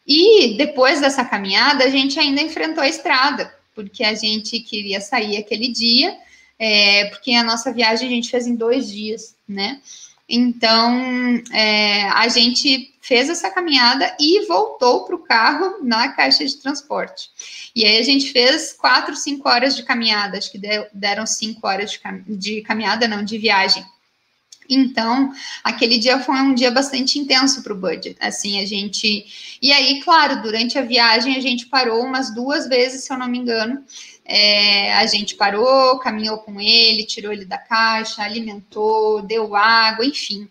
E 0.06 0.56
depois 0.56 1.02
dessa 1.02 1.22
caminhada, 1.22 1.84
a 1.84 1.90
gente 1.90 2.18
ainda 2.18 2.40
enfrentou 2.40 2.82
a 2.82 2.88
estrada, 2.88 3.54
porque 3.74 4.04
a 4.04 4.14
gente 4.14 4.60
queria 4.60 5.00
sair 5.00 5.36
aquele 5.36 5.68
dia, 5.68 6.16
é, 6.58 7.06
porque 7.06 7.32
a 7.32 7.42
nossa 7.42 7.72
viagem 7.72 8.08
a 8.08 8.10
gente 8.10 8.30
fez 8.30 8.46
em 8.46 8.54
dois 8.54 8.88
dias, 8.88 9.34
né? 9.48 9.80
Então, 10.28 11.42
é, 11.52 12.04
a 12.08 12.26
gente 12.28 12.94
fez 13.02 13.28
essa 13.28 13.50
caminhada 13.50 14.16
e 14.18 14.46
voltou 14.46 15.04
para 15.04 15.16
o 15.16 15.18
carro 15.18 15.82
na 15.82 16.08
caixa 16.08 16.46
de 16.46 16.56
transporte. 16.56 17.28
E 17.74 17.84
aí 17.84 17.98
a 17.98 18.02
gente 18.02 18.32
fez 18.32 18.72
quatro, 18.72 19.14
cinco 19.16 19.48
horas 19.48 19.76
de 19.76 19.82
caminhada, 19.82 20.38
acho 20.38 20.50
que 20.50 20.60
deram 20.94 21.26
cinco 21.26 21.66
horas 21.66 21.90
de, 21.90 21.98
cam 21.98 22.22
de 22.26 22.62
caminhada, 22.62 23.08
não, 23.08 23.24
de 23.24 23.36
viagem. 23.36 23.84
Então, 24.74 25.32
aquele 25.62 25.98
dia 25.98 26.18
foi 26.20 26.34
um 26.36 26.54
dia 26.54 26.70
bastante 26.70 27.18
intenso 27.18 27.62
para 27.62 27.72
o 27.72 27.76
Bud. 27.76 28.16
Assim, 28.20 28.60
a 28.60 28.66
gente. 28.66 29.58
E 29.60 29.72
aí, 29.72 30.00
claro, 30.02 30.42
durante 30.42 30.78
a 30.78 30.82
viagem 30.82 31.36
a 31.36 31.40
gente 31.40 31.66
parou 31.66 32.02
umas 32.02 32.34
duas 32.34 32.68
vezes, 32.68 33.04
se 33.04 33.12
eu 33.12 33.18
não 33.18 33.28
me 33.28 33.38
engano. 33.38 33.84
É, 34.24 34.94
a 34.94 35.06
gente 35.06 35.34
parou, 35.34 35.98
caminhou 35.98 36.38
com 36.38 36.60
ele, 36.60 37.04
tirou 37.04 37.32
ele 37.32 37.44
da 37.44 37.58
caixa, 37.58 38.22
alimentou, 38.22 39.22
deu 39.22 39.54
água, 39.54 40.06
enfim. 40.06 40.48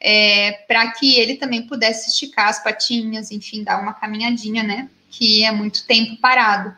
É, 0.00 0.52
para 0.66 0.90
que 0.92 1.14
ele 1.18 1.36
também 1.36 1.62
pudesse 1.62 2.10
esticar 2.10 2.48
as 2.48 2.62
patinhas, 2.62 3.30
enfim, 3.30 3.62
dar 3.62 3.80
uma 3.80 3.94
caminhadinha, 3.94 4.62
né? 4.62 4.88
Que 5.10 5.44
é 5.44 5.52
muito 5.52 5.86
tempo 5.86 6.16
parado. 6.16 6.74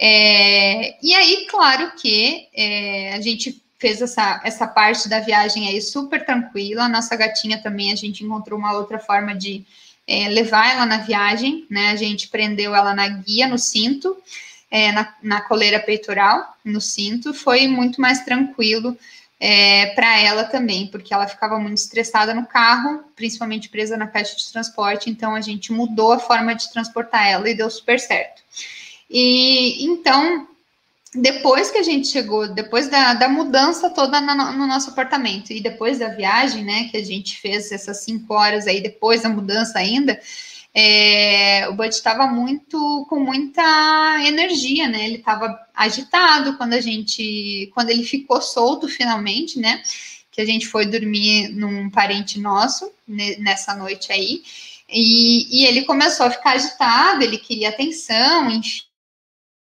É, 0.00 0.96
e 1.02 1.14
aí, 1.14 1.46
claro 1.50 1.92
que 1.96 2.48
é, 2.54 3.14
a 3.14 3.20
gente 3.20 3.62
fez 3.78 4.02
essa, 4.02 4.40
essa 4.44 4.66
parte 4.66 5.08
da 5.08 5.20
viagem 5.20 5.68
aí 5.68 5.80
super 5.80 6.24
tranquila. 6.24 6.84
A 6.84 6.88
nossa 6.88 7.14
gatinha 7.16 7.62
também, 7.62 7.92
a 7.92 7.96
gente 7.96 8.24
encontrou 8.24 8.58
uma 8.58 8.72
outra 8.72 8.98
forma 8.98 9.34
de 9.34 9.64
é, 10.06 10.28
levar 10.28 10.72
ela 10.72 10.86
na 10.86 10.98
viagem, 10.98 11.66
né? 11.70 11.90
A 11.90 11.96
gente 11.96 12.28
prendeu 12.28 12.74
ela 12.74 12.94
na 12.94 13.06
guia, 13.08 13.46
no 13.46 13.58
cinto, 13.58 14.16
é, 14.70 14.90
na, 14.90 15.14
na 15.22 15.40
coleira 15.42 15.78
peitoral, 15.78 16.56
no 16.64 16.80
cinto. 16.80 17.32
Foi 17.32 17.68
muito 17.68 18.00
mais 18.00 18.24
tranquilo 18.24 18.98
é, 19.38 19.86
para 19.94 20.18
ela 20.18 20.44
também, 20.44 20.88
porque 20.88 21.14
ela 21.14 21.28
ficava 21.28 21.58
muito 21.58 21.76
estressada 21.76 22.34
no 22.34 22.46
carro, 22.46 23.04
principalmente 23.14 23.68
presa 23.68 23.96
na 23.96 24.08
caixa 24.08 24.34
de 24.36 24.50
transporte. 24.50 25.08
Então 25.08 25.34
a 25.34 25.40
gente 25.40 25.72
mudou 25.72 26.12
a 26.12 26.18
forma 26.18 26.54
de 26.54 26.72
transportar 26.72 27.28
ela 27.28 27.48
e 27.48 27.54
deu 27.54 27.70
super 27.70 28.00
certo. 28.00 28.42
E 29.08 29.84
então 29.84 30.48
depois 31.14 31.70
que 31.70 31.78
a 31.78 31.82
gente 31.82 32.08
chegou, 32.08 32.48
depois 32.48 32.88
da, 32.88 33.14
da 33.14 33.28
mudança 33.28 33.88
toda 33.88 34.20
no, 34.20 34.34
no, 34.52 34.66
nosso 34.66 34.90
apartamento 34.90 35.52
e 35.52 35.60
depois 35.60 35.98
da 35.98 36.08
viagem, 36.08 36.64
né, 36.64 36.88
que 36.90 36.96
a 36.96 37.04
gente 37.04 37.40
fez 37.40 37.72
essas 37.72 38.04
cinco 38.04 38.34
horas 38.34 38.66
aí, 38.66 38.80
depois 38.80 39.22
da 39.22 39.28
mudança 39.28 39.78
ainda, 39.78 40.20
é, 40.74 41.66
o 41.68 41.74
Bud 41.74 41.88
estava 41.88 42.26
muito, 42.26 43.06
com 43.08 43.20
muita 43.20 44.18
energia, 44.26 44.86
né, 44.86 45.06
ele 45.06 45.16
estava 45.16 45.58
agitado 45.74 46.58
quando 46.58 46.74
a 46.74 46.80
gente, 46.80 47.70
quando 47.74 47.88
ele 47.88 48.04
ficou 48.04 48.42
solto 48.42 48.86
finalmente, 48.86 49.58
né, 49.58 49.82
que 50.30 50.42
a 50.42 50.44
gente 50.44 50.66
foi 50.66 50.84
dormir 50.84 51.48
num 51.48 51.88
parente 51.88 52.38
nosso 52.38 52.92
nessa 53.06 53.74
noite 53.74 54.12
aí, 54.12 54.42
e, 54.90 55.62
e 55.62 55.66
ele 55.66 55.84
começou 55.84 56.26
a 56.26 56.30
ficar 56.30 56.52
agitado, 56.52 57.22
ele 57.22 57.38
queria 57.38 57.70
atenção, 57.70 58.50
enfim, 58.50 58.87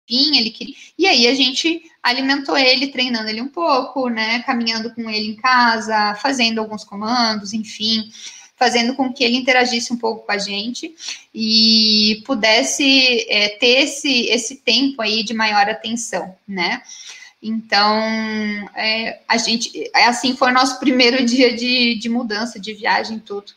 ele 0.09 0.51
queria. 0.51 0.75
E 0.99 1.07
aí 1.07 1.27
a 1.27 1.35
gente 1.35 1.83
alimentou 2.03 2.57
ele, 2.57 2.89
treinando 2.89 3.29
ele 3.29 3.41
um 3.41 3.49
pouco, 3.49 4.09
né? 4.09 4.43
Caminhando 4.43 4.95
com 4.95 5.09
ele 5.09 5.29
em 5.29 5.37
casa, 5.37 6.15
fazendo 6.17 6.61
alguns 6.61 6.85
comandos, 6.85 7.53
enfim, 7.53 8.11
fazendo 8.57 8.95
com 8.95 9.13
que 9.13 9.25
ele 9.25 9.37
interagisse 9.37 9.93
um 9.93 9.97
pouco 9.97 10.27
com 10.27 10.33
a 10.33 10.39
gente 10.39 10.95
e 11.35 12.23
pudesse 12.27 13.27
é, 13.29 13.51
ter 13.59 13.85
esse, 13.85 14.27
esse 14.27 14.57
tempo 14.57 15.01
aí 15.03 15.25
de 15.25 15.35
maior 15.35 15.69
atenção, 15.69 16.35
né? 16.47 16.83
Então, 17.43 17.95
é, 18.75 19.21
a 19.29 19.37
gente, 19.37 19.91
assim 19.93 20.35
foi 20.35 20.51
o 20.51 20.55
nosso 20.55 20.79
primeiro 20.79 21.25
dia 21.27 21.55
de, 21.55 21.95
de 21.97 22.09
mudança, 22.09 22.59
de 22.59 22.73
viagem, 22.73 23.19
tudo. 23.19 23.53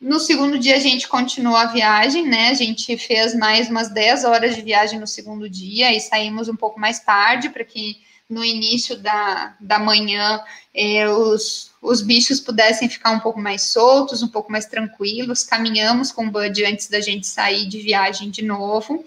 No 0.00 0.18
segundo 0.18 0.58
dia, 0.58 0.76
a 0.76 0.80
gente 0.80 1.06
continuou 1.06 1.54
a 1.54 1.66
viagem, 1.66 2.26
né? 2.26 2.48
A 2.48 2.54
gente 2.54 2.96
fez 2.96 3.34
mais 3.34 3.68
umas 3.68 3.90
10 3.90 4.24
horas 4.24 4.56
de 4.56 4.62
viagem 4.62 4.98
no 4.98 5.06
segundo 5.06 5.48
dia 5.48 5.94
e 5.94 6.00
saímos 6.00 6.48
um 6.48 6.56
pouco 6.56 6.80
mais 6.80 7.00
tarde 7.00 7.50
para 7.50 7.64
que 7.64 8.00
no 8.28 8.42
início 8.42 8.96
da, 8.96 9.54
da 9.60 9.78
manhã 9.78 10.42
eh, 10.74 11.06
os, 11.06 11.70
os 11.82 12.00
bichos 12.00 12.40
pudessem 12.40 12.88
ficar 12.88 13.10
um 13.10 13.20
pouco 13.20 13.38
mais 13.38 13.62
soltos, 13.62 14.22
um 14.22 14.28
pouco 14.28 14.50
mais 14.50 14.64
tranquilos. 14.64 15.44
Caminhamos 15.44 16.10
com 16.10 16.26
o 16.26 16.30
Bud 16.30 16.64
antes 16.64 16.88
da 16.88 17.00
gente 17.00 17.26
sair 17.26 17.68
de 17.68 17.80
viagem 17.80 18.30
de 18.30 18.42
novo, 18.42 19.04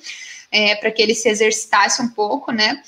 eh, 0.52 0.76
para 0.76 0.92
que 0.92 1.02
ele 1.02 1.16
se 1.16 1.28
exercitasse 1.28 2.04
um 2.04 2.10
pouco, 2.10 2.52
né? 2.52 2.84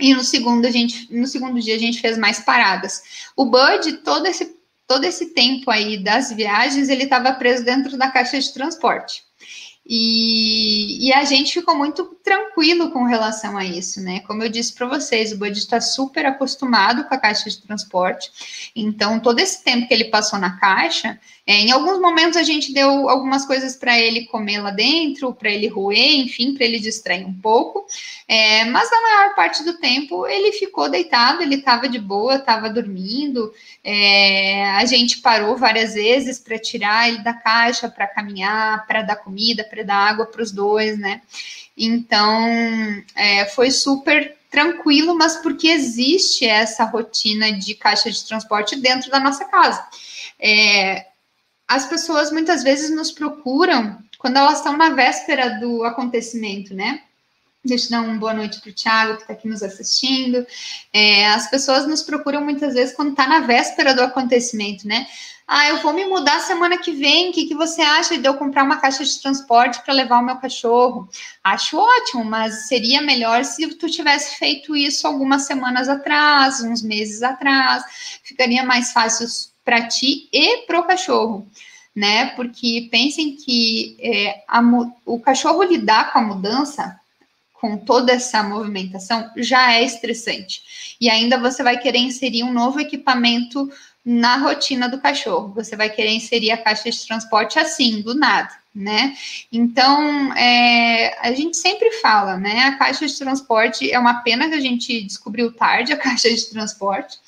E 0.00 0.14
no 0.14 0.24
segundo, 0.24 0.66
a 0.66 0.70
gente, 0.70 1.06
no 1.12 1.26
segundo 1.26 1.60
dia 1.60 1.74
a 1.74 1.78
gente 1.78 2.00
fez 2.00 2.16
mais 2.16 2.40
paradas. 2.40 3.28
O 3.36 3.44
Bud, 3.44 3.98
todo 3.98 4.26
esse 4.26 4.55
todo 4.86 5.04
esse 5.04 5.34
tempo 5.34 5.70
aí 5.70 6.02
das 6.02 6.32
viagens, 6.32 6.88
ele 6.88 7.04
estava 7.04 7.32
preso 7.32 7.64
dentro 7.64 7.96
da 7.96 8.10
caixa 8.10 8.38
de 8.38 8.52
transporte. 8.52 9.24
E, 9.88 11.06
e, 11.06 11.12
a 11.12 11.24
gente 11.24 11.52
ficou 11.52 11.76
muito 11.76 12.04
tranquilo 12.24 12.90
com 12.90 13.04
relação 13.04 13.56
a 13.56 13.64
isso, 13.64 14.00
né? 14.00 14.18
Como 14.20 14.42
eu 14.42 14.48
disse 14.48 14.74
para 14.74 14.88
vocês, 14.88 15.30
o 15.30 15.38
Bud 15.38 15.56
está 15.56 15.80
super 15.80 16.26
acostumado 16.26 17.04
com 17.04 17.14
a 17.14 17.18
caixa 17.18 17.48
de 17.48 17.62
transporte. 17.62 18.28
Então, 18.74 19.20
todo 19.20 19.38
esse 19.38 19.62
tempo 19.62 19.86
que 19.86 19.94
ele 19.94 20.06
passou 20.06 20.40
na 20.40 20.58
caixa, 20.58 21.20
é, 21.46 21.60
em 21.60 21.70
alguns 21.70 22.00
momentos 22.00 22.36
a 22.36 22.42
gente 22.42 22.72
deu 22.72 23.08
algumas 23.08 23.46
coisas 23.46 23.76
para 23.76 23.96
ele 23.96 24.26
comer 24.26 24.60
lá 24.60 24.72
dentro, 24.72 25.32
para 25.32 25.48
ele 25.48 25.68
roer, 25.68 26.18
enfim, 26.18 26.54
para 26.54 26.64
ele 26.64 26.80
distrair 26.80 27.24
um 27.24 27.32
pouco. 27.32 27.86
É, 28.26 28.64
mas 28.64 28.90
na 28.90 29.00
maior 29.00 29.34
parte 29.36 29.62
do 29.62 29.78
tempo 29.78 30.26
ele 30.26 30.50
ficou 30.50 30.90
deitado, 30.90 31.42
ele 31.42 31.54
estava 31.54 31.88
de 31.88 32.00
boa, 32.00 32.34
estava 32.34 32.68
dormindo. 32.68 33.54
É, 33.84 34.64
a 34.70 34.84
gente 34.86 35.18
parou 35.18 35.56
várias 35.56 35.94
vezes 35.94 36.40
para 36.40 36.58
tirar 36.58 37.08
ele 37.08 37.22
da 37.22 37.32
caixa, 37.32 37.88
para 37.88 38.08
caminhar, 38.08 38.84
para 38.84 39.02
dar 39.02 39.14
comida, 39.14 39.62
para 39.62 39.84
dar 39.84 39.96
água 39.96 40.26
para 40.26 40.42
os 40.42 40.50
dois, 40.50 40.98
né? 40.98 41.22
Então 41.76 42.44
é, 43.14 43.44
foi 43.46 43.70
super 43.70 44.36
tranquilo, 44.50 45.16
mas 45.16 45.36
porque 45.36 45.68
existe 45.68 46.44
essa 46.44 46.84
rotina 46.84 47.52
de 47.52 47.74
caixa 47.74 48.10
de 48.10 48.24
transporte 48.26 48.74
dentro 48.74 49.10
da 49.12 49.20
nossa 49.20 49.44
casa. 49.44 49.86
É, 50.40 51.06
as 51.68 51.86
pessoas 51.86 52.30
muitas 52.30 52.62
vezes 52.62 52.94
nos 52.94 53.10
procuram 53.10 53.98
quando 54.18 54.36
elas 54.36 54.58
estão 54.58 54.76
na 54.76 54.90
véspera 54.90 55.60
do 55.60 55.84
acontecimento, 55.84 56.74
né? 56.74 57.02
Deixa 57.64 57.86
eu 57.86 57.90
dar 57.90 58.02
uma 58.02 58.14
boa 58.14 58.32
noite 58.32 58.60
para 58.60 58.70
o 58.70 58.72
Thiago, 58.72 59.16
que 59.16 59.22
está 59.22 59.32
aqui 59.32 59.48
nos 59.48 59.62
assistindo. 59.62 60.46
É, 60.92 61.26
as 61.28 61.50
pessoas 61.50 61.86
nos 61.86 62.02
procuram 62.02 62.40
muitas 62.40 62.74
vezes 62.74 62.94
quando 62.94 63.10
está 63.10 63.26
na 63.26 63.40
véspera 63.40 63.92
do 63.92 64.02
acontecimento, 64.02 64.86
né? 64.86 65.06
Ah, 65.48 65.68
eu 65.68 65.80
vou 65.80 65.92
me 65.92 66.04
mudar 66.04 66.40
semana 66.40 66.76
que 66.78 66.92
vem. 66.92 67.30
O 67.30 67.32
que, 67.32 67.46
que 67.46 67.54
você 67.54 67.82
acha 67.82 68.18
de 68.18 68.26
eu 68.26 68.34
comprar 68.34 68.64
uma 68.64 68.78
caixa 68.78 69.04
de 69.04 69.20
transporte 69.20 69.80
para 69.82 69.94
levar 69.94 70.18
o 70.20 70.24
meu 70.24 70.36
cachorro? 70.36 71.08
Acho 71.42 71.78
ótimo, 71.78 72.24
mas 72.24 72.66
seria 72.66 73.00
melhor 73.00 73.44
se 73.44 73.66
tu 73.74 73.88
tivesse 73.88 74.38
feito 74.38 74.74
isso 74.74 75.06
algumas 75.06 75.42
semanas 75.42 75.88
atrás, 75.88 76.60
uns 76.62 76.82
meses 76.82 77.22
atrás. 77.22 77.84
Ficaria 78.24 78.64
mais 78.64 78.92
fácil 78.92 79.26
para 79.66 79.88
ti 79.88 80.28
e 80.32 80.58
para 80.58 80.78
o 80.78 80.84
cachorro, 80.84 81.44
né? 81.94 82.26
Porque 82.36 82.88
pensem 82.88 83.34
que 83.34 83.96
é, 83.98 84.44
a, 84.46 84.62
o 85.04 85.18
cachorro 85.18 85.64
lidar 85.64 86.12
com 86.12 86.20
a 86.20 86.22
mudança, 86.22 87.00
com 87.60 87.76
toda 87.76 88.12
essa 88.12 88.44
movimentação, 88.44 89.28
já 89.36 89.72
é 89.72 89.82
estressante. 89.82 90.62
E 91.00 91.10
ainda 91.10 91.36
você 91.36 91.64
vai 91.64 91.78
querer 91.78 91.98
inserir 91.98 92.44
um 92.44 92.52
novo 92.52 92.78
equipamento 92.78 93.68
na 94.04 94.36
rotina 94.36 94.88
do 94.88 95.00
cachorro. 95.00 95.52
Você 95.54 95.74
vai 95.74 95.90
querer 95.90 96.12
inserir 96.12 96.52
a 96.52 96.56
caixa 96.56 96.88
de 96.88 97.04
transporte 97.04 97.58
assim, 97.58 98.02
do 98.02 98.14
nada, 98.14 98.52
né? 98.72 99.16
Então, 99.50 100.32
é, 100.34 101.18
a 101.20 101.32
gente 101.32 101.56
sempre 101.56 101.90
fala, 102.00 102.36
né? 102.36 102.60
A 102.66 102.76
caixa 102.76 103.04
de 103.04 103.18
transporte 103.18 103.90
é 103.90 103.98
uma 103.98 104.22
pena 104.22 104.48
que 104.48 104.54
a 104.54 104.60
gente 104.60 105.02
descobriu 105.02 105.50
tarde 105.50 105.92
a 105.92 105.96
caixa 105.98 106.30
de 106.30 106.50
transporte 106.50 107.18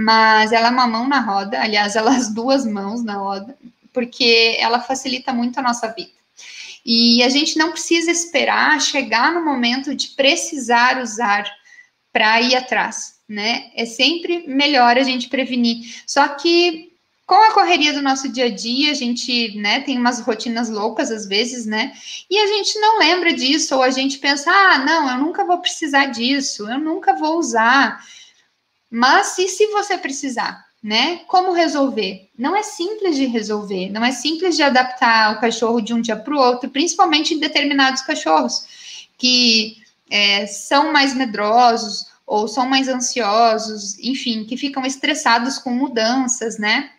mas 0.00 0.52
ela 0.52 0.68
é 0.68 0.70
uma 0.70 0.86
mão 0.86 1.08
na 1.08 1.18
roda, 1.18 1.60
aliás, 1.60 1.96
ela 1.96 2.14
é 2.14 2.16
as 2.16 2.32
duas 2.32 2.64
mãos 2.64 3.02
na 3.02 3.14
roda, 3.14 3.58
porque 3.92 4.56
ela 4.60 4.78
facilita 4.78 5.32
muito 5.32 5.58
a 5.58 5.62
nossa 5.62 5.88
vida. 5.88 6.12
E 6.86 7.20
a 7.24 7.28
gente 7.28 7.58
não 7.58 7.72
precisa 7.72 8.08
esperar 8.08 8.80
chegar 8.80 9.34
no 9.34 9.44
momento 9.44 9.96
de 9.96 10.10
precisar 10.10 11.02
usar 11.02 11.44
para 12.12 12.40
ir 12.40 12.54
atrás, 12.54 13.16
né? 13.28 13.72
É 13.74 13.84
sempre 13.84 14.44
melhor 14.46 14.96
a 14.96 15.02
gente 15.02 15.28
prevenir. 15.28 16.00
Só 16.06 16.28
que 16.28 16.92
com 17.26 17.34
a 17.34 17.52
correria 17.52 17.92
do 17.92 18.00
nosso 18.00 18.28
dia 18.28 18.44
a 18.44 18.54
dia, 18.54 18.92
a 18.92 18.94
gente, 18.94 19.56
né, 19.56 19.80
tem 19.80 19.98
umas 19.98 20.20
rotinas 20.20 20.70
loucas 20.70 21.10
às 21.10 21.26
vezes, 21.26 21.66
né? 21.66 21.92
E 22.30 22.38
a 22.38 22.46
gente 22.46 22.78
não 22.78 23.00
lembra 23.00 23.32
disso, 23.32 23.74
ou 23.74 23.82
a 23.82 23.90
gente 23.90 24.18
pensa, 24.18 24.48
ah, 24.48 24.78
não, 24.78 25.10
eu 25.10 25.18
nunca 25.18 25.44
vou 25.44 25.58
precisar 25.58 26.06
disso, 26.06 26.70
eu 26.70 26.78
nunca 26.78 27.14
vou 27.14 27.36
usar. 27.36 28.00
Mas 28.90 29.38
e 29.38 29.48
se 29.48 29.66
você 29.68 29.98
precisar, 29.98 30.66
né? 30.82 31.18
Como 31.26 31.52
resolver? 31.52 32.28
Não 32.38 32.56
é 32.56 32.62
simples 32.62 33.16
de 33.16 33.26
resolver, 33.26 33.90
não 33.90 34.04
é 34.04 34.12
simples 34.12 34.56
de 34.56 34.62
adaptar 34.62 35.34
o 35.34 35.40
cachorro 35.40 35.80
de 35.80 35.92
um 35.92 36.00
dia 36.00 36.16
para 36.16 36.34
o 36.34 36.38
outro, 36.38 36.70
principalmente 36.70 37.34
em 37.34 37.38
determinados 37.38 38.02
cachorros 38.02 39.08
que 39.18 39.78
é, 40.10 40.46
são 40.46 40.92
mais 40.92 41.14
medrosos 41.14 42.06
ou 42.26 42.46
são 42.46 42.66
mais 42.66 42.88
ansiosos, 42.88 43.98
enfim, 43.98 44.44
que 44.44 44.56
ficam 44.56 44.84
estressados 44.84 45.58
com 45.58 45.70
mudanças, 45.70 46.58
né? 46.58 46.90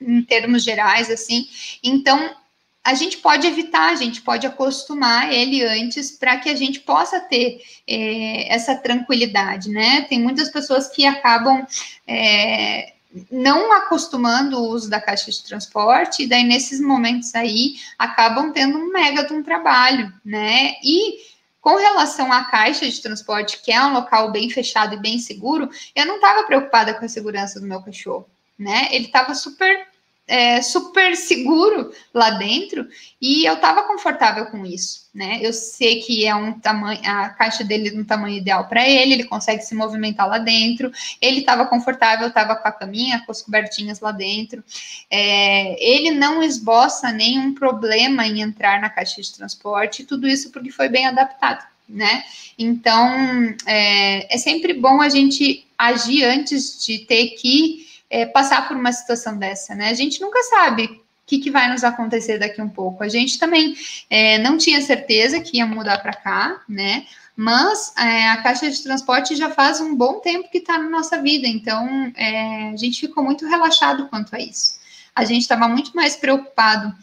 em 0.00 0.22
termos 0.22 0.64
gerais, 0.64 1.10
assim. 1.10 1.46
Então, 1.82 2.34
a 2.82 2.94
gente 2.94 3.18
pode 3.18 3.46
evitar, 3.46 3.90
a 3.90 3.94
gente 3.94 4.22
pode 4.22 4.46
acostumar 4.46 5.30
ele 5.32 5.62
antes 5.62 6.12
para 6.12 6.38
que 6.38 6.48
a 6.48 6.56
gente 6.56 6.80
possa 6.80 7.20
ter 7.20 7.60
é, 7.86 8.52
essa 8.52 8.74
tranquilidade, 8.74 9.68
né? 9.68 10.02
Tem 10.02 10.18
muitas 10.18 10.48
pessoas 10.48 10.88
que 10.88 11.04
acabam 11.04 11.66
é, 12.06 12.94
não 13.30 13.72
acostumando 13.72 14.58
o 14.58 14.68
uso 14.68 14.88
da 14.88 15.00
caixa 15.00 15.30
de 15.30 15.44
transporte, 15.44 16.22
e 16.22 16.26
daí 16.26 16.44
nesses 16.44 16.80
momentos 16.80 17.34
aí 17.34 17.74
acabam 17.98 18.52
tendo 18.52 18.78
um 18.78 18.90
mega 18.90 19.24
de 19.24 19.32
um 19.34 19.42
trabalho, 19.42 20.12
né? 20.24 20.74
E 20.82 21.30
com 21.60 21.76
relação 21.76 22.32
à 22.32 22.44
caixa 22.44 22.88
de 22.88 23.02
transporte, 23.02 23.60
que 23.62 23.70
é 23.70 23.84
um 23.84 23.92
local 23.92 24.32
bem 24.32 24.48
fechado 24.48 24.94
e 24.94 25.00
bem 25.00 25.18
seguro, 25.18 25.68
eu 25.94 26.06
não 26.06 26.14
estava 26.14 26.44
preocupada 26.44 26.94
com 26.94 27.04
a 27.04 27.08
segurança 27.08 27.60
do 27.60 27.66
meu 27.66 27.82
cachorro, 27.82 28.26
né? 28.58 28.88
Ele 28.90 29.06
estava 29.06 29.34
super 29.34 29.89
é, 30.30 30.62
super 30.62 31.16
seguro 31.16 31.92
lá 32.14 32.30
dentro 32.30 32.86
e 33.20 33.44
eu 33.44 33.54
estava 33.54 33.82
confortável 33.82 34.46
com 34.46 34.64
isso, 34.64 35.08
né? 35.12 35.40
Eu 35.42 35.52
sei 35.52 36.00
que 36.00 36.24
é 36.24 36.32
um 36.32 36.52
tamanho, 36.52 37.00
a 37.04 37.30
caixa 37.30 37.64
dele 37.64 37.88
é 37.88 37.98
um 37.98 38.04
tamanho 38.04 38.36
ideal 38.36 38.68
para 38.68 38.88
ele, 38.88 39.14
ele 39.14 39.24
consegue 39.24 39.62
se 39.62 39.74
movimentar 39.74 40.28
lá 40.28 40.38
dentro, 40.38 40.92
ele 41.20 41.40
estava 41.40 41.66
confortável, 41.66 42.28
estava 42.28 42.54
com 42.54 42.68
a 42.68 42.70
caminha, 42.70 43.20
com 43.26 43.32
as 43.32 43.42
cobertinhas 43.42 43.98
lá 43.98 44.12
dentro. 44.12 44.62
É, 45.10 45.76
ele 45.84 46.12
não 46.12 46.40
esboça 46.44 47.10
nenhum 47.10 47.52
problema 47.52 48.24
em 48.24 48.40
entrar 48.40 48.80
na 48.80 48.88
caixa 48.88 49.20
de 49.20 49.34
transporte, 49.34 50.04
tudo 50.04 50.28
isso 50.28 50.50
porque 50.52 50.70
foi 50.70 50.88
bem 50.88 51.06
adaptado. 51.06 51.68
Né? 51.88 52.22
Então 52.56 53.52
é, 53.66 54.32
é 54.32 54.38
sempre 54.38 54.72
bom 54.74 55.00
a 55.00 55.08
gente 55.08 55.66
agir 55.76 56.22
antes 56.22 56.86
de 56.86 57.00
ter 57.00 57.30
que 57.30 57.89
é, 58.10 58.26
passar 58.26 58.66
por 58.66 58.76
uma 58.76 58.92
situação 58.92 59.38
dessa, 59.38 59.74
né? 59.74 59.88
A 59.88 59.94
gente 59.94 60.20
nunca 60.20 60.42
sabe 60.42 60.84
o 60.84 61.00
que, 61.24 61.38
que 61.38 61.50
vai 61.50 61.70
nos 61.70 61.84
acontecer 61.84 62.38
daqui 62.38 62.60
um 62.60 62.68
pouco. 62.68 63.04
A 63.04 63.08
gente 63.08 63.38
também 63.38 63.76
é, 64.10 64.36
não 64.38 64.58
tinha 64.58 64.82
certeza 64.82 65.40
que 65.40 65.58
ia 65.58 65.66
mudar 65.66 65.98
para 65.98 66.12
cá, 66.12 66.60
né? 66.68 67.06
Mas 67.36 67.94
é, 67.96 68.28
a 68.28 68.42
caixa 68.42 68.68
de 68.68 68.82
transporte 68.82 69.36
já 69.36 69.48
faz 69.48 69.80
um 69.80 69.94
bom 69.94 70.18
tempo 70.18 70.50
que 70.50 70.58
está 70.58 70.76
na 70.76 70.90
nossa 70.90 71.22
vida, 71.22 71.46
então 71.46 72.12
é, 72.16 72.70
a 72.70 72.76
gente 72.76 73.00
ficou 73.00 73.22
muito 73.22 73.46
relaxado 73.46 74.08
quanto 74.08 74.34
a 74.34 74.40
isso. 74.40 74.78
A 75.14 75.24
gente 75.24 75.42
estava 75.42 75.66
muito 75.68 75.96
mais 75.96 76.16
preocupado 76.16 76.94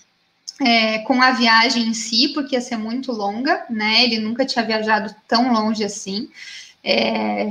é, 0.61 0.99
com 0.99 1.21
a 1.21 1.31
viagem 1.31 1.87
em 1.87 1.93
si, 1.93 2.29
porque 2.33 2.55
ia 2.55 2.61
ser 2.61 2.77
muito 2.77 3.11
longa, 3.11 3.65
né? 3.69 4.03
Ele 4.03 4.19
nunca 4.19 4.45
tinha 4.45 4.65
viajado 4.65 5.15
tão 5.27 5.53
longe 5.53 5.83
assim. 5.83 6.29
É, 6.89 7.45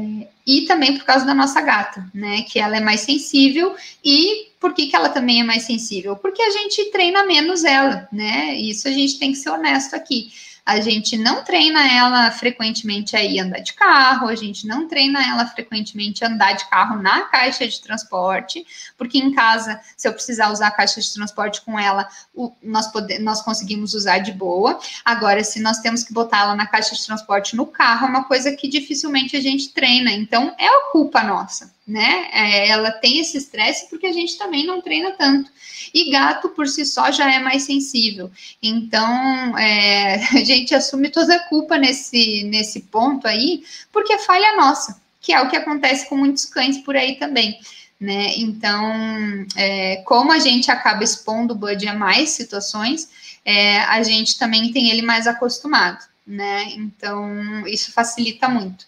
e 0.47 0.63
também 0.63 0.97
por 0.97 1.05
causa 1.05 1.27
da 1.27 1.35
nossa 1.35 1.61
gata, 1.61 2.09
né? 2.15 2.41
Que 2.43 2.59
ela 2.59 2.79
é 2.79 2.81
mais 2.81 3.01
sensível 3.01 3.75
e 4.03 4.49
por 4.59 4.73
que, 4.73 4.87
que 4.87 4.97
ela 4.97 5.11
também 5.11 5.41
é 5.41 5.45
mais 5.45 5.65
sensível? 5.65 6.17
Porque 6.17 6.41
a 6.41 6.51
gente 6.51 6.91
treina 6.91 7.27
menos 7.27 7.63
ela, 7.63 8.09
né? 8.11 8.55
Isso 8.55 8.89
a 8.89 8.93
gente 8.93 9.19
tem 9.19 9.33
que 9.33 9.39
ser 9.39 9.51
honesto 9.51 9.95
aqui. 9.95 10.31
A 10.67 10.81
gente 10.81 11.17
não 11.17 11.45
treina 11.45 11.87
ela 11.89 12.29
frequentemente 12.33 13.17
aí 13.17 13.39
andar 13.39 13.61
de 13.61 13.73
carro, 13.73 14.27
a 14.27 14.35
gente 14.35 14.67
não 14.67 14.89
treina 14.89 15.25
ela 15.25 15.47
frequentemente 15.47 16.25
andar 16.25 16.55
de 16.55 16.69
carro 16.69 17.01
na 17.01 17.21
caixa 17.23 17.69
de 17.69 17.81
transporte, 17.81 18.67
porque 18.99 19.17
em 19.17 19.33
casa, 19.33 19.81
se 19.97 20.09
eu 20.09 20.13
precisar 20.13 20.51
usar 20.51 20.67
a 20.67 20.73
caixa 20.73 21.01
de 21.01 21.13
transporte 21.15 21.61
com 21.61 21.79
ela, 21.79 22.09
o, 22.35 22.53
nós, 22.61 22.89
pode, 22.89 23.17
nós 23.21 23.41
conseguimos 23.43 23.95
usar 23.95 24.19
de 24.19 24.33
boa. 24.33 24.81
Agora, 25.05 25.45
se 25.45 25.61
nós 25.61 25.79
temos 25.79 26.03
que 26.03 26.13
botar 26.13 26.41
ela 26.41 26.57
na 26.57 26.67
caixa 26.67 26.97
de 26.97 27.07
transporte 27.07 27.55
no 27.55 27.65
carro, 27.65 28.07
é 28.07 28.11
uma 28.11 28.25
coisa 28.25 28.51
que 28.57 28.69
dificilmente 28.69 29.37
a 29.37 29.41
gente 29.41 29.73
treina. 29.73 30.11
Então, 30.11 30.53
é 30.59 30.67
a 30.67 30.91
culpa 30.91 31.23
nossa, 31.23 31.73
né? 31.87 32.29
É, 32.33 32.69
ela 32.69 32.91
tem 32.91 33.21
esse 33.21 33.39
estresse 33.39 33.89
porque 33.89 34.07
a 34.07 34.13
gente 34.13 34.37
também 34.37 34.67
não 34.67 34.81
treina 34.81 35.13
tanto. 35.13 35.51
E 35.95 36.11
gato, 36.11 36.49
por 36.49 36.67
si 36.67 36.85
só, 36.85 37.13
já 37.13 37.33
é 37.33 37.39
mais 37.39 37.63
sensível. 37.63 38.31
Então, 38.61 39.57
é, 39.57 40.17
a 40.37 40.45
gente 40.45 40.75
assume 40.75 41.11
toda 41.11 41.37
a 41.37 41.49
culpa 41.49 41.79
nesse, 41.79 42.43
nesse 42.45 42.81
ponto 42.81 43.29
aí, 43.29 43.63
porque 43.93 44.13
é 44.13 44.19
falha 44.19 44.57
nossa, 44.57 45.01
que 45.21 45.33
é 45.33 45.41
o 45.41 45.49
que 45.49 45.57
acontece 45.57 46.09
com 46.09 46.17
muitos 46.17 46.45
cães 46.45 46.79
por 46.79 46.97
aí 46.97 47.17
também. 47.17 47.59
Né? 47.99 48.35
Então, 48.37 49.47
é, 49.57 50.03
como 50.05 50.33
a 50.33 50.39
gente 50.39 50.71
acaba 50.71 51.03
expondo 51.03 51.55
o 51.55 51.57
Bud 51.57 51.89
a 51.89 51.95
mais 51.95 52.31
situações, 52.31 53.09
é, 53.45 53.79
a 53.79 54.03
gente 54.03 54.39
também 54.39 54.73
tem 54.73 54.91
ele 54.91 55.03
mais 55.03 55.27
acostumado, 55.27 56.05
né? 56.27 56.65
Então, 56.75 57.67
isso 57.67 57.93
facilita 57.93 58.49
muito. 58.49 58.87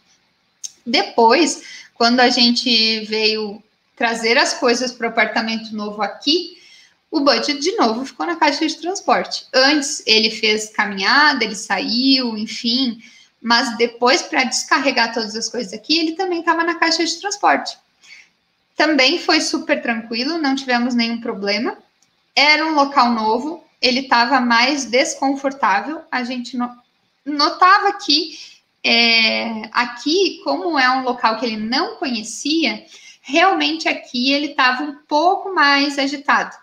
Depois, 0.84 1.87
quando 1.98 2.20
a 2.20 2.30
gente 2.30 3.00
veio 3.00 3.62
trazer 3.96 4.38
as 4.38 4.54
coisas 4.54 4.92
para 4.92 5.08
o 5.08 5.10
apartamento 5.10 5.74
novo 5.74 6.00
aqui, 6.00 6.56
o 7.10 7.20
budget 7.20 7.58
de 7.58 7.72
novo 7.72 8.06
ficou 8.06 8.24
na 8.24 8.36
caixa 8.36 8.66
de 8.66 8.76
transporte. 8.76 9.44
Antes 9.52 10.02
ele 10.06 10.30
fez 10.30 10.70
caminhada, 10.70 11.44
ele 11.44 11.56
saiu, 11.56 12.38
enfim, 12.38 13.02
mas 13.42 13.76
depois 13.76 14.22
para 14.22 14.44
descarregar 14.44 15.12
todas 15.12 15.34
as 15.34 15.48
coisas 15.48 15.72
aqui, 15.72 15.98
ele 15.98 16.12
também 16.12 16.40
estava 16.40 16.62
na 16.62 16.76
caixa 16.76 17.04
de 17.04 17.18
transporte. 17.18 17.76
Também 18.76 19.18
foi 19.18 19.40
super 19.40 19.82
tranquilo, 19.82 20.38
não 20.38 20.54
tivemos 20.54 20.94
nenhum 20.94 21.20
problema. 21.20 21.76
Era 22.36 22.64
um 22.64 22.74
local 22.74 23.10
novo, 23.10 23.64
ele 23.82 24.00
estava 24.00 24.40
mais 24.40 24.84
desconfortável. 24.84 26.02
A 26.12 26.22
gente 26.22 26.56
notava 27.26 27.92
que 27.94 28.38
é, 28.84 29.62
aqui, 29.72 30.40
como 30.44 30.78
é 30.78 30.90
um 30.90 31.02
local 31.02 31.38
que 31.38 31.46
ele 31.46 31.56
não 31.56 31.96
conhecia, 31.96 32.84
realmente 33.20 33.88
aqui 33.88 34.32
ele 34.32 34.46
estava 34.46 34.82
um 34.82 34.96
pouco 35.06 35.54
mais 35.54 35.98
agitado 35.98 36.56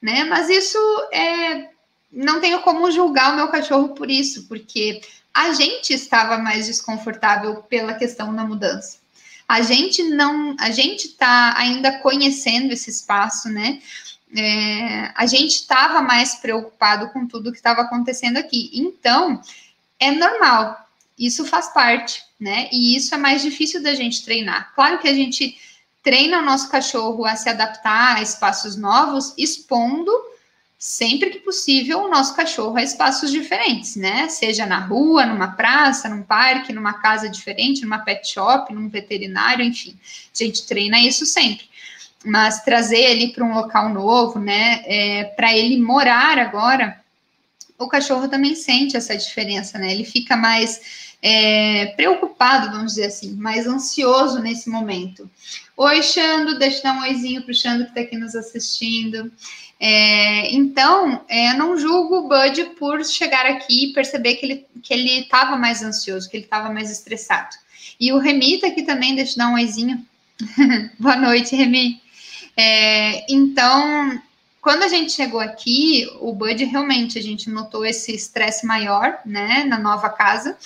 né? 0.00 0.24
Mas 0.24 0.48
isso 0.48 0.78
é, 1.12 1.70
não 2.12 2.40
tenho 2.40 2.60
como 2.60 2.90
julgar 2.90 3.32
o 3.32 3.36
meu 3.36 3.48
cachorro 3.48 3.88
por 3.90 4.10
isso, 4.10 4.46
porque 4.46 5.00
a 5.32 5.52
gente 5.52 5.92
estava 5.92 6.38
mais 6.38 6.66
desconfortável 6.66 7.56
pela 7.64 7.94
questão 7.94 8.34
da 8.34 8.44
mudança. 8.44 8.98
A 9.48 9.62
gente 9.62 10.02
não, 10.02 10.56
a 10.58 10.70
gente 10.70 11.08
está 11.08 11.54
ainda 11.56 11.98
conhecendo 11.98 12.72
esse 12.72 12.90
espaço, 12.90 13.48
né? 13.48 13.80
É, 14.36 15.12
a 15.14 15.24
gente 15.26 15.54
estava 15.54 16.02
mais 16.02 16.34
preocupado 16.36 17.10
com 17.10 17.26
tudo 17.26 17.52
que 17.52 17.58
estava 17.58 17.82
acontecendo 17.82 18.38
aqui. 18.38 18.70
Então, 18.74 19.40
é 20.00 20.10
normal, 20.10 20.85
isso 21.18 21.44
faz 21.44 21.68
parte, 21.68 22.22
né? 22.38 22.68
E 22.72 22.96
isso 22.96 23.14
é 23.14 23.18
mais 23.18 23.42
difícil 23.42 23.82
da 23.82 23.94
gente 23.94 24.24
treinar. 24.24 24.72
Claro 24.74 24.98
que 24.98 25.08
a 25.08 25.14
gente 25.14 25.56
treina 26.02 26.38
o 26.38 26.44
nosso 26.44 26.70
cachorro 26.70 27.24
a 27.24 27.34
se 27.34 27.48
adaptar 27.48 28.16
a 28.16 28.22
espaços 28.22 28.76
novos, 28.76 29.34
expondo 29.36 30.12
sempre 30.78 31.30
que 31.30 31.38
possível 31.38 32.02
o 32.02 32.08
nosso 32.08 32.36
cachorro 32.36 32.76
a 32.76 32.82
espaços 32.82 33.30
diferentes, 33.30 33.96
né? 33.96 34.28
Seja 34.28 34.66
na 34.66 34.78
rua, 34.78 35.24
numa 35.24 35.48
praça, 35.48 36.08
num 36.08 36.22
parque, 36.22 36.72
numa 36.72 36.94
casa 36.94 37.28
diferente, 37.28 37.82
numa 37.82 37.98
pet 37.98 38.28
shop, 38.28 38.72
num 38.72 38.88
veterinário, 38.88 39.64
enfim. 39.64 39.98
A 40.32 40.44
gente 40.44 40.66
treina 40.66 41.00
isso 41.00 41.24
sempre. 41.24 41.66
Mas 42.24 42.62
trazer 42.62 43.00
ele 43.00 43.32
para 43.32 43.44
um 43.44 43.54
local 43.54 43.88
novo, 43.88 44.38
né? 44.38 44.82
É, 44.84 45.24
para 45.24 45.56
ele 45.56 45.80
morar 45.80 46.38
agora, 46.38 47.00
o 47.78 47.88
cachorro 47.88 48.28
também 48.28 48.54
sente 48.54 48.96
essa 48.96 49.16
diferença, 49.16 49.78
né? 49.78 49.90
Ele 49.92 50.04
fica 50.04 50.36
mais 50.36 51.05
é, 51.28 51.86
preocupado, 51.96 52.70
vamos 52.70 52.92
dizer 52.92 53.06
assim, 53.06 53.34
mais 53.34 53.66
ansioso 53.66 54.38
nesse 54.38 54.70
momento. 54.70 55.28
Oi, 55.76 56.00
Xando, 56.00 56.56
deixa 56.56 56.78
eu 56.78 56.82
dar 56.84 56.98
um 56.98 57.02
oizinho 57.02 57.42
para 57.42 57.50
o 57.50 57.54
Xando 57.54 57.82
que 57.82 57.90
está 57.90 58.02
aqui 58.02 58.16
nos 58.16 58.36
assistindo. 58.36 59.32
É, 59.80 60.54
então, 60.54 61.24
é, 61.28 61.52
não 61.54 61.76
julgo 61.76 62.18
o 62.18 62.28
Bud 62.28 62.66
por 62.78 63.04
chegar 63.04 63.44
aqui 63.44 63.86
e 63.86 63.92
perceber 63.92 64.36
que 64.36 64.46
ele 64.46 64.66
que 64.80 64.94
ele 64.94 65.22
estava 65.22 65.56
mais 65.56 65.82
ansioso, 65.82 66.30
que 66.30 66.36
ele 66.36 66.44
estava 66.44 66.72
mais 66.72 66.92
estressado. 66.92 67.56
E 67.98 68.12
o 68.12 68.18
Remi 68.18 68.54
está 68.54 68.68
aqui 68.68 68.84
também, 68.84 69.16
deixa 69.16 69.32
eu 69.32 69.38
dar 69.38 69.48
um 69.48 69.54
oizinho. 69.54 70.06
Boa 70.96 71.16
noite, 71.16 71.56
Remi. 71.56 72.00
É, 72.56 73.26
então, 73.28 74.22
quando 74.62 74.84
a 74.84 74.88
gente 74.88 75.10
chegou 75.10 75.40
aqui, 75.40 76.08
o 76.20 76.32
Bud 76.32 76.64
realmente 76.66 77.18
a 77.18 77.22
gente 77.22 77.50
notou 77.50 77.84
esse 77.84 78.14
estresse 78.14 78.64
maior, 78.64 79.18
né, 79.26 79.64
na 79.64 79.76
nova 79.76 80.08
casa 80.08 80.56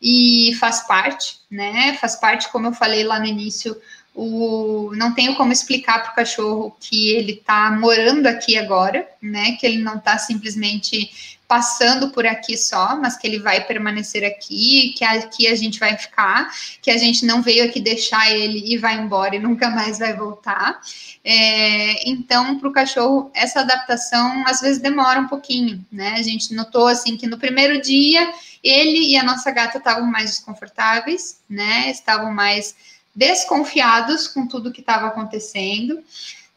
e 0.00 0.54
faz 0.58 0.86
parte, 0.86 1.40
né? 1.50 1.96
Faz 1.98 2.16
parte, 2.16 2.48
como 2.50 2.68
eu 2.68 2.72
falei 2.72 3.04
lá 3.04 3.18
no 3.18 3.26
início, 3.26 3.76
o, 4.14 4.92
não 4.96 5.14
tenho 5.14 5.36
como 5.36 5.52
explicar 5.52 6.02
para 6.02 6.12
o 6.12 6.14
cachorro 6.14 6.76
que 6.80 7.10
ele 7.10 7.32
está 7.32 7.70
morando 7.70 8.26
aqui 8.26 8.58
agora, 8.58 9.08
né? 9.22 9.52
Que 9.52 9.66
ele 9.66 9.78
não 9.78 9.96
está 9.96 10.18
simplesmente 10.18 11.38
passando 11.50 12.10
por 12.10 12.24
aqui 12.24 12.56
só, 12.56 12.96
mas 12.96 13.16
que 13.16 13.26
ele 13.26 13.40
vai 13.40 13.64
permanecer 13.64 14.24
aqui, 14.24 14.94
que 14.96 15.04
aqui 15.04 15.48
a 15.48 15.54
gente 15.56 15.80
vai 15.80 15.96
ficar, 15.96 16.48
que 16.80 16.92
a 16.92 16.96
gente 16.96 17.26
não 17.26 17.42
veio 17.42 17.64
aqui 17.64 17.80
deixar 17.80 18.30
ele 18.30 18.72
e 18.72 18.78
vai 18.78 18.94
embora 18.94 19.34
e 19.34 19.40
nunca 19.40 19.68
mais 19.68 19.98
vai 19.98 20.14
voltar. 20.14 20.80
É, 21.24 22.08
então, 22.08 22.56
para 22.56 22.68
o 22.68 22.72
cachorro, 22.72 23.32
essa 23.34 23.60
adaptação 23.60 24.44
às 24.46 24.60
vezes 24.60 24.80
demora 24.80 25.18
um 25.18 25.26
pouquinho, 25.26 25.84
né? 25.90 26.14
A 26.16 26.22
gente 26.22 26.54
notou 26.54 26.86
assim 26.86 27.16
que 27.16 27.26
no 27.26 27.36
primeiro 27.36 27.80
dia 27.80 28.32
ele 28.62 29.10
e 29.10 29.16
a 29.16 29.24
nossa 29.24 29.50
gata 29.50 29.78
estavam 29.78 30.06
mais 30.06 30.30
desconfortáveis, 30.30 31.40
né? 31.48 31.90
Estavam 31.90 32.32
mais 32.32 32.76
desconfiados 33.14 34.28
com 34.28 34.46
tudo 34.46 34.72
que 34.72 34.80
estava 34.80 35.06
acontecendo. 35.08 36.02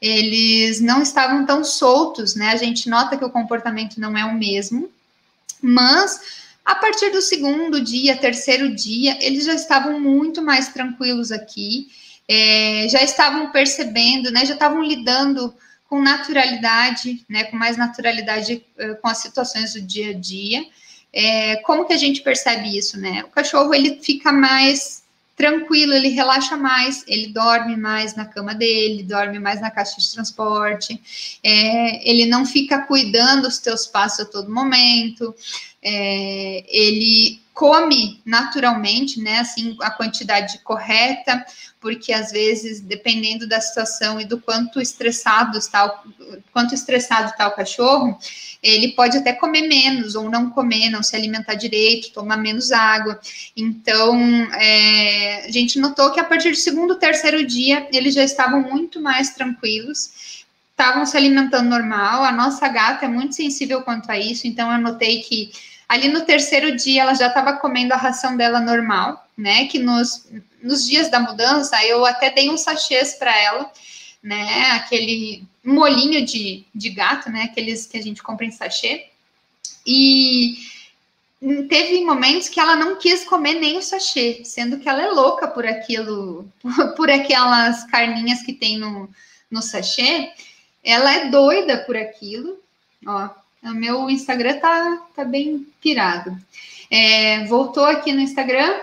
Eles 0.01 0.81
não 0.81 1.01
estavam 1.01 1.45
tão 1.45 1.63
soltos, 1.63 2.35
né? 2.35 2.49
A 2.49 2.57
gente 2.57 2.89
nota 2.89 3.17
que 3.17 3.25
o 3.25 3.29
comportamento 3.29 3.99
não 3.99 4.17
é 4.17 4.25
o 4.25 4.33
mesmo, 4.33 4.89
mas 5.61 6.19
a 6.65 6.75
partir 6.75 7.09
do 7.09 7.21
segundo 7.21 7.81
dia, 7.81 8.17
terceiro 8.17 8.73
dia, 8.73 9.17
eles 9.21 9.45
já 9.45 9.53
estavam 9.53 9.99
muito 9.99 10.41
mais 10.41 10.69
tranquilos 10.69 11.31
aqui, 11.31 11.87
é, 12.27 12.87
já 12.89 13.01
estavam 13.03 13.51
percebendo, 13.51 14.31
né? 14.31 14.45
Já 14.45 14.53
estavam 14.53 14.81
lidando 14.81 15.53
com 15.89 16.01
naturalidade, 16.01 17.25
né? 17.29 17.43
Com 17.45 17.57
mais 17.57 17.77
naturalidade 17.77 18.65
eh, 18.77 18.93
com 18.95 19.07
as 19.07 19.19
situações 19.19 19.73
do 19.73 19.81
dia 19.81 20.09
a 20.09 20.13
dia. 20.13 20.65
É, 21.13 21.57
como 21.57 21.85
que 21.85 21.93
a 21.93 21.97
gente 21.97 22.21
percebe 22.21 22.75
isso, 22.75 22.99
né? 22.99 23.23
O 23.25 23.29
cachorro 23.29 23.73
ele 23.75 23.99
fica 24.01 24.31
mais 24.31 25.02
tranquilo, 25.35 25.93
ele 25.93 26.09
relaxa 26.09 26.55
mais, 26.55 27.03
ele 27.07 27.27
dorme 27.27 27.75
mais 27.75 28.15
na 28.15 28.25
cama 28.25 28.53
dele, 28.53 29.03
dorme 29.03 29.39
mais 29.39 29.59
na 29.59 29.71
caixa 29.71 29.99
de 29.99 30.11
transporte, 30.11 30.99
é, 31.43 32.09
ele 32.09 32.25
não 32.25 32.45
fica 32.45 32.81
cuidando 32.83 33.43
dos 33.43 33.59
teus 33.59 33.87
passos 33.87 34.21
a 34.21 34.25
todo 34.25 34.53
momento, 34.53 35.35
é, 35.81 36.63
ele 36.67 37.42
come 37.53 38.19
naturalmente, 38.25 39.21
né, 39.21 39.39
assim, 39.39 39.77
a 39.81 39.91
quantidade 39.91 40.59
correta, 40.63 41.45
porque 41.79 42.11
às 42.11 42.31
vezes, 42.31 42.79
dependendo 42.79 43.47
da 43.47 43.61
situação 43.61 44.19
e 44.19 44.25
do 44.25 44.39
quanto 44.39 44.81
estressado 44.81 45.57
está, 45.57 45.85
o, 45.85 45.91
quanto 46.51 46.73
estressado 46.73 47.29
está 47.29 47.47
o 47.47 47.55
cachorro, 47.55 48.17
ele 48.61 48.93
pode 48.93 49.17
até 49.17 49.33
comer 49.33 49.67
menos 49.67 50.15
ou 50.15 50.29
não 50.29 50.49
comer, 50.49 50.89
não 50.89 51.03
se 51.03 51.15
alimentar 51.15 51.53
direito, 51.53 52.11
tomar 52.11 52.37
menos 52.37 52.71
água. 52.71 53.19
Então, 53.55 54.17
é, 54.53 55.45
a 55.45 55.51
gente 55.51 55.77
notou 55.77 56.11
que 56.11 56.19
a 56.19 56.23
partir 56.23 56.51
do 56.51 56.57
segundo, 56.57 56.95
terceiro 56.95 57.45
dia, 57.45 57.87
eles 57.91 58.15
já 58.15 58.23
estavam 58.23 58.61
muito 58.61 58.99
mais 58.99 59.31
tranquilos, 59.35 60.43
estavam 60.71 61.05
se 61.05 61.15
alimentando 61.15 61.69
normal. 61.69 62.23
A 62.23 62.31
nossa 62.31 62.67
gata 62.67 63.05
é 63.05 63.09
muito 63.09 63.35
sensível 63.35 63.81
quanto 63.83 64.09
a 64.09 64.17
isso, 64.17 64.47
então 64.47 64.71
eu 64.71 64.79
notei 64.79 65.21
que 65.21 65.51
ali 65.87 66.09
no 66.09 66.21
terceiro 66.21 66.75
dia 66.75 67.03
ela 67.03 67.13
já 67.13 67.27
estava 67.27 67.53
comendo 67.57 67.93
a 67.93 67.97
ração 67.97 68.35
dela 68.37 68.59
normal, 68.59 69.27
né? 69.37 69.67
Que 69.67 69.79
nos, 69.79 70.27
nos 70.61 70.85
dias 70.85 71.09
da 71.09 71.19
mudança 71.19 71.83
eu 71.85 72.05
até 72.05 72.29
dei 72.29 72.49
uns 72.49 72.61
sachês 72.61 73.15
para 73.15 73.37
ela 73.37 73.71
né? 74.23 74.71
Aquele 74.71 75.43
molinho 75.63 76.25
de, 76.25 76.65
de 76.73 76.89
gato, 76.89 77.29
né? 77.29 77.43
Aqueles 77.43 77.85
que 77.85 77.97
a 77.97 78.01
gente 78.01 78.23
compra 78.23 78.45
em 78.45 78.51
sachê. 78.51 79.07
E 79.85 80.55
teve 81.67 82.05
momentos 82.05 82.47
que 82.47 82.59
ela 82.59 82.77
não 82.77 82.95
quis 82.95 83.25
comer 83.25 83.55
nem 83.55 83.77
o 83.77 83.81
sachê, 83.81 84.41
sendo 84.45 84.79
que 84.79 84.87
ela 84.87 85.01
é 85.01 85.11
louca 85.11 85.45
por 85.45 85.65
aquilo, 85.65 86.49
por 86.95 87.11
aquelas 87.11 87.83
carninhas 87.87 88.41
que 88.41 88.53
tem 88.53 88.77
no, 88.77 89.09
no 89.51 89.61
sachê. 89.61 90.31
Ela 90.81 91.13
é 91.13 91.29
doida 91.29 91.79
por 91.79 91.97
aquilo. 91.97 92.57
Ó, 93.05 93.29
o 93.63 93.73
meu 93.73 94.09
Instagram 94.09 94.59
tá, 94.59 95.01
tá 95.15 95.23
bem 95.23 95.65
pirado. 95.81 96.37
É, 96.89 97.45
voltou 97.45 97.85
aqui 97.85 98.11
no 98.11 98.21
Instagram. 98.21 98.81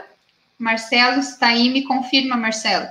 Marcelo 0.58 1.20
está 1.20 1.48
aí, 1.48 1.68
me 1.68 1.82
confirma, 1.82 2.36
Marcelo. 2.36 2.86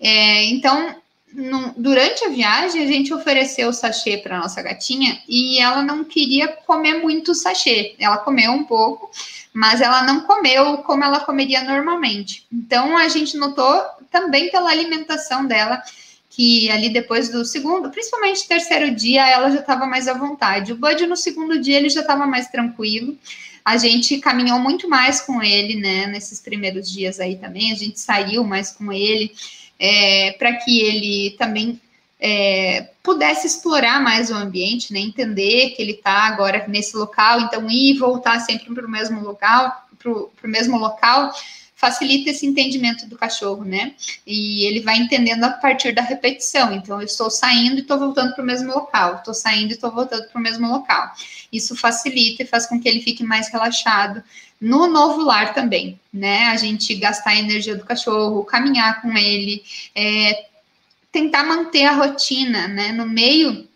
É, 0.00 0.44
então, 0.46 0.94
no, 1.32 1.72
durante 1.76 2.24
a 2.24 2.28
viagem, 2.28 2.82
a 2.82 2.86
gente 2.86 3.14
ofereceu 3.14 3.68
o 3.68 3.72
sachê 3.72 4.18
para 4.18 4.38
nossa 4.38 4.62
gatinha 4.62 5.20
e 5.28 5.58
ela 5.58 5.82
não 5.82 6.04
queria 6.04 6.48
comer 6.48 6.94
muito 6.94 7.34
sachê. 7.34 7.94
Ela 7.98 8.18
comeu 8.18 8.52
um 8.52 8.64
pouco, 8.64 9.10
mas 9.52 9.80
ela 9.80 10.02
não 10.02 10.22
comeu 10.22 10.78
como 10.78 11.04
ela 11.04 11.20
comeria 11.20 11.62
normalmente. 11.62 12.46
Então, 12.52 12.96
a 12.96 13.08
gente 13.08 13.36
notou 13.36 13.82
também 14.10 14.50
pela 14.50 14.70
alimentação 14.70 15.46
dela 15.46 15.82
que 16.30 16.70
ali 16.70 16.88
depois 16.88 17.28
do 17.28 17.44
segundo, 17.44 17.90
principalmente 17.90 18.46
terceiro 18.46 18.94
dia, 18.94 19.28
ela 19.28 19.50
já 19.50 19.60
estava 19.60 19.84
mais 19.84 20.06
à 20.06 20.14
vontade. 20.14 20.72
O 20.72 20.76
Bud 20.76 21.04
no 21.06 21.16
segundo 21.16 21.60
dia 21.60 21.76
ele 21.76 21.90
já 21.90 22.00
estava 22.00 22.24
mais 22.24 22.46
tranquilo. 22.48 23.18
A 23.64 23.76
gente 23.76 24.18
caminhou 24.18 24.58
muito 24.58 24.88
mais 24.88 25.20
com 25.20 25.42
ele, 25.42 25.74
né? 25.74 26.06
Nesses 26.06 26.40
primeiros 26.40 26.90
dias 26.90 27.18
aí 27.18 27.36
também, 27.36 27.72
a 27.72 27.74
gente 27.74 27.98
saiu 27.98 28.44
mais 28.44 28.70
com 28.70 28.92
ele 28.92 29.32
é, 29.78 30.32
para 30.38 30.54
que 30.54 30.80
ele 30.80 31.36
também 31.36 31.80
é, 32.20 32.90
pudesse 33.02 33.46
explorar 33.46 34.00
mais 34.00 34.30
o 34.30 34.34
ambiente, 34.34 34.92
né? 34.92 35.00
Entender 35.00 35.70
que 35.70 35.82
ele 35.82 35.92
está 35.92 36.28
agora 36.28 36.64
nesse 36.68 36.96
local, 36.96 37.40
então 37.40 37.68
ir 37.68 37.94
e 37.94 37.98
voltar 37.98 38.38
sempre 38.40 38.72
para 38.72 38.86
o 38.86 38.90
mesmo 38.90 39.20
local, 39.20 39.88
para 39.98 40.12
o 40.12 40.30
mesmo 40.44 40.78
local, 40.78 41.32
facilita 41.80 42.28
esse 42.28 42.44
entendimento 42.44 43.06
do 43.06 43.16
cachorro, 43.16 43.64
né? 43.64 43.94
E 44.26 44.66
ele 44.66 44.80
vai 44.80 44.98
entendendo 44.98 45.44
a 45.44 45.50
partir 45.50 45.94
da 45.94 46.02
repetição. 46.02 46.74
Então, 46.74 47.00
eu 47.00 47.06
estou 47.06 47.30
saindo 47.30 47.76
e 47.76 47.80
estou 47.80 47.98
voltando 47.98 48.34
para 48.34 48.42
o 48.42 48.46
mesmo 48.46 48.70
local, 48.70 49.16
estou 49.16 49.32
saindo 49.32 49.70
e 49.70 49.74
estou 49.74 49.90
voltando 49.90 50.28
para 50.28 50.38
o 50.38 50.42
mesmo 50.42 50.68
local. 50.68 51.10
Isso 51.50 51.74
facilita 51.74 52.42
e 52.42 52.46
faz 52.46 52.66
com 52.66 52.78
que 52.78 52.86
ele 52.86 53.00
fique 53.00 53.24
mais 53.24 53.48
relaxado 53.48 54.22
no 54.60 54.88
novo 54.88 55.22
lar 55.22 55.54
também, 55.54 55.98
né? 56.12 56.48
A 56.48 56.56
gente 56.56 56.94
gastar 56.96 57.30
a 57.30 57.38
energia 57.38 57.74
do 57.74 57.86
cachorro, 57.86 58.44
caminhar 58.44 59.00
com 59.00 59.16
ele, 59.16 59.64
é, 59.94 60.48
tentar 61.10 61.44
manter 61.44 61.86
a 61.86 61.92
rotina, 61.92 62.68
né? 62.68 62.92
No 62.92 63.06
meio, 63.06 63.66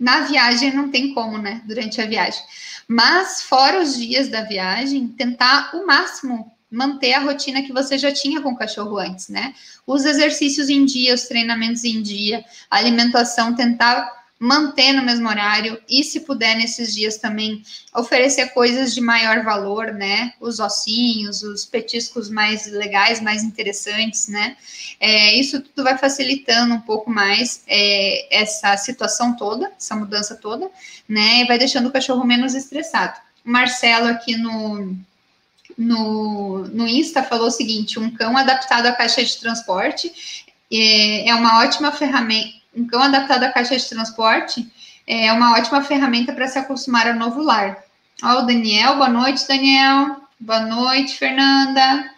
na 0.00 0.22
viagem 0.22 0.74
não 0.74 0.90
tem 0.90 1.14
como, 1.14 1.38
né? 1.38 1.62
Durante 1.64 2.00
a 2.00 2.06
viagem. 2.06 2.42
Mas 2.88 3.42
fora 3.42 3.80
os 3.80 3.96
dias 3.96 4.28
da 4.28 4.42
viagem, 4.42 5.06
tentar 5.06 5.70
o 5.76 5.86
máximo 5.86 6.55
manter 6.70 7.14
a 7.14 7.20
rotina 7.20 7.62
que 7.62 7.72
você 7.72 7.96
já 7.96 8.12
tinha 8.12 8.40
com 8.40 8.50
o 8.50 8.56
cachorro 8.56 8.98
antes, 8.98 9.28
né? 9.28 9.54
Os 9.86 10.04
exercícios 10.04 10.68
em 10.68 10.84
dia, 10.84 11.14
os 11.14 11.22
treinamentos 11.22 11.84
em 11.84 12.02
dia, 12.02 12.44
a 12.70 12.76
alimentação, 12.78 13.54
tentar 13.54 14.16
manter 14.38 14.92
no 14.92 15.02
mesmo 15.02 15.28
horário 15.28 15.80
e, 15.88 16.04
se 16.04 16.20
puder, 16.20 16.56
nesses 16.56 16.94
dias 16.94 17.16
também 17.16 17.62
oferecer 17.94 18.48
coisas 18.48 18.94
de 18.94 19.00
maior 19.00 19.42
valor, 19.42 19.92
né? 19.92 20.34
Os 20.40 20.60
ossinhos, 20.60 21.42
os 21.42 21.64
petiscos 21.64 22.28
mais 22.28 22.66
legais, 22.66 23.20
mais 23.20 23.42
interessantes, 23.42 24.28
né? 24.28 24.56
É, 25.00 25.34
isso 25.34 25.60
tudo 25.60 25.84
vai 25.84 25.96
facilitando 25.96 26.74
um 26.74 26.80
pouco 26.80 27.10
mais 27.10 27.62
é, 27.66 28.42
essa 28.42 28.76
situação 28.76 29.34
toda, 29.36 29.72
essa 29.76 29.96
mudança 29.96 30.34
toda, 30.34 30.70
né? 31.08 31.42
E 31.42 31.46
vai 31.46 31.58
deixando 31.58 31.88
o 31.88 31.92
cachorro 31.92 32.24
menos 32.24 32.54
estressado. 32.54 33.18
O 33.44 33.50
Marcelo 33.50 34.08
aqui 34.08 34.36
no, 34.36 34.94
no, 35.76 36.66
no 36.68 36.86
Insta 36.86 37.22
falou 37.22 37.48
o 37.48 37.50
seguinte: 37.50 37.98
um 37.98 38.10
cão 38.10 38.36
adaptado 38.36 38.86
à 38.86 38.92
caixa 38.92 39.24
de 39.24 39.36
transporte 39.38 40.12
é, 40.72 41.28
é 41.28 41.34
uma 41.34 41.60
ótima 41.60 41.92
ferramenta 41.92 42.56
um 42.76 42.86
cão 42.86 43.02
adaptado 43.02 43.44
à 43.44 43.48
caixa 43.50 43.76
de 43.76 43.88
transporte 43.88 44.70
é 45.06 45.32
uma 45.32 45.54
ótima 45.54 45.82
ferramenta 45.82 46.32
para 46.32 46.46
se 46.46 46.58
acostumar 46.58 47.08
ao 47.08 47.14
novo 47.14 47.40
lar. 47.40 47.82
Ó, 48.22 48.40
o 48.40 48.42
Daniel, 48.42 48.96
boa 48.96 49.08
noite, 49.08 49.46
Daniel. 49.48 50.16
Boa 50.38 50.60
noite, 50.60 51.16
Fernanda. 51.16 52.10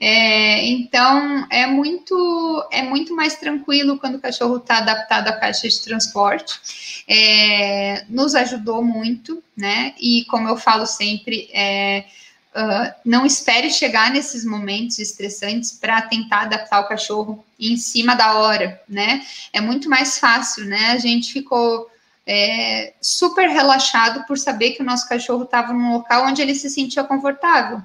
É, 0.00 0.66
então 0.66 1.46
é 1.48 1.64
muito 1.66 2.68
é 2.72 2.82
muito 2.82 3.14
mais 3.14 3.36
tranquilo 3.36 3.98
quando 3.98 4.16
o 4.16 4.20
cachorro 4.20 4.56
está 4.56 4.78
adaptado 4.78 5.28
à 5.28 5.32
caixa 5.32 5.68
de 5.68 5.80
transporte. 5.82 6.58
É, 7.06 8.04
nos 8.08 8.34
ajudou 8.34 8.82
muito, 8.82 9.40
né? 9.56 9.94
E 10.00 10.24
como 10.24 10.48
eu 10.48 10.56
falo 10.56 10.86
sempre, 10.86 11.48
é, 11.52 12.04
Uh, 12.54 12.92
não 13.02 13.24
espere 13.24 13.70
chegar 13.70 14.10
nesses 14.10 14.44
momentos 14.44 14.98
estressantes 14.98 15.72
para 15.72 16.02
tentar 16.02 16.42
adaptar 16.42 16.80
o 16.80 16.88
cachorro 16.88 17.42
em 17.58 17.78
cima 17.78 18.14
da 18.14 18.34
hora, 18.34 18.78
né? 18.86 19.24
É 19.52 19.60
muito 19.60 19.88
mais 19.88 20.18
fácil, 20.18 20.66
né? 20.66 20.90
A 20.90 20.98
gente 20.98 21.32
ficou 21.32 21.90
é, 22.26 22.92
super 23.00 23.48
relaxado 23.48 24.26
por 24.26 24.38
saber 24.38 24.72
que 24.72 24.82
o 24.82 24.84
nosso 24.84 25.08
cachorro 25.08 25.44
estava 25.44 25.72
num 25.72 25.92
local 25.92 26.26
onde 26.26 26.42
ele 26.42 26.54
se 26.54 26.68
sentia 26.68 27.04
confortável. 27.04 27.82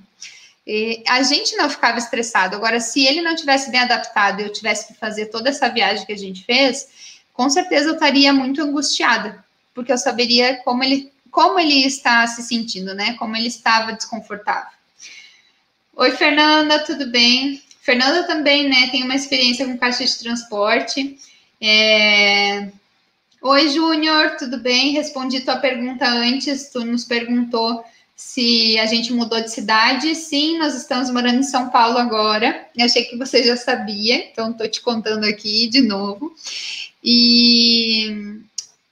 E 0.65 1.01
a 1.07 1.23
gente 1.23 1.55
não 1.55 1.69
ficava 1.69 1.97
estressado. 1.97 2.55
Agora, 2.55 2.79
se 2.81 3.05
ele 3.05 3.21
não 3.21 3.35
tivesse 3.35 3.71
bem 3.71 3.79
adaptado 3.79 4.41
e 4.41 4.43
eu 4.43 4.51
tivesse 4.51 4.87
que 4.87 4.99
fazer 4.99 5.27
toda 5.27 5.49
essa 5.49 5.69
viagem 5.69 6.05
que 6.05 6.11
a 6.11 6.17
gente 6.17 6.43
fez, 6.43 6.89
com 7.33 7.49
certeza 7.49 7.89
eu 7.89 7.93
estaria 7.93 8.33
muito 8.33 8.61
angustiada, 8.61 9.43
porque 9.73 9.93
eu 9.93 9.97
saberia 9.97 10.57
como 10.63 10.83
ele 10.83 11.09
como 11.31 11.59
ele 11.59 11.85
está 11.85 12.25
se 12.27 12.41
sentindo, 12.43 12.93
né? 12.93 13.13
Como 13.13 13.35
ele 13.35 13.47
estava 13.47 13.93
desconfortável. 13.93 14.77
Oi, 15.95 16.11
Fernanda, 16.11 16.79
tudo 16.79 17.09
bem? 17.09 17.61
Fernanda 17.81 18.23
também, 18.23 18.67
né, 18.67 18.89
tem 18.91 19.03
uma 19.03 19.15
experiência 19.15 19.65
com 19.65 19.77
caixa 19.77 20.05
de 20.05 20.19
transporte. 20.19 21.17
É... 21.61 22.69
Oi, 23.41 23.69
Júnior, 23.69 24.35
tudo 24.37 24.59
bem? 24.59 24.91
Respondi 24.91 25.39
tua 25.39 25.55
pergunta 25.55 26.05
antes, 26.05 26.69
tu 26.69 26.83
nos 26.83 27.05
perguntou 27.05 27.83
se 28.13 28.77
a 28.79 28.85
gente 28.85 29.13
mudou 29.13 29.39
de 29.39 29.49
cidade. 29.51 30.13
Sim, 30.15 30.57
nós 30.57 30.75
estamos 30.75 31.09
morando 31.09 31.39
em 31.39 31.43
São 31.43 31.69
Paulo 31.69 31.97
agora. 31.97 32.67
Eu 32.75 32.85
achei 32.85 33.05
que 33.05 33.15
você 33.15 33.41
já 33.41 33.55
sabia, 33.55 34.29
então 34.29 34.51
estou 34.51 34.67
te 34.67 34.81
contando 34.81 35.23
aqui 35.23 35.67
de 35.67 35.81
novo. 35.81 36.35
E, 37.01 38.41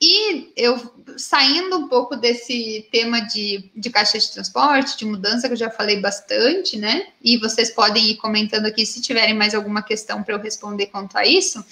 e 0.02 0.52
eu 0.56 0.95
saindo 1.18 1.78
um 1.78 1.88
pouco 1.88 2.16
desse 2.16 2.88
tema 2.92 3.22
de, 3.22 3.70
de 3.76 3.90
caixa 3.90 4.18
de 4.18 4.32
transporte, 4.32 4.98
de 4.98 5.06
mudança, 5.06 5.48
que 5.48 5.54
eu 5.54 5.58
já 5.58 5.70
falei 5.70 6.00
bastante, 6.00 6.78
né? 6.78 7.08
E 7.24 7.38
vocês 7.38 7.70
podem 7.70 8.12
ir 8.12 8.16
comentando 8.18 8.66
aqui 8.66 8.86
se 8.86 9.02
tiverem 9.02 9.34
mais 9.34 9.54
alguma 9.54 9.82
questão 9.82 10.24
para 10.24 10.36
eu 10.36 10.40
responder 10.40 10.88
quanto 10.88 11.18
a 11.18 11.26
isso. 11.26 11.64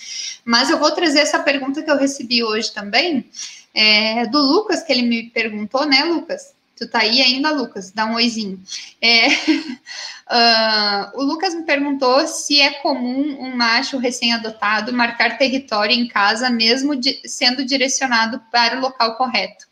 Mas 0.45 0.69
eu 0.69 0.77
vou 0.77 0.91
trazer 0.91 1.19
essa 1.19 1.39
pergunta 1.39 1.81
que 1.81 1.89
eu 1.89 1.97
recebi 1.97 2.43
hoje 2.43 2.71
também, 2.73 3.25
é, 3.73 4.25
do 4.27 4.39
Lucas, 4.39 4.83
que 4.83 4.91
ele 4.91 5.03
me 5.03 5.29
perguntou, 5.29 5.85
né, 5.85 6.03
Lucas? 6.03 6.53
Tu 6.83 6.89
tá 6.89 6.99
aí 6.99 7.21
ainda, 7.21 7.49
Lucas? 7.51 7.91
Dá 7.91 8.05
um 8.05 8.15
oizinho. 8.15 8.61
É, 9.01 9.27
uh, 9.29 11.15
o 11.15 11.23
Lucas 11.23 11.55
me 11.55 11.63
perguntou 11.63 12.27
se 12.27 12.59
é 12.59 12.71
comum 12.81 13.37
um 13.39 13.55
macho 13.55 13.97
recém-adotado 13.97 14.91
marcar 14.91 15.37
território 15.37 15.95
em 15.95 16.09
casa, 16.09 16.49
mesmo 16.49 16.93
de, 16.93 17.21
sendo 17.25 17.63
direcionado 17.63 18.41
para 18.51 18.77
o 18.77 18.81
local 18.81 19.15
correto. 19.15 19.65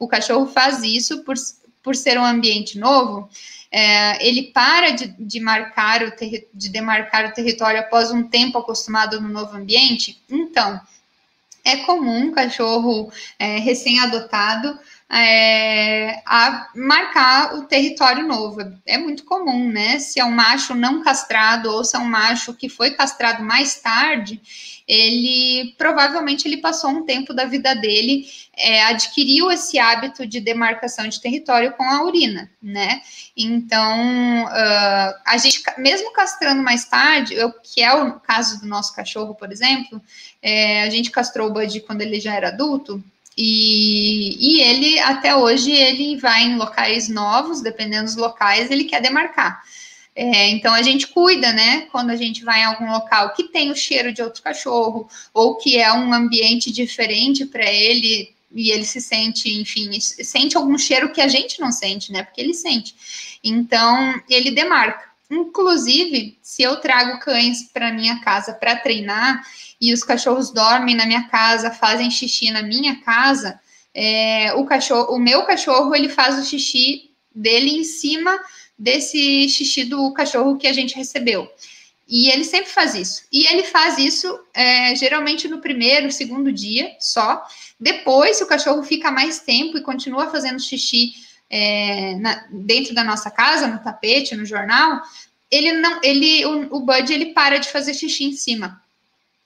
O 0.00 0.08
cachorro 0.08 0.46
faz 0.48 0.82
isso 0.82 1.22
por, 1.22 1.36
por 1.80 1.94
ser 1.94 2.18
um 2.18 2.24
ambiente 2.24 2.76
novo. 2.76 3.30
É, 3.70 4.26
ele 4.26 4.50
para 4.50 4.90
de, 4.90 5.14
de 5.16 5.38
marcar 5.38 6.02
o 6.02 6.12
de 6.52 6.68
demarcar 6.70 7.26
o 7.26 7.32
território 7.32 7.78
após 7.78 8.10
um 8.10 8.24
tempo 8.24 8.58
acostumado 8.58 9.20
no 9.20 9.28
novo 9.28 9.56
ambiente. 9.56 10.20
Então, 10.28 10.80
é 11.64 11.76
comum 11.76 12.26
um 12.26 12.32
cachorro 12.32 13.12
é, 13.38 13.58
recém-adotado 13.58 14.76
é, 15.10 16.22
a 16.26 16.68
marcar 16.74 17.54
o 17.54 17.62
território 17.62 18.26
novo. 18.26 18.60
É 18.84 18.98
muito 18.98 19.24
comum, 19.24 19.70
né? 19.70 19.98
Se 19.98 20.20
é 20.20 20.24
um 20.24 20.30
macho 20.30 20.74
não 20.74 21.02
castrado 21.02 21.70
ou 21.70 21.82
se 21.82 21.96
é 21.96 21.98
um 21.98 22.04
macho 22.04 22.52
que 22.52 22.68
foi 22.68 22.90
castrado 22.90 23.42
mais 23.42 23.80
tarde, 23.80 24.40
ele 24.86 25.74
provavelmente 25.76 26.46
ele 26.46 26.58
passou 26.58 26.90
um 26.90 27.04
tempo 27.04 27.34
da 27.34 27.44
vida 27.44 27.74
dele, 27.74 28.26
é, 28.56 28.82
adquiriu 28.84 29.50
esse 29.50 29.78
hábito 29.78 30.26
de 30.26 30.40
demarcação 30.40 31.06
de 31.06 31.20
território 31.20 31.72
com 31.72 31.84
a 31.84 32.02
urina, 32.02 32.50
né? 32.62 33.00
Então, 33.36 34.44
uh, 34.44 35.14
a 35.26 35.36
gente, 35.36 35.62
mesmo 35.78 36.12
castrando 36.12 36.62
mais 36.62 36.86
tarde, 36.86 37.34
eu, 37.34 37.52
que 37.52 37.82
é 37.82 37.92
o 37.94 38.18
caso 38.20 38.60
do 38.60 38.66
nosso 38.66 38.94
cachorro, 38.94 39.34
por 39.34 39.52
exemplo, 39.52 40.02
é, 40.42 40.82
a 40.82 40.90
gente 40.90 41.10
castrou 41.10 41.48
o 41.48 41.52
Bud 41.52 41.80
quando 41.80 42.00
ele 42.00 42.18
já 42.18 42.34
era 42.34 42.48
adulto, 42.48 43.02
e, 43.40 44.36
e, 44.40 44.60
ele, 44.62 44.98
até 44.98 45.36
hoje, 45.36 45.70
ele 45.70 46.16
vai 46.16 46.42
em 46.42 46.56
locais 46.56 47.08
novos, 47.08 47.60
dependendo 47.60 48.06
dos 48.06 48.16
locais, 48.16 48.68
ele 48.68 48.82
quer 48.82 49.00
demarcar. 49.00 49.62
É, 50.12 50.48
então, 50.50 50.74
a 50.74 50.82
gente 50.82 51.06
cuida, 51.06 51.52
né, 51.52 51.82
quando 51.92 52.10
a 52.10 52.16
gente 52.16 52.42
vai 52.42 52.62
em 52.62 52.64
algum 52.64 52.90
local 52.90 53.32
que 53.34 53.44
tem 53.44 53.70
o 53.70 53.76
cheiro 53.76 54.12
de 54.12 54.20
outro 54.20 54.42
cachorro, 54.42 55.08
ou 55.32 55.54
que 55.54 55.78
é 55.78 55.92
um 55.92 56.12
ambiente 56.12 56.72
diferente 56.72 57.46
para 57.46 57.64
ele, 57.64 58.34
e 58.52 58.72
ele 58.72 58.84
se 58.84 59.00
sente, 59.00 59.48
enfim, 59.56 60.00
sente 60.00 60.56
algum 60.56 60.76
cheiro 60.76 61.12
que 61.12 61.20
a 61.20 61.28
gente 61.28 61.60
não 61.60 61.70
sente, 61.70 62.10
né, 62.10 62.24
porque 62.24 62.40
ele 62.40 62.54
sente. 62.54 63.38
Então, 63.44 64.20
ele 64.28 64.50
demarca. 64.50 65.06
Inclusive, 65.30 66.36
se 66.42 66.62
eu 66.62 66.80
trago 66.80 67.20
cães 67.20 67.70
para 67.72 67.92
minha 67.92 68.18
casa 68.18 68.52
para 68.52 68.74
treinar, 68.74 69.44
e 69.80 69.92
os 69.92 70.02
cachorros 70.02 70.50
dormem 70.50 70.94
na 70.94 71.06
minha 71.06 71.28
casa, 71.28 71.70
fazem 71.70 72.10
xixi 72.10 72.50
na 72.50 72.62
minha 72.62 73.00
casa, 73.02 73.60
é, 73.94 74.52
o 74.54 74.64
cachorro, 74.64 75.14
o 75.14 75.18
meu 75.18 75.44
cachorro, 75.44 75.94
ele 75.94 76.08
faz 76.08 76.38
o 76.38 76.44
xixi 76.44 77.10
dele 77.34 77.78
em 77.78 77.84
cima 77.84 78.38
desse 78.78 79.48
xixi 79.48 79.84
do 79.84 80.12
cachorro 80.12 80.56
que 80.56 80.66
a 80.66 80.72
gente 80.72 80.94
recebeu. 80.94 81.48
E 82.08 82.30
ele 82.30 82.44
sempre 82.44 82.70
faz 82.70 82.94
isso. 82.94 83.24
E 83.30 83.46
ele 83.46 83.64
faz 83.64 83.98
isso 83.98 84.38
é, 84.54 84.94
geralmente 84.96 85.46
no 85.46 85.60
primeiro, 85.60 86.10
segundo 86.10 86.50
dia 86.50 86.96
só. 86.98 87.44
Depois, 87.78 88.36
se 88.36 88.44
o 88.44 88.46
cachorro 88.46 88.82
fica 88.82 89.10
mais 89.10 89.40
tempo 89.40 89.76
e 89.76 89.82
continua 89.82 90.30
fazendo 90.30 90.60
xixi 90.60 91.12
é, 91.50 92.14
na, 92.16 92.46
dentro 92.50 92.94
da 92.94 93.04
nossa 93.04 93.30
casa, 93.30 93.66
no 93.66 93.78
tapete, 93.80 94.34
no 94.34 94.46
jornal, 94.46 95.02
ele 95.50 95.72
não, 95.72 96.00
ele, 96.02 96.46
o, 96.46 96.76
o 96.76 96.80
Bud 96.80 97.12
ele 97.12 97.26
para 97.26 97.58
de 97.58 97.68
fazer 97.68 97.94
xixi 97.94 98.24
em 98.24 98.32
cima 98.32 98.80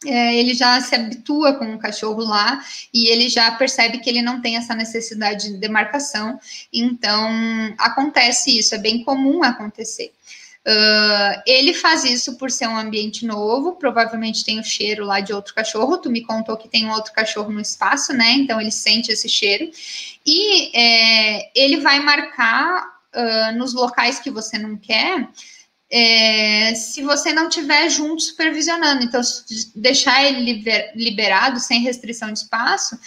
é, 0.05 0.36
ele 0.36 0.55
já 0.55 0.80
se 0.80 0.94
habitua 0.94 1.55
com 1.55 1.74
o 1.74 1.78
cachorro 1.78 2.22
lá 2.24 2.62
e 2.92 3.09
ele 3.11 3.28
já 3.28 3.50
percebe 3.53 3.98
que 3.98 4.09
ele 4.09 4.22
não 4.22 4.40
tem 4.40 4.57
essa 4.57 4.74
necessidade 4.74 5.50
de 5.50 5.59
demarcação. 5.59 6.38
Então, 6.72 7.30
acontece 7.78 8.59
isso, 8.59 8.74
é 8.74 8.78
bem 8.78 9.05
comum 9.05 9.42
acontecer. 9.42 10.12
Uh, 10.64 11.42
ele 11.44 11.74
faz 11.74 12.05
isso 12.05 12.36
por 12.36 12.48
ser 12.48 12.68
um 12.68 12.76
ambiente 12.76 13.26
novo, 13.26 13.72
provavelmente 13.72 14.44
tem 14.44 14.61
o 14.61 14.64
cheiro 14.64 15.05
lá 15.05 15.18
de 15.18 15.32
outro 15.32 15.53
cachorro. 15.53 15.98
Tu 15.98 16.09
me 16.09 16.22
contou 16.22 16.57
que 16.57 16.68
tem 16.68 16.86
um 16.86 16.92
outro 16.92 17.12
cachorro 17.12 17.50
no 17.50 17.61
espaço, 17.61 18.12
né? 18.12 18.32
Então 18.34 18.61
ele 18.61 18.70
sente 18.70 19.11
esse 19.11 19.28
cheiro 19.28 19.68
e 20.24 20.70
é, 20.76 21.50
ele 21.55 21.78
vai 21.78 21.98
marcar 21.98 22.92
uh, 23.12 23.59
nos 23.59 23.74
locais 23.74 24.20
que 24.20 24.30
você 24.30 24.57
não 24.57 24.76
quer 24.76 25.28
é, 25.95 26.74
se 26.74 27.03
você 27.03 27.34
não 27.34 27.51
tiver 27.51 27.90
junto 27.90 28.22
supervisionando. 28.22 29.05
Então, 29.05 29.20
deixar 29.76 30.24
ele 30.24 30.64
liberado, 30.95 31.61
sem 31.61 31.82
restrição 31.82 32.32
de 32.32 32.38
espaço, 32.38 32.99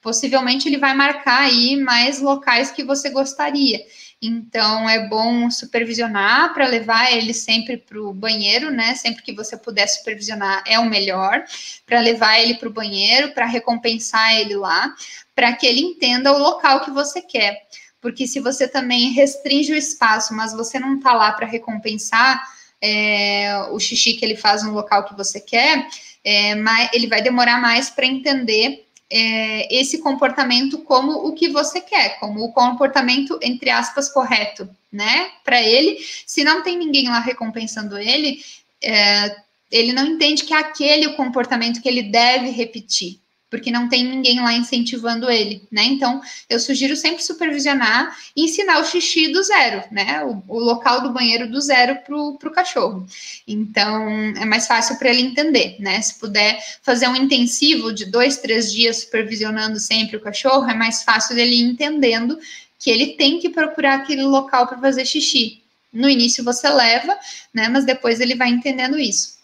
possivelmente 0.00 0.68
ele 0.68 0.76
vai 0.76 0.92
marcar 0.92 1.42
aí 1.42 1.76
mais 1.76 2.20
locais 2.20 2.72
que 2.72 2.82
você 2.82 3.10
gostaria. 3.10 3.78
Então, 4.20 4.88
é 4.90 5.08
bom 5.08 5.50
supervisionar 5.50 6.52
para 6.52 6.66
levar 6.66 7.12
ele 7.12 7.32
sempre 7.32 7.76
para 7.76 8.00
o 8.00 8.12
banheiro, 8.12 8.72
né? 8.72 8.94
Sempre 8.96 9.22
que 9.22 9.32
você 9.32 9.56
puder 9.56 9.86
supervisionar, 9.86 10.64
é 10.66 10.78
o 10.80 10.88
melhor, 10.88 11.44
para 11.86 12.00
levar 12.00 12.40
ele 12.40 12.54
para 12.54 12.68
o 12.68 12.72
banheiro, 12.72 13.32
para 13.34 13.46
recompensar 13.46 14.34
ele 14.34 14.56
lá, 14.56 14.92
para 15.34 15.52
que 15.52 15.66
ele 15.66 15.80
entenda 15.80 16.32
o 16.32 16.38
local 16.38 16.84
que 16.84 16.90
você 16.90 17.22
quer 17.22 17.62
porque 18.02 18.26
se 18.26 18.40
você 18.40 18.66
também 18.66 19.12
restringe 19.12 19.72
o 19.72 19.76
espaço, 19.76 20.34
mas 20.34 20.52
você 20.52 20.78
não 20.78 20.96
está 20.96 21.14
lá 21.14 21.30
para 21.32 21.46
recompensar 21.46 22.42
é, 22.82 23.56
o 23.70 23.78
xixi 23.78 24.14
que 24.14 24.24
ele 24.24 24.36
faz 24.36 24.64
no 24.64 24.72
local 24.72 25.04
que 25.04 25.14
você 25.14 25.40
quer, 25.40 25.86
é, 26.24 26.52
ele 26.92 27.06
vai 27.06 27.22
demorar 27.22 27.60
mais 27.60 27.88
para 27.88 28.04
entender 28.04 28.84
é, 29.08 29.72
esse 29.72 29.98
comportamento 29.98 30.78
como 30.78 31.12
o 31.12 31.32
que 31.32 31.48
você 31.48 31.80
quer, 31.80 32.18
como 32.18 32.42
o 32.42 32.52
comportamento, 32.52 33.38
entre 33.40 33.70
aspas, 33.70 34.10
correto, 34.10 34.68
né? 34.90 35.30
Para 35.44 35.62
ele, 35.62 36.04
se 36.26 36.42
não 36.42 36.62
tem 36.62 36.76
ninguém 36.76 37.08
lá 37.08 37.20
recompensando 37.20 37.96
ele, 37.96 38.42
é, 38.82 39.36
ele 39.70 39.92
não 39.92 40.06
entende 40.06 40.42
que 40.42 40.52
é 40.52 40.58
aquele 40.58 41.06
o 41.06 41.14
comportamento 41.14 41.80
que 41.80 41.88
ele 41.88 42.02
deve 42.02 42.50
repetir 42.50 43.22
porque 43.52 43.70
não 43.70 43.86
tem 43.86 44.02
ninguém 44.02 44.40
lá 44.40 44.54
incentivando 44.54 45.30
ele, 45.30 45.62
né? 45.70 45.84
Então, 45.84 46.22
eu 46.48 46.58
sugiro 46.58 46.96
sempre 46.96 47.22
supervisionar 47.22 48.16
e 48.34 48.44
ensinar 48.46 48.80
o 48.80 48.84
xixi 48.86 49.28
do 49.28 49.42
zero, 49.42 49.84
né? 49.90 50.24
O, 50.24 50.42
o 50.48 50.58
local 50.58 51.02
do 51.02 51.12
banheiro 51.12 51.46
do 51.50 51.60
zero 51.60 51.96
para 51.96 52.16
o 52.16 52.50
cachorro. 52.50 53.06
Então, 53.46 54.08
é 54.40 54.46
mais 54.46 54.66
fácil 54.66 54.96
para 54.96 55.10
ele 55.10 55.20
entender, 55.20 55.76
né? 55.78 56.00
Se 56.00 56.18
puder 56.18 56.58
fazer 56.82 57.08
um 57.08 57.14
intensivo 57.14 57.92
de 57.92 58.06
dois, 58.06 58.38
três 58.38 58.72
dias 58.72 59.02
supervisionando 59.02 59.78
sempre 59.78 60.16
o 60.16 60.20
cachorro, 60.22 60.70
é 60.70 60.74
mais 60.74 61.02
fácil 61.02 61.36
dele 61.36 61.54
ir 61.54 61.60
entendendo 61.60 62.38
que 62.78 62.90
ele 62.90 63.08
tem 63.18 63.38
que 63.38 63.50
procurar 63.50 63.96
aquele 63.96 64.22
local 64.22 64.66
para 64.66 64.78
fazer 64.78 65.04
xixi. 65.04 65.60
No 65.92 66.08
início 66.08 66.42
você 66.42 66.70
leva, 66.70 67.18
né? 67.52 67.68
Mas 67.68 67.84
depois 67.84 68.18
ele 68.18 68.34
vai 68.34 68.48
entendendo 68.48 68.98
isso. 68.98 69.41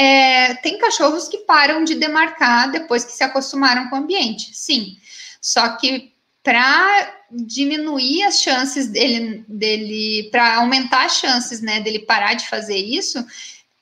É, 0.00 0.54
tem 0.54 0.78
cachorros 0.78 1.26
que 1.26 1.38
param 1.38 1.82
de 1.82 1.96
demarcar 1.96 2.70
depois 2.70 3.04
que 3.04 3.10
se 3.10 3.24
acostumaram 3.24 3.90
com 3.90 3.96
o 3.96 3.98
ambiente, 3.98 4.54
sim. 4.54 4.96
Só 5.40 5.70
que 5.70 6.12
para 6.40 7.16
diminuir 7.28 8.22
as 8.22 8.40
chances 8.40 8.86
dele, 8.86 9.44
dele 9.48 10.28
para 10.30 10.58
aumentar 10.58 11.06
as 11.06 11.16
chances, 11.16 11.60
né, 11.60 11.80
dele 11.80 11.98
parar 11.98 12.34
de 12.34 12.46
fazer 12.46 12.76
isso, 12.76 13.26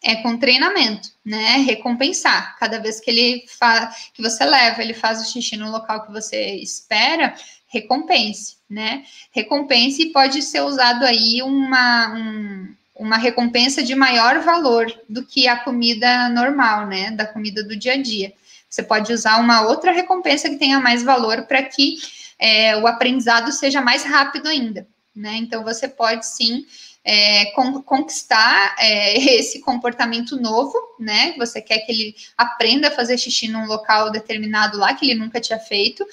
é 0.03 0.17
com 0.17 0.39
treinamento, 0.39 1.11
né? 1.25 1.59
Recompensar. 1.59 2.57
Cada 2.59 2.79
vez 2.79 2.99
que 3.01 3.11
ele 3.11 3.45
faz, 3.59 4.11
que 4.14 4.23
você 4.23 4.45
leva, 4.45 4.81
ele 4.81 4.95
faz 4.95 5.21
o 5.21 5.31
xixi 5.31 5.57
no 5.57 5.71
local 5.71 6.07
que 6.07 6.12
você 6.12 6.55
espera, 6.55 7.35
recompense, 7.67 8.57
né? 8.71 9.05
Recompense 9.33 10.03
e 10.03 10.12
pode 10.12 10.41
ser 10.43 10.62
usado 10.62 11.05
aí 11.05 11.43
uma, 11.43 12.14
um, 12.14 12.76
uma 12.99 13.16
recompensa 13.16 13.82
de 13.82 13.94
maior 13.94 14.40
valor 14.40 14.86
do 15.09 15.24
que 15.24 15.47
a 15.47 15.57
comida 15.57 16.28
normal, 16.28 16.86
né? 16.86 17.11
Da 17.11 17.26
comida 17.26 17.62
do 17.62 17.76
dia 17.76 17.92
a 17.92 18.03
dia. 18.03 18.32
Você 18.68 18.82
pode 18.82 19.12
usar 19.12 19.38
uma 19.38 19.62
outra 19.62 19.92
recompensa 19.92 20.49
que 20.49 20.57
tenha 20.57 20.80
mais 20.80 21.03
valor 21.03 21.42
para 21.42 21.62
que 21.62 21.97
é, 22.38 22.76
o 22.76 22.86
aprendizado 22.86 23.53
seja 23.53 23.80
mais 23.80 24.05
rápido 24.05 24.49
ainda, 24.49 24.86
né? 25.14 25.36
Então 25.36 25.62
você 25.62 25.88
pode 25.88 26.26
sim 26.26 26.64
é, 27.05 27.47
con 27.53 27.80
conquistar 27.82 28.74
é, 28.78 29.16
esse 29.38 29.61
comportamento 29.61 30.36
novo, 30.36 30.74
né? 30.99 31.34
Você 31.38 31.62
quer 31.62 31.78
que 31.80 31.92
ele 31.92 32.16
aprenda 32.36 32.88
a 32.88 32.90
fazer 32.90 33.16
xixi 33.16 33.49
num 33.49 33.66
local 33.66 34.11
determinado 34.11 34.76
lá 34.76 34.92
que 34.94 35.09
ele 35.09 35.18
nunca 35.18 35.40
tinha 35.40 35.59
feito, 35.59 36.05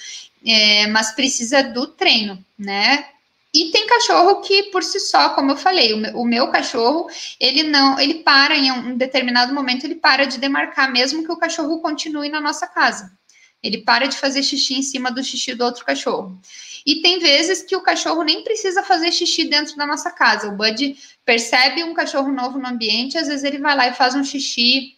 é, 0.46 0.88
mas 0.88 1.12
precisa 1.12 1.64
do 1.64 1.88
treino, 1.88 2.44
né? 2.58 3.06
E 3.54 3.70
tem 3.72 3.86
cachorro 3.86 4.42
que, 4.42 4.64
por 4.64 4.84
si 4.84 5.00
só, 5.00 5.30
como 5.30 5.52
eu 5.52 5.56
falei, 5.56 5.94
o 5.94 5.98
meu, 5.98 6.18
o 6.18 6.26
meu, 6.26 6.48
cachorro, 6.48 7.08
ele 7.40 7.62
não, 7.62 8.00
ele 8.00 8.16
para 8.16 8.56
em 8.56 8.72
um 8.72 8.98
determinado 8.98 9.54
momento, 9.54 9.86
ele 9.86 9.96
para 9.96 10.26
de 10.26 10.40
demarcar, 10.40 10.92
mesmo 10.92 11.24
que 11.24 11.32
o 11.32 11.38
cachorro 11.38 11.80
continue 11.80 12.30
na 12.30 12.42
nossa 12.42 12.66
casa. 12.66 13.16
Ele 13.62 13.78
para 13.84 14.08
de 14.08 14.18
fazer 14.18 14.42
xixi 14.42 14.74
em 14.74 14.82
cima 14.82 15.12
do 15.12 15.24
xixi 15.24 15.54
do 15.54 15.64
outro 15.64 15.86
cachorro. 15.86 16.38
E 16.86 17.02
tem 17.02 17.20
vezes 17.20 17.62
que 17.62 17.76
o 17.76 17.82
cachorro 17.82 18.24
nem 18.24 18.44
precisa 18.44 18.84
fazer 18.84 19.12
xixi 19.12 19.46
dentro 19.46 19.78
da 19.78 19.86
nossa 19.86 20.12
casa. 20.12 20.50
O 20.50 20.58
Bud 20.58 20.98
percebe 21.24 21.84
um 21.84 21.94
cachorro 21.94 22.32
novo 22.32 22.60
no 22.60 22.68
ambiente, 22.68 23.18
às 23.18 23.28
vezes 23.28 23.44
ele 23.44 23.60
vai 23.60 23.76
lá 23.76 23.88
e 23.88 23.94
faz 23.94 24.16
um 24.16 24.24
xixi 24.24 24.98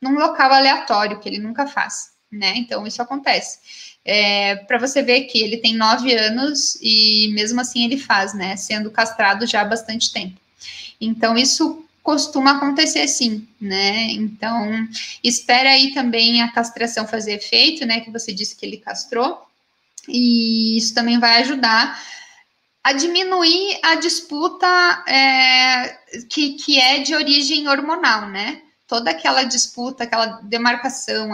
num 0.00 0.14
local 0.14 0.52
aleatório 0.52 1.20
que 1.20 1.28
ele 1.28 1.38
nunca 1.38 1.66
faz, 1.66 2.10
né? 2.30 2.54
Então 2.56 2.84
isso 2.86 3.00
acontece. 3.00 3.60
É, 4.04 4.56
para 4.56 4.78
você 4.78 5.02
ver 5.02 5.22
que 5.22 5.40
ele 5.40 5.58
tem 5.58 5.76
nove 5.76 6.12
anos 6.12 6.76
e 6.82 7.30
mesmo 7.34 7.60
assim 7.60 7.84
ele 7.84 7.96
faz, 7.96 8.34
né? 8.34 8.56
Sendo 8.56 8.90
castrado 8.90 9.46
já 9.46 9.60
há 9.60 9.64
bastante 9.64 10.12
tempo. 10.12 10.40
Então, 11.00 11.36
isso 11.36 11.84
costuma 12.02 12.52
acontecer 12.52 13.06
sim, 13.06 13.46
né? 13.60 14.10
Então, 14.10 14.88
espera 15.22 15.70
aí 15.70 15.92
também 15.94 16.42
a 16.42 16.50
castração 16.50 17.06
fazer 17.06 17.34
efeito, 17.34 17.86
né? 17.86 18.00
Que 18.00 18.10
você 18.10 18.32
disse 18.32 18.56
que 18.56 18.66
ele 18.66 18.76
castrou, 18.76 19.40
e 20.08 20.76
isso 20.76 20.94
também 20.94 21.18
vai 21.18 21.40
ajudar 21.42 22.00
a 22.82 22.92
diminuir 22.92 23.78
a 23.82 23.94
disputa 23.94 24.66
é, 25.06 25.96
que, 26.28 26.54
que 26.54 26.80
é 26.80 26.98
de 26.98 27.14
origem 27.14 27.68
hormonal, 27.68 28.28
né? 28.28 28.60
Toda 28.92 29.10
aquela 29.10 29.44
disputa, 29.44 30.04
aquela 30.04 30.26
demarcação, 30.42 31.30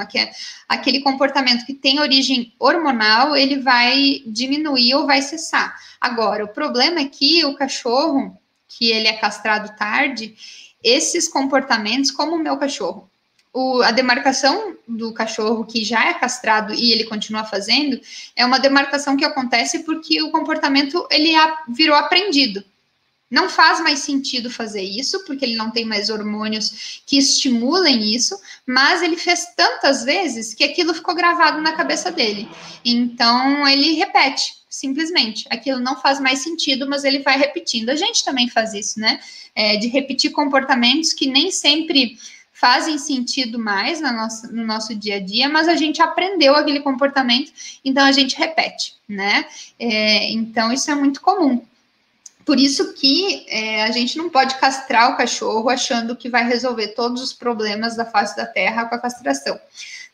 aquele 0.69 1.01
comportamento 1.01 1.67
que 1.67 1.75
tem 1.75 1.99
origem 1.99 2.55
hormonal, 2.57 3.35
ele 3.35 3.59
vai 3.59 4.23
diminuir 4.25 4.95
ou 4.95 5.09
vai 5.09 5.21
cessar. 5.23 5.77
Agora, 6.01 6.45
o 6.45 6.55
problema 6.55 7.01
é 7.01 7.07
que 7.07 7.45
o 7.45 7.57
cachorro, 7.57 8.39
que 8.69 8.93
ele 8.93 9.09
é 9.09 9.15
castrado 9.15 9.77
tarde, 9.77 10.37
esses 10.85 11.27
comportamentos, 11.27 12.13
como 12.13 12.37
o 12.37 12.39
meu 12.39 12.57
cachorro, 12.59 13.11
o, 13.53 13.83
a 13.83 13.91
demarcação 13.91 14.77
do 14.87 15.13
cachorro 15.13 15.65
que 15.65 15.85
já 15.85 16.11
é 16.11 16.15
castrado 16.15 16.73
e 16.73 16.93
ele 16.93 17.07
continua 17.07 17.43
fazendo, 17.43 18.01
é 18.37 18.47
uma 18.47 18.61
demarcação 18.61 19.17
que 19.17 19.25
acontece 19.25 19.81
porque 19.81 20.23
o 20.23 20.31
comportamento 20.31 21.05
ele 21.11 21.35
a, 21.35 21.65
virou 21.69 21.97
aprendido. 21.97 22.63
Não 23.31 23.49
faz 23.51 23.81
mais 23.81 23.99
sentido 23.99 24.51
fazer 24.51 24.83
isso, 24.83 25.25
porque 25.25 25.45
ele 25.45 25.57
não 25.57 25.71
tem 25.71 25.85
mais 25.85 26.09
hormônios 26.09 27.03
que 27.05 27.19
estimulem 27.19 28.15
isso, 28.15 28.39
mas 28.67 29.03
ele 29.03 29.17
fez 29.17 29.49
tantas 29.55 30.03
vezes 30.03 30.55
que 30.55 30.65
aquilo 30.65 30.95
ficou 30.95 31.15
gravado 31.15 31.61
na 31.61 31.73
cabeça 31.73 32.11
dele. 32.11 32.49
Então 32.83 33.69
ele 33.69 33.93
repete, 33.93 34.55
simplesmente. 34.71 35.47
Aquilo 35.51 35.79
não 35.79 36.01
faz 36.01 36.19
mais 36.19 36.39
sentido, 36.39 36.89
mas 36.89 37.05
ele 37.05 37.19
vai 37.19 37.37
repetindo. 37.37 37.91
A 37.91 37.97
gente 37.97 38.25
também 38.25 38.49
faz 38.49 38.73
isso, 38.73 38.99
né? 38.99 39.21
É, 39.55 39.77
de 39.77 39.89
repetir 39.89 40.31
comportamentos 40.31 41.13
que 41.13 41.27
nem 41.27 41.51
sempre 41.51 42.17
fazem 42.59 42.99
sentido 42.99 43.57
mais 43.57 44.01
no 44.01 44.13
nosso, 44.13 44.53
no 44.53 44.67
nosso 44.67 44.95
dia 44.95 45.17
a 45.17 45.21
dia, 45.21 45.49
mas 45.49 45.69
a 45.69 45.77
gente 45.77 46.03
aprendeu 46.03 46.57
aquele 46.57 46.81
comportamento, 46.81 47.53
então 47.85 48.05
a 48.05 48.11
gente 48.11 48.37
repete, 48.37 48.95
né? 49.09 49.47
É, 49.79 50.31
então 50.33 50.73
isso 50.73 50.91
é 50.91 50.95
muito 50.95 51.21
comum. 51.21 51.65
Por 52.49 52.59
isso 52.59 52.95
que 52.95 53.45
é, 53.47 53.83
a 53.83 53.91
gente 53.91 54.17
não 54.17 54.31
pode 54.31 54.55
castrar 54.55 55.13
o 55.13 55.19
cachorro 55.19 55.69
achando 55.69 56.17
que 56.17 56.31
vai 56.31 56.49
resolver 56.49 56.95
todos 56.95 57.21
os 57.21 57.31
problemas 57.31 57.95
da 57.95 58.07
face 58.07 58.35
da 58.35 58.47
terra 58.47 58.87
com 58.87 58.95
a 58.95 58.99
castração. 58.99 59.61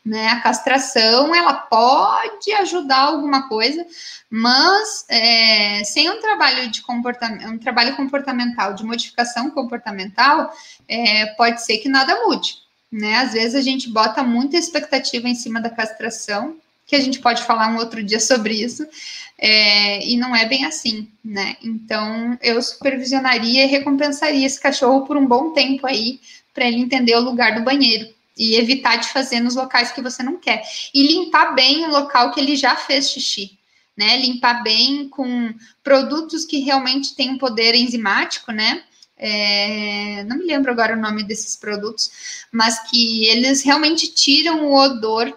Né? 0.05 0.27
A 0.27 0.41
castração 0.41 1.33
ela 1.33 1.53
pode 1.53 2.51
ajudar 2.51 2.99
alguma 3.03 3.47
coisa, 3.47 3.85
mas 4.29 5.05
é, 5.07 5.81
sem 5.85 6.09
um 6.09 6.19
trabalho 6.19 6.69
de 6.69 6.81
comportamento, 6.81 7.47
um 7.47 7.57
trabalho 7.57 7.95
comportamental, 7.95 8.73
de 8.73 8.83
modificação 8.83 9.49
comportamental, 9.49 10.53
é, 10.89 11.27
pode 11.37 11.63
ser 11.63 11.77
que 11.77 11.87
nada 11.87 12.21
mude. 12.25 12.55
Né? 12.91 13.15
Às 13.15 13.31
vezes 13.31 13.55
a 13.55 13.61
gente 13.61 13.89
bota 13.89 14.21
muita 14.23 14.57
expectativa 14.57 15.29
em 15.29 15.35
cima 15.35 15.61
da 15.61 15.69
castração, 15.69 16.57
que 16.85 16.95
a 16.95 16.99
gente 16.99 17.19
pode 17.19 17.43
falar 17.43 17.69
um 17.69 17.77
outro 17.77 18.03
dia 18.03 18.19
sobre 18.19 18.53
isso, 18.53 18.85
é, 19.37 20.05
e 20.05 20.15
não 20.17 20.35
é 20.35 20.45
bem 20.45 20.65
assim, 20.65 21.09
né? 21.23 21.57
Então, 21.61 22.37
eu 22.41 22.61
supervisionaria 22.61 23.65
e 23.65 23.67
recompensaria 23.67 24.45
esse 24.45 24.59
cachorro 24.59 25.05
por 25.05 25.17
um 25.17 25.25
bom 25.25 25.51
tempo 25.51 25.85
aí, 25.87 26.19
para 26.53 26.65
ele 26.65 26.79
entender 26.79 27.15
o 27.15 27.21
lugar 27.21 27.55
do 27.55 27.63
banheiro 27.63 28.07
e 28.37 28.55
evitar 28.55 28.97
de 28.97 29.09
fazer 29.09 29.39
nos 29.39 29.55
locais 29.55 29.91
que 29.91 30.01
você 30.01 30.21
não 30.23 30.37
quer. 30.37 30.63
E 30.93 31.07
limpar 31.07 31.53
bem 31.53 31.85
o 31.85 31.89
local 31.89 32.31
que 32.31 32.39
ele 32.39 32.55
já 32.55 32.75
fez 32.75 33.09
xixi, 33.09 33.57
né? 33.95 34.17
Limpar 34.17 34.61
bem 34.63 35.09
com 35.09 35.53
produtos 35.83 36.45
que 36.45 36.59
realmente 36.59 37.15
têm 37.15 37.31
um 37.31 37.37
poder 37.37 37.75
enzimático, 37.75 38.51
né? 38.51 38.83
É, 39.17 40.23
não 40.25 40.37
me 40.37 40.45
lembro 40.45 40.71
agora 40.71 40.93
o 40.95 41.01
nome 41.01 41.23
desses 41.23 41.55
produtos, 41.55 42.45
mas 42.51 42.79
que 42.89 43.25
eles 43.27 43.63
realmente 43.63 44.13
tiram 44.13 44.65
o 44.65 44.75
odor 44.75 45.33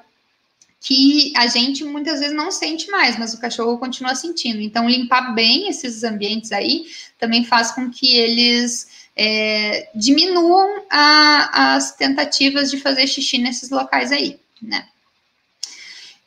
que 0.81 1.33
a 1.37 1.47
gente 1.47 1.85
muitas 1.85 2.21
vezes 2.21 2.35
não 2.35 2.51
sente 2.51 2.91
mais, 2.91 3.19
mas 3.19 3.35
o 3.35 3.41
cachorro 3.41 3.79
continua 3.79 4.15
sentindo. 4.15 4.61
Então, 4.61 4.89
limpar 4.89 5.35
bem 5.35 5.69
esses 5.69 6.05
ambientes 6.05 6.53
aí 6.53 6.87
também 7.19 7.45
faz 7.45 7.73
com 7.73 7.91
que 7.91 8.17
eles 8.17 9.09
é, 9.17 9.89
diminuam 9.95 10.85
a, 10.89 11.75
as 11.75 11.97
tentativas 11.97 12.71
de 12.71 12.79
fazer 12.79 13.07
xixi 13.07 13.39
nesses 13.39 13.71
locais 13.71 14.13
aí, 14.13 14.39
né? 14.63 14.87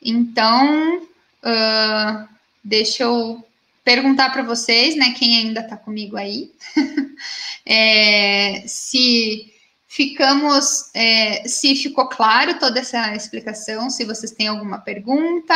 Então, 0.01 0.97
uh, 0.97 2.27
deixa 2.63 3.03
eu 3.03 3.45
perguntar 3.83 4.31
para 4.31 4.43
vocês, 4.43 4.95
né, 4.95 5.13
quem 5.17 5.37
ainda 5.37 5.61
está 5.61 5.77
comigo 5.77 6.17
aí, 6.17 6.51
é, 7.65 8.63
se 8.67 9.51
Ficamos, 9.93 10.89
é, 10.93 11.45
se 11.45 11.75
ficou 11.75 12.07
claro 12.07 12.57
toda 12.57 12.79
essa 12.79 13.13
explicação, 13.13 13.89
se 13.89 14.05
vocês 14.05 14.31
têm 14.31 14.47
alguma 14.47 14.77
pergunta, 14.77 15.53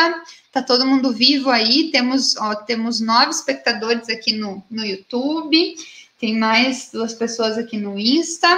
tá 0.51 0.61
todo 0.61 0.85
mundo 0.85 1.13
vivo 1.13 1.49
aí, 1.49 1.89
temos, 1.89 2.35
ó, 2.35 2.53
temos 2.53 2.99
nove 2.99 3.29
espectadores 3.29 4.09
aqui 4.09 4.33
no, 4.33 4.61
no 4.69 4.85
YouTube, 4.85 5.77
tem 6.19 6.37
mais 6.37 6.89
duas 6.91 7.13
pessoas 7.13 7.57
aqui 7.57 7.77
no 7.77 7.97
Insta. 7.97 8.49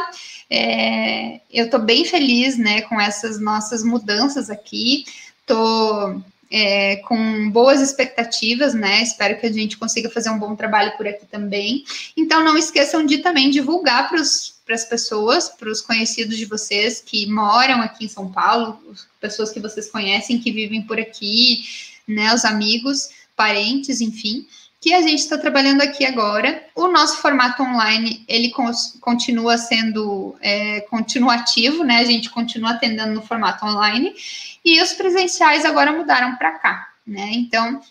É, 0.50 1.42
eu 1.54 1.66
estou 1.66 1.80
bem 1.80 2.04
feliz, 2.04 2.58
né, 2.58 2.82
com 2.82 3.00
essas 3.00 3.40
nossas 3.40 3.84
mudanças 3.84 4.50
aqui. 4.50 5.06
Tô 5.46 6.20
é, 6.50 6.98
com 6.98 7.50
boas 7.50 7.82
expectativas, 7.82 8.74
né? 8.74 9.04
Espero 9.04 9.40
que 9.40 9.46
a 9.46 9.52
gente 9.52 9.78
consiga 9.78 10.10
fazer 10.10 10.30
um 10.30 10.40
bom 10.40 10.56
trabalho 10.56 10.96
por 10.98 11.08
aqui 11.08 11.26
também. 11.26 11.84
Então, 12.16 12.44
não 12.44 12.58
esqueçam 12.58 13.06
de 13.06 13.20
também 13.20 13.50
divulgar 13.50 14.10
para 14.10 14.22
as 14.22 14.86
pessoas, 14.86 15.50
para 15.50 15.70
os 15.70 15.82
conhecidos 15.82 16.38
de 16.38 16.46
vocês 16.46 17.02
que 17.06 17.26
moram 17.28 17.82
aqui 17.82 18.06
em 18.06 18.10
São 18.10 18.32
Paulo, 18.32 18.80
pessoas 19.20 19.52
que 19.52 19.60
vocês 19.60 19.90
conhecem 19.90 20.40
que 20.40 20.52
vivem 20.52 20.82
por 20.82 21.00
aqui, 21.00 21.64
né, 22.08 22.34
os 22.34 22.46
amigos, 22.46 23.10
parentes, 23.36 24.02
enfim, 24.02 24.48
que 24.88 24.94
a 24.94 25.02
gente 25.02 25.20
está 25.20 25.38
trabalhando 25.38 25.82
aqui 25.82 26.06
agora. 26.06 26.64
O 26.74 26.88
nosso 26.88 27.18
formato 27.18 27.62
online 27.62 28.24
ele 28.26 28.54
continua 29.02 29.58
sendo 29.58 30.34
é, 30.40 30.80
continuativo, 30.90 31.84
né? 31.84 31.98
A 31.98 32.06
gente 32.06 32.30
continua 32.30 32.72
atendendo 32.72 33.14
no 33.14 33.22
formato 33.22 33.66
online 33.66 34.16
e 34.64 34.82
os 34.82 34.94
presenciais 34.94 35.66
agora 35.66 35.92
mudaram 35.92 36.38
para 36.38 36.52
cá, 36.52 36.88
né? 37.06 37.32
Então 37.34 37.82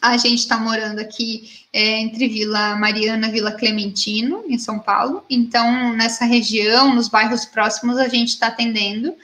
a 0.00 0.16
gente 0.16 0.38
está 0.38 0.56
morando 0.56 0.98
aqui 0.98 1.66
é, 1.74 2.00
entre 2.00 2.26
Vila 2.26 2.74
Mariana 2.76 3.28
e 3.28 3.32
Vila 3.32 3.52
Clementino, 3.52 4.42
em 4.48 4.56
São 4.56 4.78
Paulo. 4.78 5.22
Então, 5.28 5.94
nessa 5.94 6.24
região, 6.24 6.94
nos 6.94 7.06
bairros 7.06 7.44
próximos, 7.44 7.98
a 7.98 8.08
gente 8.08 8.28
está 8.28 8.46
atendendo. 8.46 9.14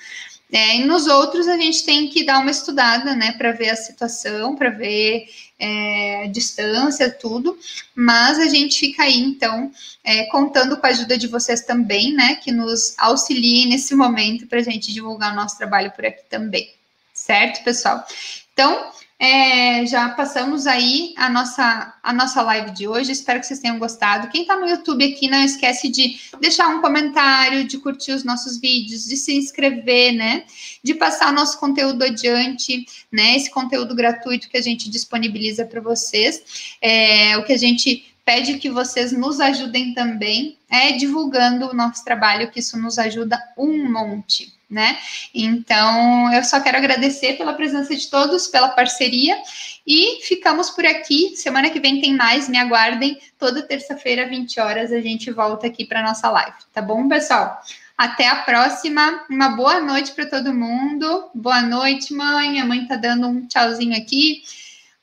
É, 0.52 0.76
e 0.76 0.84
nos 0.84 1.06
outros, 1.06 1.48
a 1.48 1.56
gente 1.56 1.84
tem 1.84 2.08
que 2.08 2.24
dar 2.24 2.38
uma 2.38 2.50
estudada, 2.50 3.14
né, 3.16 3.32
para 3.32 3.52
ver 3.52 3.70
a 3.70 3.76
situação, 3.76 4.54
para 4.54 4.70
ver 4.70 5.26
é, 5.58 6.28
distância, 6.28 7.10
tudo. 7.10 7.58
Mas 7.94 8.38
a 8.38 8.46
gente 8.46 8.78
fica 8.78 9.02
aí, 9.02 9.18
então, 9.18 9.70
é, 10.04 10.26
contando 10.26 10.76
com 10.76 10.86
a 10.86 10.90
ajuda 10.90 11.18
de 11.18 11.26
vocês 11.26 11.62
também, 11.62 12.12
né, 12.12 12.36
que 12.36 12.52
nos 12.52 12.94
auxiliem 12.98 13.68
nesse 13.68 13.94
momento 13.94 14.46
para 14.46 14.60
a 14.60 14.62
gente 14.62 14.92
divulgar 14.92 15.32
o 15.32 15.36
nosso 15.36 15.56
trabalho 15.58 15.90
por 15.92 16.06
aqui 16.06 16.22
também. 16.30 16.72
Certo, 17.12 17.64
pessoal? 17.64 18.04
Então, 18.52 18.90
é, 19.18 19.86
já 19.86 20.10
passamos 20.10 20.66
aí 20.66 21.14
a 21.16 21.30
nossa, 21.30 21.94
a 22.02 22.12
nossa 22.12 22.42
live 22.42 22.72
de 22.72 22.86
hoje. 22.86 23.12
Espero 23.12 23.40
que 23.40 23.46
vocês 23.46 23.60
tenham 23.60 23.78
gostado. 23.78 24.28
Quem 24.28 24.42
está 24.42 24.56
no 24.56 24.68
YouTube 24.68 25.04
aqui, 25.04 25.26
não 25.28 25.42
esquece 25.42 25.88
de 25.88 26.20
deixar 26.38 26.68
um 26.68 26.82
comentário, 26.82 27.66
de 27.66 27.78
curtir 27.78 28.12
os 28.12 28.24
nossos 28.24 28.60
vídeos, 28.60 29.04
de 29.04 29.16
se 29.16 29.34
inscrever, 29.34 30.12
né? 30.12 30.44
De 30.84 30.94
passar 30.94 31.32
nosso 31.32 31.58
conteúdo 31.58 32.04
adiante, 32.04 32.84
né? 33.10 33.36
Esse 33.36 33.50
conteúdo 33.50 33.94
gratuito 33.94 34.50
que 34.50 34.56
a 34.58 34.62
gente 34.62 34.90
disponibiliza 34.90 35.64
para 35.64 35.80
vocês. 35.80 36.76
É, 36.82 37.38
o 37.38 37.44
que 37.44 37.54
a 37.54 37.58
gente 37.58 38.15
pede 38.26 38.58
que 38.58 38.68
vocês 38.68 39.12
nos 39.12 39.38
ajudem 39.38 39.94
também, 39.94 40.58
é 40.68 40.90
divulgando 40.92 41.70
o 41.70 41.74
nosso 41.74 42.04
trabalho, 42.04 42.50
que 42.50 42.58
isso 42.58 42.76
nos 42.76 42.98
ajuda 42.98 43.40
um 43.56 43.88
monte, 43.88 44.52
né? 44.68 44.98
Então, 45.32 46.34
eu 46.34 46.42
só 46.42 46.58
quero 46.58 46.76
agradecer 46.76 47.34
pela 47.34 47.54
presença 47.54 47.94
de 47.94 48.08
todos, 48.08 48.48
pela 48.48 48.70
parceria 48.70 49.40
e 49.86 50.20
ficamos 50.22 50.70
por 50.70 50.84
aqui. 50.84 51.36
Semana 51.36 51.70
que 51.70 51.78
vem 51.78 52.00
tem 52.00 52.16
mais, 52.16 52.48
me 52.48 52.58
aguardem. 52.58 53.16
Toda 53.38 53.62
terça-feira, 53.62 54.28
20 54.28 54.58
horas, 54.58 54.92
a 54.92 55.00
gente 55.00 55.30
volta 55.30 55.68
aqui 55.68 55.84
para 55.84 56.02
nossa 56.02 56.28
live, 56.28 56.56
tá 56.72 56.82
bom, 56.82 57.08
pessoal? 57.08 57.62
Até 57.96 58.28
a 58.28 58.42
próxima. 58.42 59.24
Uma 59.30 59.50
boa 59.50 59.80
noite 59.80 60.10
para 60.10 60.26
todo 60.26 60.52
mundo. 60.52 61.30
Boa 61.32 61.62
noite, 61.62 62.12
mãe. 62.12 62.60
A 62.60 62.66
mãe 62.66 62.86
tá 62.86 62.96
dando 62.96 63.28
um 63.28 63.46
tchauzinho 63.46 63.96
aqui. 63.96 64.42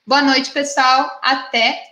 Boa 0.06 0.22
noite, 0.22 0.52
pessoal. 0.52 1.20
Até 1.24 1.70
a 1.72 1.92